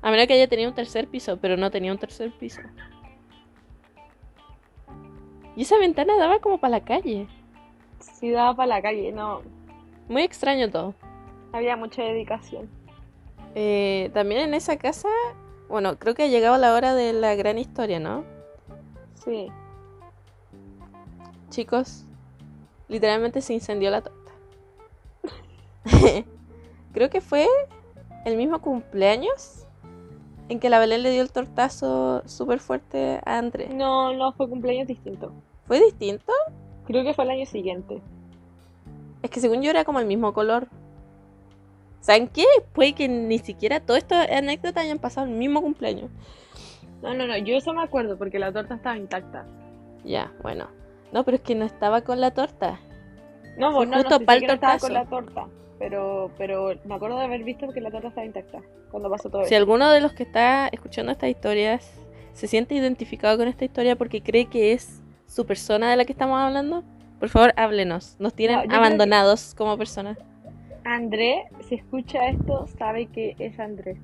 [0.02, 2.62] A menos que haya tenido un tercer piso, pero no tenía un tercer piso.
[5.56, 7.28] Y esa ventana daba como para la calle.
[8.00, 9.42] Sí daba para la calle, no.
[10.08, 10.96] Muy extraño todo.
[11.52, 12.70] Había mucha dedicación.
[13.56, 15.10] Eh, también en esa casa,
[15.68, 18.24] bueno, creo que ha llegado la hora de la gran historia, ¿no?
[19.16, 19.50] Sí.
[21.50, 22.06] Chicos,
[22.88, 24.32] literalmente se incendió la torta.
[26.94, 27.48] creo que fue
[28.26, 29.66] el mismo cumpleaños
[30.50, 33.70] en que la Belén le dio el tortazo súper fuerte a Andrés.
[33.74, 35.32] No, no, fue cumpleaños distinto.
[35.66, 36.34] ¿Fue distinto?
[36.86, 38.02] Creo que fue el año siguiente.
[39.22, 40.68] Es que según yo era como el mismo color.
[42.02, 42.46] ¿Saben qué?
[42.74, 46.10] Puede que ni siquiera todas estas anécdotas hayan pasado el mismo cumpleaños.
[47.02, 49.46] No, no, no, yo eso me acuerdo porque la torta estaba intacta.
[50.04, 50.68] Ya, bueno.
[51.12, 52.80] No, pero es que no estaba con la torta.
[53.58, 55.48] No, Fue no, no, justo no estaba con la torta.
[55.80, 58.60] Pero, pero me acuerdo de haber visto que la torta estaba intacta
[58.92, 59.58] cuando pasó todo Si eso.
[59.58, 61.90] alguno de los que está escuchando estas historias
[62.34, 66.12] se siente identificado con esta historia porque cree que es su persona de la que
[66.12, 66.84] estamos hablando,
[67.20, 68.16] por favor háblenos.
[68.20, 70.18] Nos No, tienen abandonados como personas.
[70.84, 73.98] André, si escucha esto, sabe que es André.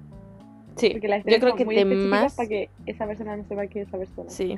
[0.76, 2.36] Sí, Porque las yo creo que muy de más.
[2.36, 4.30] para que esa persona no sepa que es esa persona.
[4.30, 4.58] Sí.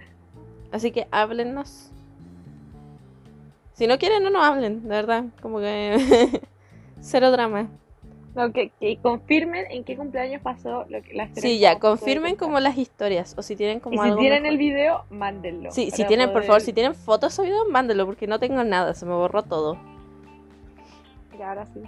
[0.72, 1.92] Así que háblennos.
[3.74, 5.26] Si no quieren, no nos hablen, de verdad.
[5.42, 6.42] Como que.
[7.00, 7.68] Cero drama.
[8.36, 12.36] No, que, que confirmen en qué cumpleaños pasó lo que la historia Sí, ya, confirmen
[12.36, 13.34] como las historias.
[13.38, 14.20] O si tienen como Y si algo.
[14.20, 14.54] tienen mejor.
[14.54, 15.72] el video, mándenlo.
[15.72, 18.94] Sí, si tienen, por favor, si tienen fotos o videos, mándenlo, porque no tengo nada,
[18.94, 19.78] se me borró todo.
[21.40, 21.82] Ya, ahora sí.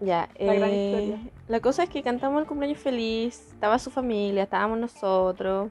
[0.00, 1.32] Ya, La gran eh, historia.
[1.48, 5.70] la cosa es que cantamos el cumpleaños feliz, estaba su familia, estábamos nosotros.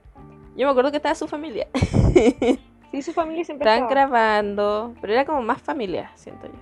[0.55, 1.67] Yo me acuerdo que estaba su familia.
[2.93, 4.07] Sí, su familia siempre Estaban estaba.
[4.07, 6.53] grabando, pero era como más familia, siento yo.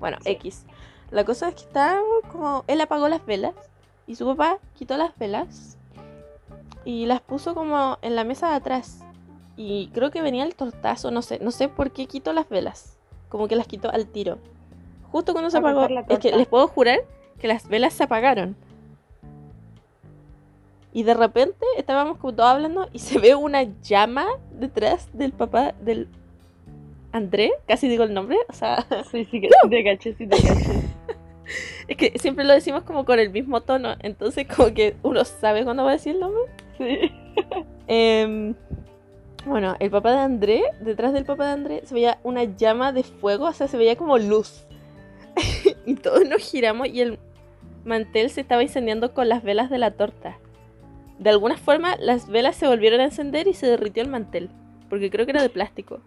[0.00, 0.30] Bueno, Sí.
[0.32, 0.66] X.
[1.10, 2.64] La cosa es que estábamos como.
[2.66, 3.54] Él apagó las velas
[4.06, 5.76] y su papá quitó las velas
[6.84, 9.00] y las puso como en la mesa de atrás.
[9.56, 12.96] Y creo que venía el tortazo, no sé, no sé por qué quitó las velas.
[13.28, 14.38] Como que las quitó al tiro.
[15.10, 15.86] Justo cuando se apagó.
[16.08, 17.00] Es que les puedo jurar
[17.38, 18.56] que las velas se apagaron.
[20.92, 25.72] Y de repente estábamos como todos hablando y se ve una llama detrás del papá
[25.80, 26.08] del
[27.12, 30.82] André, casi digo el nombre, o sea, Sí, sí, sí te caché, sí te caché.
[31.88, 35.64] es que siempre lo decimos como con el mismo tono, entonces como que uno sabe
[35.64, 36.42] cuándo va a decir el nombre.
[36.76, 37.10] Sí.
[37.86, 38.54] Em,
[39.46, 43.02] bueno, el papá de André, detrás del papá de André, se veía una llama de
[43.02, 44.66] fuego, o sea, se veía como luz.
[45.86, 47.18] y todos nos giramos y el
[47.84, 50.38] mantel se estaba incendiando con las velas de la torta.
[51.18, 54.50] De alguna forma, las velas se volvieron a encender y se derritió el mantel,
[54.90, 56.00] porque creo que era de plástico.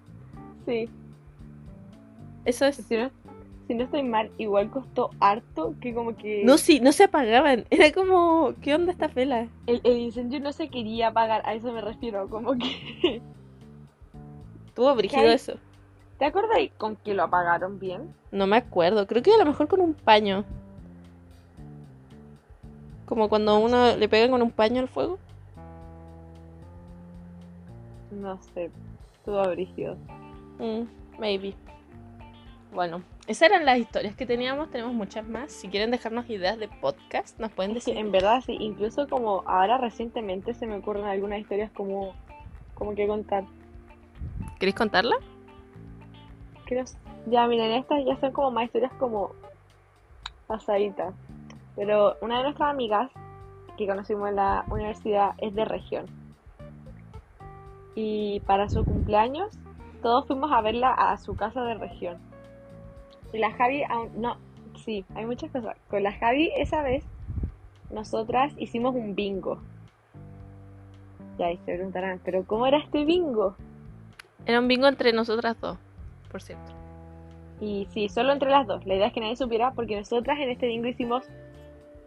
[0.68, 0.90] Sí.
[2.46, 2.92] Eso es.
[2.92, 3.10] No,
[3.70, 7.66] si no estoy mal, igual costó harto que como que No, sí, no se apagaban.
[7.70, 9.48] Era como, ¿qué onda esta vela?
[9.68, 13.22] el, el incendio no se quería apagar, a eso me refiero, como que...
[14.66, 15.54] Estuvo brígido eso.
[16.18, 18.16] ¿Te acuerdas con que lo apagaron bien?
[18.32, 19.06] No me acuerdo.
[19.06, 20.46] Creo que a lo mejor con un paño.
[23.06, 25.20] Como cuando uno le pega con un paño al fuego.
[28.10, 28.72] No sé,
[29.14, 29.96] estuvo brígido.
[30.58, 31.54] Mm, maybe.
[32.74, 34.72] Bueno, esas eran las historias que teníamos.
[34.72, 35.52] Tenemos muchas más.
[35.52, 37.96] Si quieren dejarnos ideas de podcast, nos pueden decir.
[37.96, 42.16] en verdad sí, incluso como ahora recientemente se me ocurren algunas historias como,
[42.74, 43.44] como que contar.
[44.58, 45.16] ¿Queréis contarla?
[46.66, 46.86] Creo,
[47.28, 49.36] ya, miren, estas ya son como más historias como
[50.48, 51.14] pasaditas.
[51.76, 53.12] Pero una de nuestras amigas
[53.78, 56.08] que conocimos en la universidad es de región.
[57.94, 59.56] Y para su cumpleaños,
[60.02, 62.29] todos fuimos a verla a su casa de región.
[63.34, 64.38] La Javi aún no,
[64.84, 65.76] sí, hay muchas cosas.
[65.90, 67.04] Con la Javi esa vez,
[67.92, 69.60] nosotras hicimos un bingo.
[71.38, 73.56] Ya, y se preguntarán, ¿pero cómo era este bingo?
[74.46, 75.78] Era un bingo entre nosotras dos,
[76.32, 76.72] por cierto.
[77.62, 78.86] Y sí, solo entre las dos.
[78.86, 81.24] La idea es que nadie supiera porque nosotras en este bingo hicimos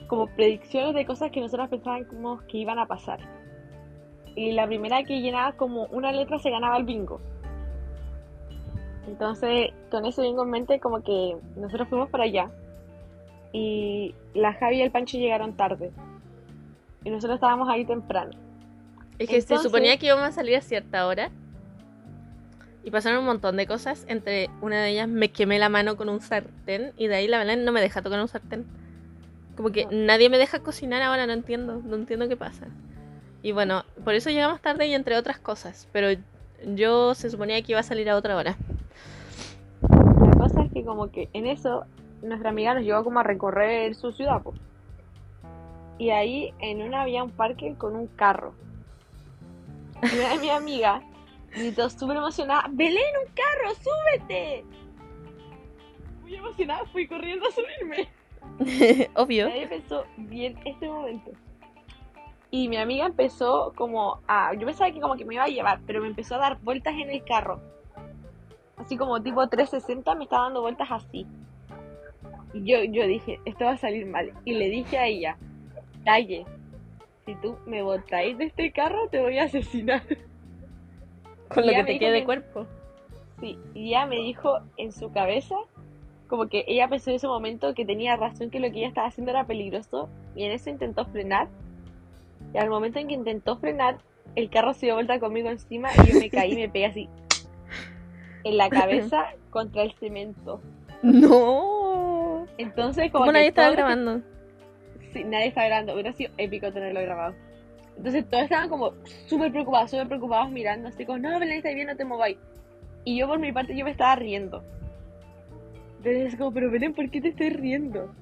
[0.07, 3.21] como predicciones de cosas que nosotras pensábamos que iban a pasar.
[4.35, 7.21] Y la primera que llenaba como una letra se ganaba el bingo.
[9.07, 12.51] Entonces, con ese bingo en mente, como que nosotros fuimos para allá.
[13.55, 15.91] y la Javi y el Pancho llegaron tarde.
[17.05, 18.31] Y nosotros estábamos ahí temprano.
[19.19, 21.31] Es que se Entonces- suponía que íbamos a salir a cierta hora.
[22.83, 24.07] Y pasaron un montón de cosas.
[24.09, 26.93] Entre una de ellas me quemé la mano con un sartén.
[26.97, 28.65] Y de ahí la Belén no me deja tocar un sartén.
[29.55, 29.91] Como que No.
[29.93, 31.83] nadie me deja cocinar ahora, no entiendo.
[31.85, 32.69] No entiendo qué pasa.
[33.43, 35.89] Y bueno, por eso llegamos tarde y entre otras cosas.
[35.93, 36.19] Pero
[36.75, 38.57] yo se suponía que iba a salir a otra hora.
[40.83, 41.85] Que como que en eso
[42.23, 44.53] nuestra amiga nos llevó como a recorrer su ciudad, po.
[45.97, 48.53] Y ahí en una había un parque con un carro.
[50.03, 51.01] Y una de mi amiga
[51.55, 54.65] gritó súper emocionada, Belén, un carro, súbete.
[56.23, 58.09] Muy emocionada, fui corriendo a subirme.
[59.15, 59.49] Obvio.
[59.49, 61.31] Nadie pensó bien este momento.
[62.51, 64.53] Y mi amiga empezó como a...
[64.55, 66.95] Yo pensaba que como que me iba a llevar, pero me empezó a dar vueltas
[66.95, 67.61] en el carro.
[68.83, 71.25] Así como tipo 360 me estaba dando vueltas así.
[72.53, 74.33] Y yo, yo dije, esto va a salir mal.
[74.45, 75.37] Y le dije a ella,
[76.05, 76.45] Talle,
[77.25, 80.03] si tú me botáis de este carro te voy a asesinar.
[81.49, 82.67] Con lo que te quede de cuerpo.
[83.39, 85.55] Sí, y ella me dijo en su cabeza,
[86.27, 89.07] como que ella pensó en ese momento que tenía razón que lo que ella estaba
[89.07, 91.49] haciendo era peligroso, y en eso intentó frenar.
[92.53, 93.99] Y al momento en que intentó frenar,
[94.35, 97.09] el carro se dio vuelta conmigo encima y yo me caí y me pegué así
[98.45, 100.61] en la cabeza contra el cemento.
[101.03, 102.47] No.
[102.59, 104.23] Entonces, como ¿Cómo que nadie estaba todo grabando?
[105.13, 107.35] Sí, nadie estaba grabando, hubiera sido épico tenerlo grabado.
[107.97, 108.95] Entonces todos estaban como
[109.27, 112.39] súper preocupados, súper preocupados mirando, así como, no, Belén, está bien, no te mováis.
[113.05, 114.63] Y yo por mi parte, yo me estaba riendo.
[115.99, 118.15] Entonces es como, pero Belén, ¿por qué te estoy riendo?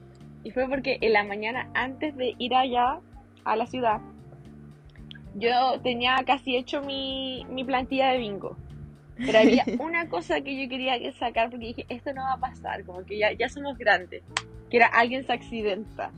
[0.42, 3.00] Y fue porque en la mañana, antes de ir allá
[3.44, 4.00] a la ciudad,
[5.34, 8.56] yo tenía casi hecho mi, mi plantilla de bingo.
[9.24, 12.40] Pero había una cosa que yo quería que sacar porque dije, esto no va a
[12.40, 14.22] pasar, como que ya, ya somos grandes.
[14.70, 16.10] Que era alguien se accidenta.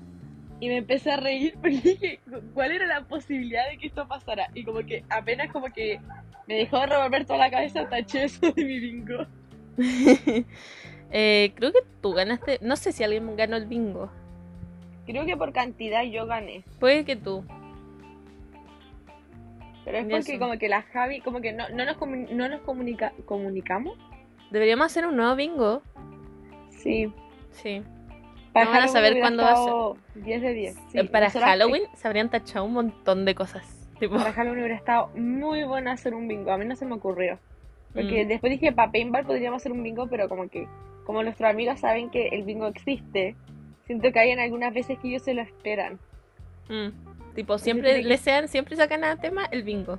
[0.61, 2.21] Y me empecé a reír porque dije,
[2.55, 4.49] ¿cuál era la posibilidad de que esto pasara?
[4.55, 6.01] Y como que apenas como que
[6.47, 9.27] me dejó de revolver toda la cabeza, taché eso de mi bingo.
[11.15, 12.59] Eh, creo que tú ganaste.
[12.63, 14.11] No sé si alguien ganó el bingo.
[15.05, 16.65] Creo que por cantidad yo gané.
[16.81, 17.45] Puede que tú.
[19.85, 20.39] Pero es porque eso.
[20.39, 23.99] como que la Javi, como que no, no nos, comu- no nos comunica, comunicamos.
[24.51, 25.83] Deberíamos hacer un nuevo bingo.
[26.71, 27.13] Sí.
[27.53, 27.83] Sí.
[28.53, 30.75] Para No van a saber cuándo va a estado 10 de 10.
[30.91, 33.89] Sí, Eh, Para Halloween se habrían tachado un montón de cosas.
[33.99, 36.51] Tipo, Para Halloween hubiera estado muy bueno hacer un bingo.
[36.53, 37.39] A mí no se me ocurrió.
[37.95, 38.29] Porque Mm.
[38.29, 40.67] después dije, para paintball podríamos hacer un bingo, pero como que,
[41.05, 43.37] como nuestros amigos saben que el bingo existe,
[43.87, 45.99] siento que hay en algunas veces que ellos se lo esperan.
[46.69, 49.99] mm, tipo siempre le sean, siempre sacan a tema el bingo.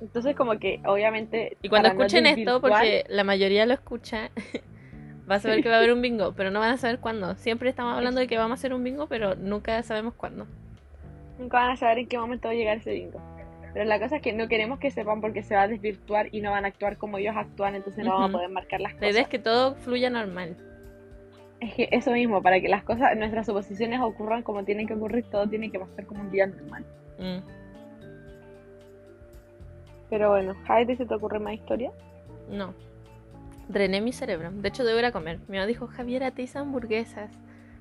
[0.00, 1.56] Entonces como que, obviamente...
[1.62, 4.30] Y cuando escuchen esto, porque la mayoría lo escucha,
[5.30, 7.34] va a saber que va a haber un bingo, pero no van a saber cuándo.
[7.36, 10.46] Siempre estamos hablando de que vamos a hacer un bingo, pero nunca sabemos cuándo.
[11.38, 13.20] Nunca van a saber en qué momento va a llegar ese bingo.
[13.72, 16.40] Pero la cosa es que no queremos que sepan porque se va a desvirtuar y
[16.40, 18.36] no van a actuar como ellos actúan, entonces no vamos Ujú.
[18.36, 19.12] a poder marcar las La cosas.
[19.12, 20.56] idea es que todo fluya normal.
[21.60, 25.24] Es que eso mismo, para que las cosas, nuestras suposiciones ocurran como tienen que ocurrir,
[25.30, 26.84] todo tiene que pasar como un día normal.
[27.18, 27.38] Mm.
[30.10, 31.90] Pero bueno, Javi, ¿se te ocurre más historia?
[32.50, 32.74] No.
[33.68, 34.50] Drené mi cerebro.
[34.52, 35.38] De hecho, debo ir a comer.
[35.48, 37.30] Mi mamá dijo, Javiera, te hice hamburguesas.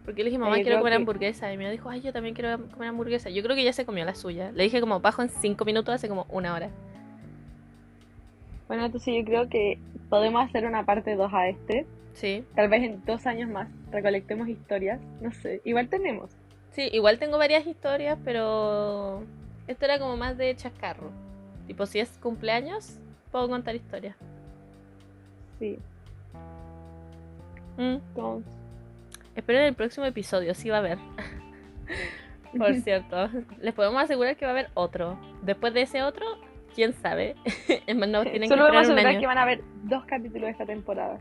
[0.04, 1.54] Porque le dije, mamá, Yo quiero comer que- hamburguesa.
[1.54, 3.30] Y mi mamá dijo, ay, yo también quiero comer hamburguesa.
[3.30, 4.52] Yo creo que ya se comió la suya.
[4.52, 6.70] Le dije como, bajo en cinco minutos, hace como una hora.
[8.68, 9.78] Bueno, entonces yo creo que
[10.10, 11.86] podemos hacer una parte 2 a este.
[12.16, 12.44] Sí.
[12.56, 15.00] Tal vez en dos años más recolectemos historias.
[15.22, 16.32] No sé, igual tenemos.
[16.72, 19.24] Sí, igual tengo varias historias, pero
[19.68, 21.12] esto era como más de chascarro.
[21.68, 23.00] Tipo, si es cumpleaños,
[23.32, 24.16] puedo contar historias.
[25.60, 25.78] Sí.
[27.78, 27.96] Mm.
[27.96, 28.52] Entonces,
[29.36, 30.98] Espero en el próximo episodio, sí va a haber.
[32.58, 33.30] Por cierto,
[33.60, 35.20] les podemos asegurar que va a haber otro.
[35.42, 36.26] Después de ese otro,
[36.74, 37.36] quién sabe.
[37.86, 39.20] Es más, no tienen que Solo podemos esperar un asegurar año.
[39.20, 41.20] que van a haber dos capítulos de esta temporada.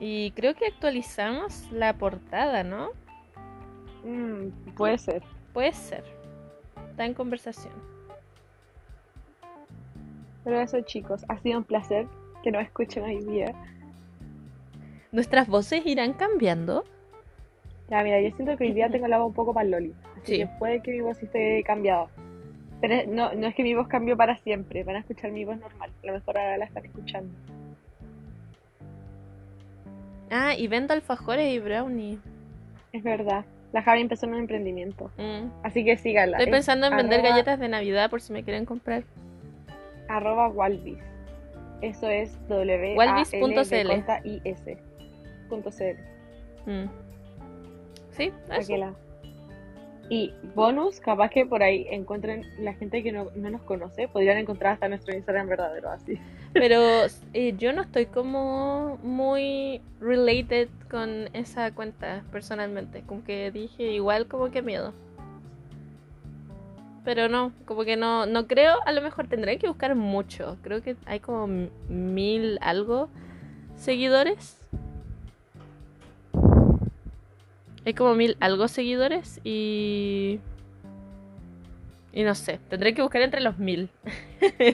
[0.00, 2.90] Y creo que actualizamos la portada, ¿no?
[4.04, 5.22] Mm, puede ser.
[5.52, 6.04] Puede ser.
[6.90, 7.72] Está en conversación.
[10.44, 12.06] Pero eso, chicos, ha sido un placer
[12.42, 13.54] que nos escuchen hoy día.
[15.12, 16.84] ¿Nuestras voces irán cambiando?
[17.88, 19.94] Ya, mira, yo siento que hoy día tengo la voz un poco para Loli.
[20.16, 20.38] Así Sí.
[20.38, 22.08] que puede que mi voz esté cambiada.
[22.80, 24.82] Pero no, no es que mi voz cambió para siempre.
[24.84, 25.90] Van a escuchar mi voz normal.
[26.02, 27.32] A lo mejor ahora la están escuchando.
[30.36, 32.18] Ah, y vendo alfajores y brownie.
[32.92, 33.44] Es verdad.
[33.72, 35.10] La Javi empezó en un emprendimiento.
[35.16, 35.48] Mm.
[35.62, 36.38] Así que síganla.
[36.38, 39.04] Estoy Es pensando en vender arroba- galletas de Navidad por si me quieren comprar.
[40.08, 40.98] arroba Walvis.
[41.80, 44.78] Eso es w i s.
[46.66, 46.84] Mm.
[48.10, 48.76] Sí, eso.
[48.76, 48.94] la-
[50.10, 54.38] Y bonus, capaz que por ahí encuentren la gente que no, no nos conoce, podrían
[54.38, 56.18] encontrar hasta nuestro Instagram verdadero así.
[56.54, 56.78] Pero
[57.32, 63.02] eh, yo no estoy como muy related con esa cuenta personalmente.
[63.02, 64.94] Como que dije igual como que miedo.
[67.04, 70.56] Pero no, como que no, no creo, a lo mejor tendré que buscar mucho.
[70.62, 73.08] Creo que hay como mil algo
[73.76, 74.56] seguidores.
[77.84, 80.40] Hay como mil algo seguidores y...
[82.14, 83.90] Y no sé, tendré que buscar entre los mil.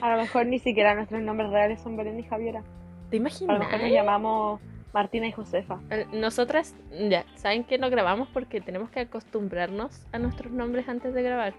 [0.01, 2.61] A lo mejor ni siquiera nuestros nombres reales son Belén y Javiera.
[3.09, 3.59] ¿Te A lo imaginas?
[3.59, 4.61] mejor nos llamamos
[4.93, 5.79] Martina y Josefa.
[5.89, 6.75] Eh, Nosotras,
[7.09, 11.53] ya, saben que no grabamos porque tenemos que acostumbrarnos a nuestros nombres antes de grabar.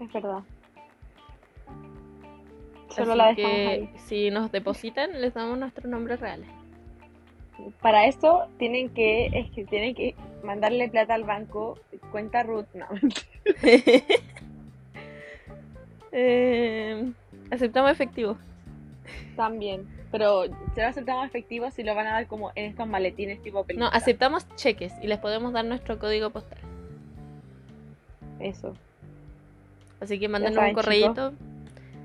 [0.00, 0.40] Es verdad.
[2.88, 3.90] Solo Así la dejamos que ahí.
[3.96, 6.48] si nos depositan, les damos nuestros nombres reales.
[7.80, 11.78] Para eso tienen que, es que tienen que mandarle plata al banco,
[12.10, 12.86] cuenta Ruth, no.
[16.12, 17.12] Eh,
[17.50, 18.36] aceptamos efectivo.
[19.36, 19.86] También.
[20.10, 23.42] Pero se va a aceptar efectivo si lo van a dar como en estos maletines
[23.42, 23.88] tipo No, película.
[23.88, 26.58] aceptamos cheques y les podemos dar nuestro código postal.
[28.40, 28.74] Eso.
[30.00, 31.30] Así que mándenos saben, un correíto.
[31.30, 31.36] De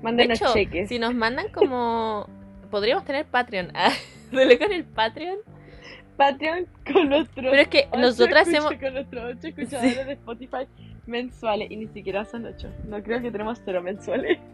[0.02, 0.88] Mándenos hecho, cheques.
[0.88, 2.28] si nos mandan como...
[2.70, 3.72] Podríamos tener Patreon.
[3.74, 3.92] Ah,
[4.30, 5.38] con el Patreon.
[6.16, 8.72] Patreon con nuestros Pero es que nosotras hemos...
[8.74, 10.66] con ocho escuchadores de Spotify
[11.06, 12.68] mensuales y ni siquiera son ocho.
[12.86, 14.38] No creo que tenemos cero mensuales.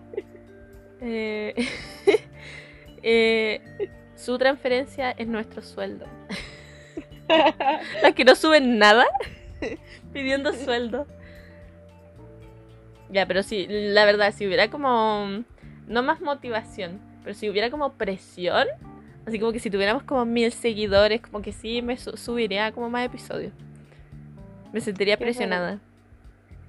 [1.00, 1.54] Eh,
[3.04, 3.60] eh,
[4.16, 6.06] su transferencia es nuestro sueldo.
[8.02, 9.06] Las que no suben nada
[10.12, 11.06] pidiendo sueldo.
[13.10, 15.44] Ya, pero sí, la verdad, si hubiera como.
[15.86, 18.66] No más motivación, pero si hubiera como presión,
[19.24, 22.90] así como que si tuviéramos como mil seguidores, como que sí me su- subiría como
[22.90, 23.52] más episodios.
[24.72, 25.78] Me sentiría presionada.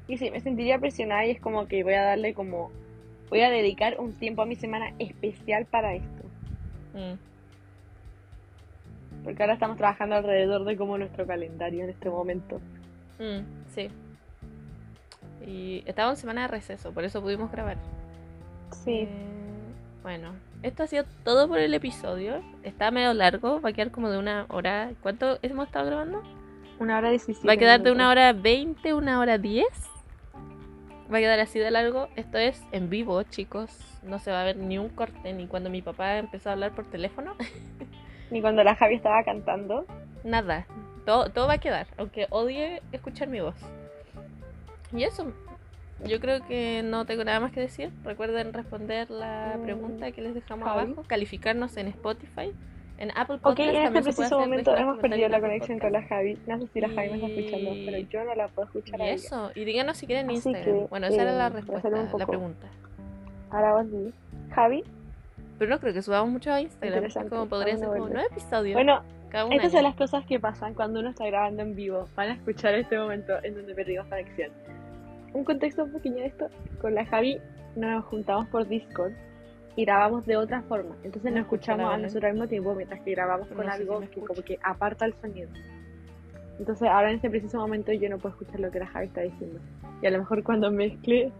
[0.10, 2.72] Y sí, me sentiría presionada y es como que voy a darle como...
[3.30, 6.24] Voy a dedicar un tiempo a mi semana especial para esto.
[6.96, 7.14] Mm.
[9.24, 12.60] Porque ahora estamos trabajando alrededor de como nuestro calendario en este momento.
[13.20, 13.90] Mm, sí.
[15.46, 17.78] Y estaba en semana de receso, por eso pudimos grabar.
[18.72, 19.02] Sí.
[19.02, 19.08] Eh,
[20.02, 20.34] bueno,
[20.64, 22.42] esto ha sido todo por el episodio.
[22.64, 24.92] Está medio largo, va a quedar como de una hora.
[25.04, 26.24] ¿Cuánto hemos estado grabando?
[26.80, 27.46] Una hora diecisiete.
[27.48, 29.89] Va a quedar de una hora veinte, una hora diez.
[31.12, 32.08] Va a quedar así de largo.
[32.16, 33.72] Esto es en vivo, chicos.
[34.04, 36.72] No se va a ver ni un corte, ni cuando mi papá empezó a hablar
[36.72, 37.36] por teléfono.
[38.32, 39.88] Ni cuando la Javi estaba cantando.
[40.24, 40.68] Nada.
[41.04, 43.56] Todo, todo va a quedar, aunque odie escuchar mi voz.
[44.94, 45.34] Y eso.
[46.06, 47.90] Yo creo que no tengo nada más que decir.
[48.04, 50.92] Recuerden responder la Mm, pregunta que les dejamos Javi.
[50.92, 51.04] abajo.
[51.08, 52.54] Calificarnos en Spotify.
[53.00, 56.38] En Apple Ok, Podcast en este preciso momento hemos perdido la conexión con la Javi.
[56.48, 59.10] No sé si la Javi me está escuchando, pero yo no la puedo escuchar Y
[59.10, 59.52] eso.
[59.56, 60.88] Y díganos si quieren Instagram.
[60.90, 62.68] bueno, esa era eh, la a respuesta, la pregunta.
[63.52, 64.14] Ahora vos di.
[64.52, 64.84] Javi,
[65.58, 67.30] Pero no creo que subamos mucho a Instagram.
[67.30, 68.76] Como podría ser como nueve episodios.
[68.76, 69.02] bueno,
[69.50, 72.06] estas son las cosas que pasan cuando uno está grabando en vivo.
[72.18, 74.52] Van a escuchar este momento en donde perdimos conexión.
[75.32, 76.50] Un contexto un pequeño de esto.
[76.82, 77.40] Con la Javi
[77.78, 79.14] nos juntamos por Discord
[79.76, 80.96] y grabamos de otra forma.
[81.04, 83.56] Entonces No nos escucha escuchamos la a nosotros al mismo tiempo mientras que grabamos No
[83.56, 85.50] con si algo me que como que aparta el sonido.
[86.60, 89.22] Entonces ahora en este preciso momento yo no puedo escuchar lo que la Javi está
[89.22, 89.60] diciendo.
[90.02, 91.32] Y a lo mejor cuando mezcle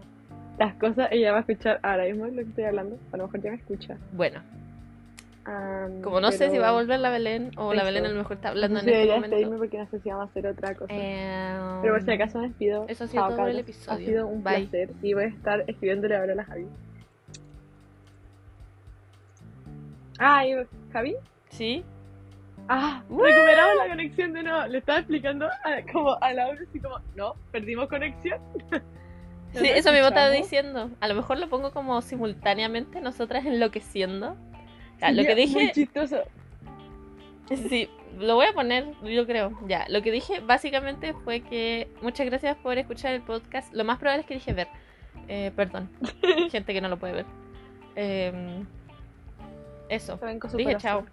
[0.58, 2.96] las cosas ella va a escuchar ahora mismo lo que estoy hablando.
[3.12, 3.96] A lo mejor ya me escucha.
[4.12, 4.40] Bueno,
[5.44, 7.86] Am, como no sé si va a volver la Belén o la Eso.
[7.86, 9.58] Belén a lo mejor está no hablando sé en si este momento.
[9.58, 10.92] porque no sé si vamos a hacer otra cosa.
[10.94, 12.84] Eh, Pero por si acaso me despido.
[12.88, 13.92] Eso ha sido Chao, todo el episodio.
[14.06, 14.66] Ha sido un Bye.
[14.68, 16.66] placer y voy a estar escribiéndole ahora a la Javi.
[20.20, 20.54] Ay,
[20.92, 21.16] Javi.
[21.48, 21.82] Sí.
[22.68, 23.24] Ah, ¡Woo!
[23.24, 24.66] recuperamos la conexión de nuevo.
[24.66, 28.40] Le estaba explicando a, como a la hora así como, no, perdimos conexión.
[29.52, 30.92] Sí, ¿No eso mismo estaba diciendo.
[31.00, 34.36] A lo mejor lo pongo como simultáneamente, nosotras enloqueciendo.
[35.00, 36.18] Ya, lo que Muy dije, chistoso.
[37.68, 39.58] sí, lo voy a poner, yo creo.
[39.66, 43.74] Ya, lo que dije básicamente fue que muchas gracias por escuchar el podcast.
[43.74, 44.68] Lo más probable es que dije ver.
[45.26, 45.90] Eh, perdón,
[46.52, 47.26] gente que no lo puede ver.
[47.96, 48.64] Em,
[49.90, 50.18] eso.
[50.56, 51.04] Dije chao.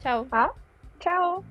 [0.00, 0.26] Chao.
[0.30, 0.52] Ah,
[1.00, 1.44] chao.